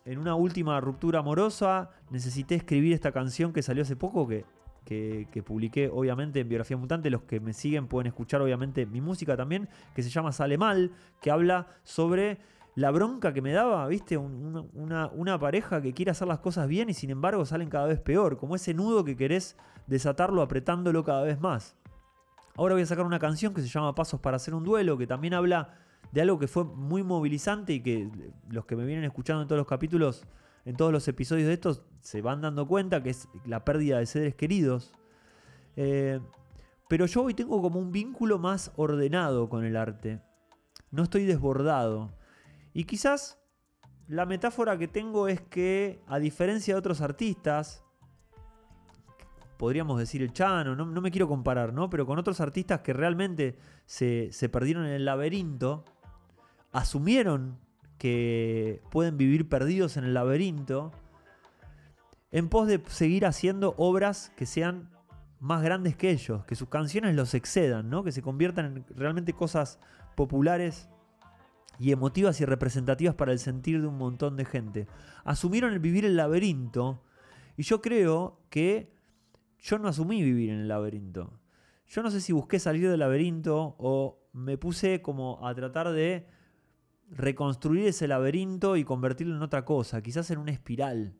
en 0.05 0.19
una 0.19 0.35
última 0.35 0.79
ruptura 0.81 1.19
amorosa 1.19 1.89
necesité 2.09 2.55
escribir 2.55 2.93
esta 2.93 3.11
canción 3.11 3.53
que 3.53 3.61
salió 3.61 3.83
hace 3.83 3.95
poco, 3.95 4.27
que, 4.27 4.45
que, 4.85 5.43
publiqué 5.43 5.89
obviamente 5.91 6.41
en 6.41 6.49
Biografía 6.49 6.77
Mutante. 6.77 7.09
Los 7.09 7.23
que 7.23 7.39
me 7.39 7.53
siguen 7.53 7.87
pueden 7.87 8.07
escuchar 8.07 8.41
obviamente 8.41 8.85
mi 8.85 9.01
música 9.01 9.35
también, 9.35 9.67
que 9.95 10.03
se 10.03 10.09
llama 10.09 10.31
Sale 10.31 10.57
Mal, 10.57 10.91
que 11.21 11.31
habla 11.31 11.67
sobre 11.83 12.39
la 12.75 12.91
bronca 12.91 13.33
que 13.33 13.41
me 13.41 13.53
daba, 13.53 13.87
¿viste? 13.87 14.17
una, 14.17 15.39
pareja 15.39 15.81
que 15.81 15.93
quiere 15.93 16.11
hacer 16.11 16.27
las 16.27 16.39
cosas 16.39 16.67
bien 16.67 16.89
y 16.89 16.93
sin 16.93 17.09
embargo 17.09 17.45
salen 17.45 17.69
cada 17.69 17.87
vez 17.87 17.99
peor, 17.99 18.37
como 18.37 18.55
ese 18.55 18.73
nudo 18.73 19.05
que 19.05 19.15
querés 19.15 19.55
desatarlo 19.87 20.41
apretándolo 20.41 21.03
cada 21.03 21.23
vez 21.23 21.39
más. 21.39 21.77
Ahora 22.57 22.75
voy 22.75 22.83
a 22.83 22.85
sacar 22.85 23.05
una 23.05 23.19
canción 23.19 23.53
que 23.53 23.61
se 23.61 23.67
llama 23.67 23.95
Pasos 23.95 24.19
para 24.19 24.37
hacer 24.37 24.53
un 24.53 24.63
duelo, 24.63 24.97
que 24.97 25.07
también 25.07 25.33
habla 25.33 25.77
de 26.11 26.21
algo 26.21 26.37
que 26.37 26.47
fue 26.47 26.65
muy 26.65 27.03
movilizante 27.03 27.73
y 27.73 27.81
que 27.81 28.09
los 28.49 28.65
que 28.65 28.75
me 28.75 28.85
vienen 28.85 29.05
escuchando 29.05 29.41
en 29.41 29.47
todos 29.47 29.59
los 29.59 29.67
capítulos, 29.67 30.25
en 30.65 30.75
todos 30.75 30.91
los 30.91 31.07
episodios 31.07 31.47
de 31.47 31.53
estos, 31.53 31.83
se 32.01 32.21
van 32.21 32.41
dando 32.41 32.67
cuenta 32.67 33.01
que 33.01 33.09
es 33.09 33.29
la 33.45 33.63
pérdida 33.63 33.99
de 33.99 34.05
seres 34.05 34.35
queridos. 34.35 34.91
Eh, 35.77 36.19
pero 36.89 37.05
yo 37.05 37.23
hoy 37.23 37.33
tengo 37.33 37.61
como 37.61 37.79
un 37.79 37.91
vínculo 37.91 38.37
más 38.37 38.71
ordenado 38.75 39.49
con 39.49 39.63
el 39.63 39.75
arte. 39.75 40.21
No 40.91 41.03
estoy 41.03 41.25
desbordado. 41.25 42.11
Y 42.75 42.83
quizás 42.83 43.39
la 44.09 44.25
metáfora 44.25 44.77
que 44.77 44.89
tengo 44.89 45.29
es 45.29 45.39
que, 45.39 46.03
a 46.07 46.19
diferencia 46.19 46.73
de 46.73 46.77
otros 46.77 46.99
artistas, 46.99 47.85
podríamos 49.55 49.97
decir 49.97 50.21
el 50.21 50.33
Chano, 50.33 50.75
no, 50.75 50.85
me 51.01 51.09
quiero 51.09 51.29
comparar, 51.29 51.71
¿no? 51.71 51.89
Pero 51.89 52.05
con 52.05 52.19
otros 52.19 52.41
artistas 52.41 52.81
que 52.81 52.91
realmente 52.91 53.57
se, 53.85 54.27
se 54.33 54.49
perdieron 54.49 54.85
en 54.85 54.91
el 54.91 55.05
laberinto, 55.05 55.85
asumieron 56.73 57.57
que 57.97 58.83
pueden 58.91 59.15
vivir 59.15 59.47
perdidos 59.47 59.95
en 59.95 60.03
el 60.03 60.13
laberinto, 60.13 60.91
en 62.31 62.49
pos 62.49 62.67
de 62.67 62.83
seguir 62.89 63.25
haciendo 63.25 63.73
obras 63.77 64.33
que 64.35 64.45
sean 64.45 64.91
más 65.39 65.63
grandes 65.63 65.95
que 65.95 66.09
ellos, 66.09 66.43
que 66.43 66.55
sus 66.55 66.67
canciones 66.67 67.15
los 67.15 67.35
excedan, 67.35 67.89
¿no? 67.89 68.03
que 68.03 68.11
se 68.11 68.21
conviertan 68.21 68.65
en 68.65 68.85
realmente 68.97 69.31
cosas 69.31 69.79
populares 70.15 70.89
y 71.79 71.91
emotivas 71.91 72.39
y 72.41 72.45
representativas 72.45 73.15
para 73.15 73.31
el 73.31 73.39
sentir 73.39 73.81
de 73.81 73.87
un 73.87 73.97
montón 73.97 74.35
de 74.37 74.45
gente. 74.45 74.87
Asumieron 75.23 75.73
el 75.73 75.79
vivir 75.79 76.05
el 76.05 76.15
laberinto 76.15 77.03
y 77.57 77.63
yo 77.63 77.81
creo 77.81 78.39
que 78.49 78.93
yo 79.59 79.79
no 79.79 79.87
asumí 79.87 80.21
vivir 80.21 80.51
en 80.51 80.59
el 80.59 80.67
laberinto. 80.67 81.39
Yo 81.87 82.03
no 82.03 82.11
sé 82.11 82.21
si 82.21 82.33
busqué 82.33 82.59
salir 82.59 82.89
del 82.89 82.99
laberinto 82.99 83.75
o 83.77 84.27
me 84.33 84.57
puse 84.57 85.01
como 85.01 85.45
a 85.45 85.53
tratar 85.53 85.91
de 85.91 86.27
reconstruir 87.09 87.87
ese 87.87 88.07
laberinto 88.07 88.75
y 88.75 88.83
convertirlo 88.83 89.35
en 89.35 89.41
otra 89.41 89.65
cosa, 89.65 90.01
quizás 90.01 90.29
en 90.31 90.39
una 90.39 90.51
espiral. 90.51 91.15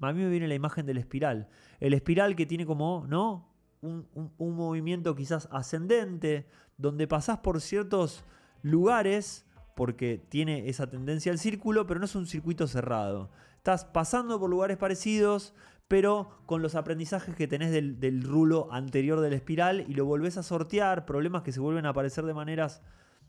A 0.00 0.12
mí 0.12 0.22
me 0.22 0.28
viene 0.28 0.48
la 0.48 0.54
imagen 0.54 0.84
del 0.84 0.98
espiral. 0.98 1.48
El 1.78 1.94
espiral 1.94 2.34
que 2.34 2.46
tiene 2.46 2.66
como, 2.66 3.06
¿no? 3.08 3.48
Un, 3.80 4.06
un 4.14 4.56
movimiento 4.56 5.14
quizás 5.14 5.48
ascendente, 5.50 6.46
donde 6.76 7.06
pasás 7.06 7.38
por 7.38 7.60
ciertos 7.60 8.24
lugares 8.62 9.46
porque 9.74 10.24
tiene 10.28 10.68
esa 10.68 10.88
tendencia 10.88 11.32
al 11.32 11.38
círculo, 11.38 11.86
pero 11.86 12.00
no 12.00 12.06
es 12.06 12.14
un 12.14 12.26
circuito 12.26 12.66
cerrado. 12.66 13.30
Estás 13.56 13.84
pasando 13.84 14.38
por 14.40 14.50
lugares 14.50 14.76
parecidos, 14.76 15.54
pero 15.88 16.42
con 16.46 16.62
los 16.62 16.74
aprendizajes 16.74 17.34
que 17.34 17.46
tenés 17.46 17.70
del, 17.70 18.22
rulo 18.22 18.72
anterior 18.72 19.20
de 19.20 19.30
la 19.30 19.36
espiral 19.36 19.84
y 19.88 19.94
lo 19.94 20.06
volvés 20.06 20.38
a 20.38 20.42
sortear, 20.42 21.04
problemas 21.04 21.42
que 21.42 21.52
se 21.52 21.60
vuelven 21.60 21.86
a 21.86 21.90
aparecer 21.90 22.24
de 22.24 22.34
maneras 22.34 22.82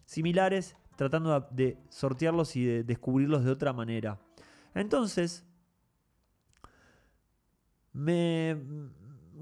similares, 0.05 0.75
tratando 0.95 1.47
de 1.51 1.77
sortearlos 1.89 2.55
y 2.55 2.65
de 2.65 2.83
descubrirlos 2.83 3.43
de 3.43 3.51
otra 3.51 3.73
manera. 3.73 4.19
Entonces, 4.73 5.45
me 7.91 8.57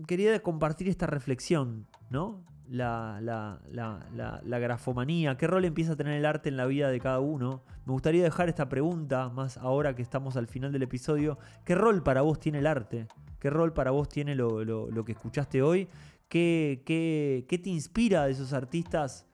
quería 0.07 0.41
compartir 0.41 0.89
esta 0.89 1.07
reflexión, 1.07 1.87
¿no? 2.09 2.43
La, 2.71 3.59
la, 3.69 4.59
grafomanía, 4.59 5.35
qué 5.35 5.45
rol 5.45 5.65
empieza 5.65 5.93
a 5.93 5.95
tener 5.97 6.13
el 6.13 6.25
arte 6.25 6.47
en 6.47 6.55
la 6.55 6.65
vida 6.65 6.89
de 6.89 6.99
cada 6.99 7.19
uno. 7.19 7.63
Me 7.85 7.91
gustaría 7.91 8.23
dejar 8.23 8.47
esta 8.47 8.69
pregunta, 8.69 9.29
más 9.29 9.57
ahora 9.57 9.93
que 9.93 10.01
estamos 10.01 10.37
al 10.37 10.47
final 10.47 10.71
del 10.71 10.83
episodio, 10.83 11.37
¿qué 11.65 11.75
rol 11.75 12.01
para 12.01 12.21
vos 12.21 12.39
tiene 12.39 12.59
el 12.59 12.67
arte? 12.67 13.07
¿Qué 13.39 13.49
rol 13.49 13.73
para 13.73 13.91
vos 13.91 14.07
tiene 14.07 14.35
lo, 14.35 15.03
que 15.05 15.11
escuchaste 15.11 15.61
hoy? 15.61 15.89
¿Qué, 16.29 16.81
qué, 16.85 17.45
qué 17.49 17.57
te 17.57 17.69
inspira 17.69 18.25
de 18.25 18.31
esos 18.31 18.53
artistas 18.53 19.27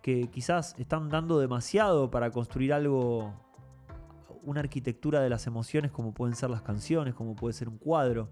que 0.00 0.28
quizás 0.30 0.76
están 0.78 1.08
dando 1.08 1.40
demasiado 1.40 2.10
para 2.12 2.30
construir 2.30 2.72
algo, 2.72 3.34
una 4.42 4.60
arquitectura 4.60 5.20
de 5.20 5.28
las 5.28 5.48
emociones 5.48 5.90
como 5.90 6.14
pueden 6.14 6.36
ser 6.36 6.50
las 6.50 6.62
canciones, 6.62 7.14
como 7.14 7.34
puede 7.34 7.52
ser 7.52 7.68
un 7.68 7.78
cuadro? 7.78 8.30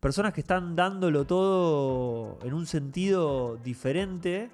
Personas 0.00 0.32
que 0.32 0.40
están 0.40 0.76
dándolo 0.76 1.26
todo 1.26 2.38
en 2.42 2.54
un 2.54 2.66
sentido 2.66 3.56
diferente. 3.56 4.50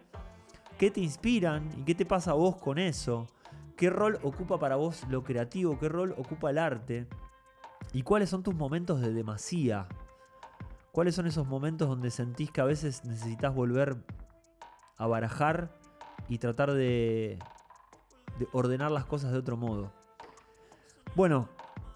¿Qué 0.78 0.90
te 0.90 1.00
inspiran 1.00 1.70
y 1.78 1.84
qué 1.84 1.94
te 1.94 2.06
pasa 2.06 2.32
a 2.32 2.34
vos 2.34 2.56
con 2.56 2.78
eso? 2.78 3.26
¿Qué 3.76 3.90
rol 3.90 4.18
ocupa 4.22 4.58
para 4.58 4.76
vos 4.76 5.04
lo 5.08 5.22
creativo? 5.22 5.78
¿Qué 5.78 5.88
rol 5.88 6.14
ocupa 6.16 6.50
el 6.50 6.58
arte? 6.58 7.06
¿Y 7.92 8.02
cuáles 8.02 8.30
son 8.30 8.42
tus 8.42 8.54
momentos 8.54 9.00
de 9.00 9.12
demasía? 9.12 9.86
¿Cuáles 10.90 11.14
son 11.14 11.26
esos 11.26 11.46
momentos 11.46 11.88
donde 11.88 12.10
sentís 12.10 12.50
que 12.50 12.60
a 12.60 12.64
veces 12.64 13.04
necesitas 13.04 13.54
volver 13.54 13.96
a 14.96 15.06
barajar 15.06 15.76
y 16.28 16.38
tratar 16.38 16.72
de, 16.72 17.38
de 18.38 18.48
ordenar 18.52 18.90
las 18.90 19.04
cosas 19.04 19.32
de 19.32 19.38
otro 19.38 19.56
modo? 19.56 19.92
Bueno, 21.14 21.48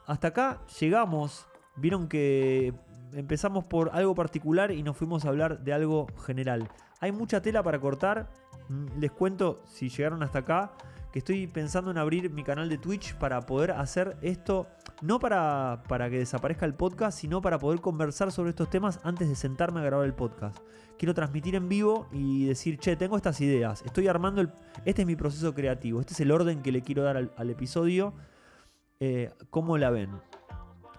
hasta 0.06 0.28
acá 0.28 0.60
llegamos. 0.80 1.46
Vieron 1.76 2.08
que 2.08 2.74
empezamos 3.14 3.64
por 3.64 3.90
algo 3.92 4.14
particular 4.14 4.70
y 4.70 4.82
nos 4.82 4.96
fuimos 4.96 5.24
a 5.24 5.28
hablar 5.28 5.60
de 5.60 5.72
algo 5.72 6.06
general. 6.24 6.68
Hay 7.00 7.12
mucha 7.12 7.42
tela 7.42 7.62
para 7.62 7.78
cortar. 7.78 8.30
Mm, 8.68 8.98
les 8.98 9.10
cuento, 9.10 9.62
si 9.66 9.88
llegaron 9.88 10.22
hasta 10.22 10.40
acá, 10.40 10.72
que 11.12 11.20
estoy 11.20 11.46
pensando 11.46 11.90
en 11.90 11.98
abrir 11.98 12.30
mi 12.30 12.44
canal 12.44 12.68
de 12.68 12.78
Twitch 12.78 13.14
para 13.14 13.40
poder 13.40 13.70
hacer 13.70 14.16
esto, 14.20 14.66
no 15.00 15.18
para, 15.18 15.82
para 15.88 16.10
que 16.10 16.18
desaparezca 16.18 16.66
el 16.66 16.74
podcast, 16.74 17.18
sino 17.18 17.40
para 17.40 17.58
poder 17.58 17.80
conversar 17.80 18.30
sobre 18.30 18.50
estos 18.50 18.68
temas 18.68 19.00
antes 19.04 19.28
de 19.28 19.34
sentarme 19.34 19.80
a 19.80 19.84
grabar 19.84 20.06
el 20.06 20.14
podcast. 20.14 20.58
Quiero 20.98 21.14
transmitir 21.14 21.54
en 21.54 21.68
vivo 21.68 22.08
y 22.12 22.46
decir, 22.46 22.78
che, 22.78 22.96
tengo 22.96 23.16
estas 23.16 23.40
ideas, 23.40 23.82
estoy 23.86 24.08
armando, 24.08 24.40
el, 24.40 24.50
este 24.84 25.02
es 25.02 25.06
mi 25.06 25.16
proceso 25.16 25.54
creativo, 25.54 26.00
este 26.00 26.12
es 26.12 26.20
el 26.20 26.30
orden 26.30 26.60
que 26.60 26.72
le 26.72 26.82
quiero 26.82 27.04
dar 27.04 27.16
al, 27.16 27.50
episodio. 27.50 28.12
Eh, 29.00 29.30
¿Cómo 29.50 29.78
la 29.78 29.90
ven? 29.90 30.10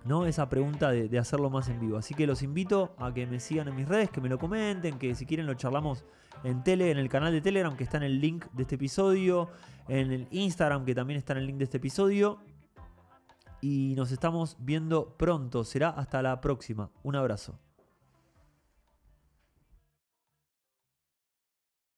¿No? 0.06 0.26
Esa 0.26 0.50
pregunta 0.50 0.92
de, 0.92 1.20
hacerlo 1.20 1.50
más 1.50 1.70
en 1.70 1.80
vivo. 1.80 1.98
Así 1.98 2.14
que 2.14 2.28
los 2.28 2.42
invito 2.42 2.96
a 2.98 3.14
que 3.14 3.28
me 3.28 3.40
sigan 3.40 3.68
en 3.68 3.76
mis 3.76 3.88
redes, 3.88 4.10
que 4.10 4.22
me 4.22 4.30
lo 4.30 4.38
comenten, 4.38 4.98
que 4.98 5.16
si 5.16 5.26
quieren 5.26 5.46
lo 5.46 5.54
charlamos 5.54 6.06
en 6.44 6.64
tele, 6.64 6.92
en 6.92 6.98
el 6.98 7.10
canal 7.10 7.32
de 7.32 7.42
Telegram 7.42 7.76
que 7.76 7.84
está 7.84 7.98
en 7.98 8.04
el 8.04 8.20
link 8.20 8.46
de 8.54 8.64
este 8.64 8.76
episodio, 8.76 9.50
en 9.88 10.12
el 10.12 10.28
Instagram 10.32 10.86
que 10.86 10.96
también 10.96 11.18
está 11.18 11.34
en 11.34 11.40
el 11.40 11.48
link 11.48 11.58
de 11.58 11.66
este 11.66 11.78
episodio. 11.78 12.40
Y 13.62 13.94
nos 13.98 14.12
estamos 14.12 14.56
viendo 14.60 15.18
pronto. 15.18 15.64
Será 15.66 15.90
hasta 15.90 16.22
la 16.22 16.40
próxima. 16.40 16.92
Un 17.04 17.16
abrazo. 17.16 17.60